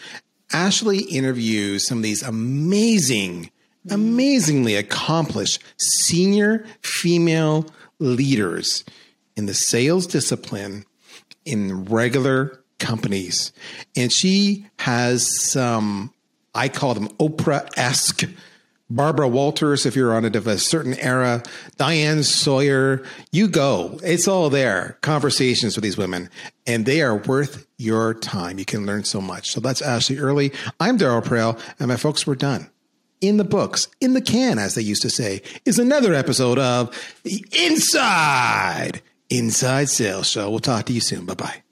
Ashleigh 0.52 1.06
interviews 1.08 1.86
some 1.86 1.98
of 1.98 2.04
these 2.04 2.22
amazing 2.22 3.50
amazingly 3.88 4.74
accomplished 4.74 5.62
senior 5.78 6.66
female 6.82 7.66
leaders 7.98 8.84
in 9.36 9.46
the 9.46 9.54
sales 9.54 10.06
discipline 10.06 10.84
in 11.44 11.84
regular 11.84 12.62
companies. 12.78 13.52
And 13.96 14.12
she 14.12 14.66
has 14.80 15.50
some, 15.50 16.12
I 16.54 16.68
call 16.68 16.94
them 16.94 17.08
Oprah 17.18 17.68
esque. 17.76 18.24
Barbara 18.92 19.28
Walters, 19.28 19.86
if 19.86 19.94
you're 19.94 20.12
on 20.12 20.24
a, 20.24 20.36
of 20.36 20.48
a 20.48 20.58
certain 20.58 20.94
era, 20.94 21.44
Diane 21.76 22.24
Sawyer, 22.24 23.04
you 23.30 23.46
go. 23.46 24.00
It's 24.02 24.26
all 24.26 24.50
there. 24.50 24.98
Conversations 25.00 25.76
with 25.76 25.84
these 25.84 25.96
women, 25.96 26.28
and 26.66 26.84
they 26.84 27.00
are 27.00 27.14
worth 27.14 27.68
your 27.78 28.14
time. 28.14 28.58
You 28.58 28.64
can 28.64 28.86
learn 28.86 29.04
so 29.04 29.20
much. 29.20 29.50
So 29.50 29.60
that's 29.60 29.80
Ashleigh 29.80 30.20
Early. 30.20 30.52
I'm 30.80 30.98
Darryl 30.98 31.22
Praill, 31.22 31.60
and 31.78 31.86
my 31.86 31.94
folks, 31.94 32.26
we're 32.26 32.34
done 32.34 32.68
in 33.20 33.36
the 33.36 33.44
books, 33.44 33.88
in 34.00 34.14
the 34.14 34.20
can, 34.20 34.58
as 34.58 34.74
they 34.74 34.82
used 34.82 35.02
to 35.02 35.10
say, 35.10 35.42
is 35.64 35.78
another 35.78 36.14
episode 36.14 36.58
of 36.58 36.90
the 37.22 37.44
Inside 37.64 39.02
Inside 39.28 39.88
Sales 39.88 40.28
Show. 40.28 40.50
We'll 40.50 40.60
talk 40.60 40.86
to 40.86 40.92
you 40.92 41.00
soon. 41.00 41.24
Bye 41.26 41.34
bye. 41.34 41.62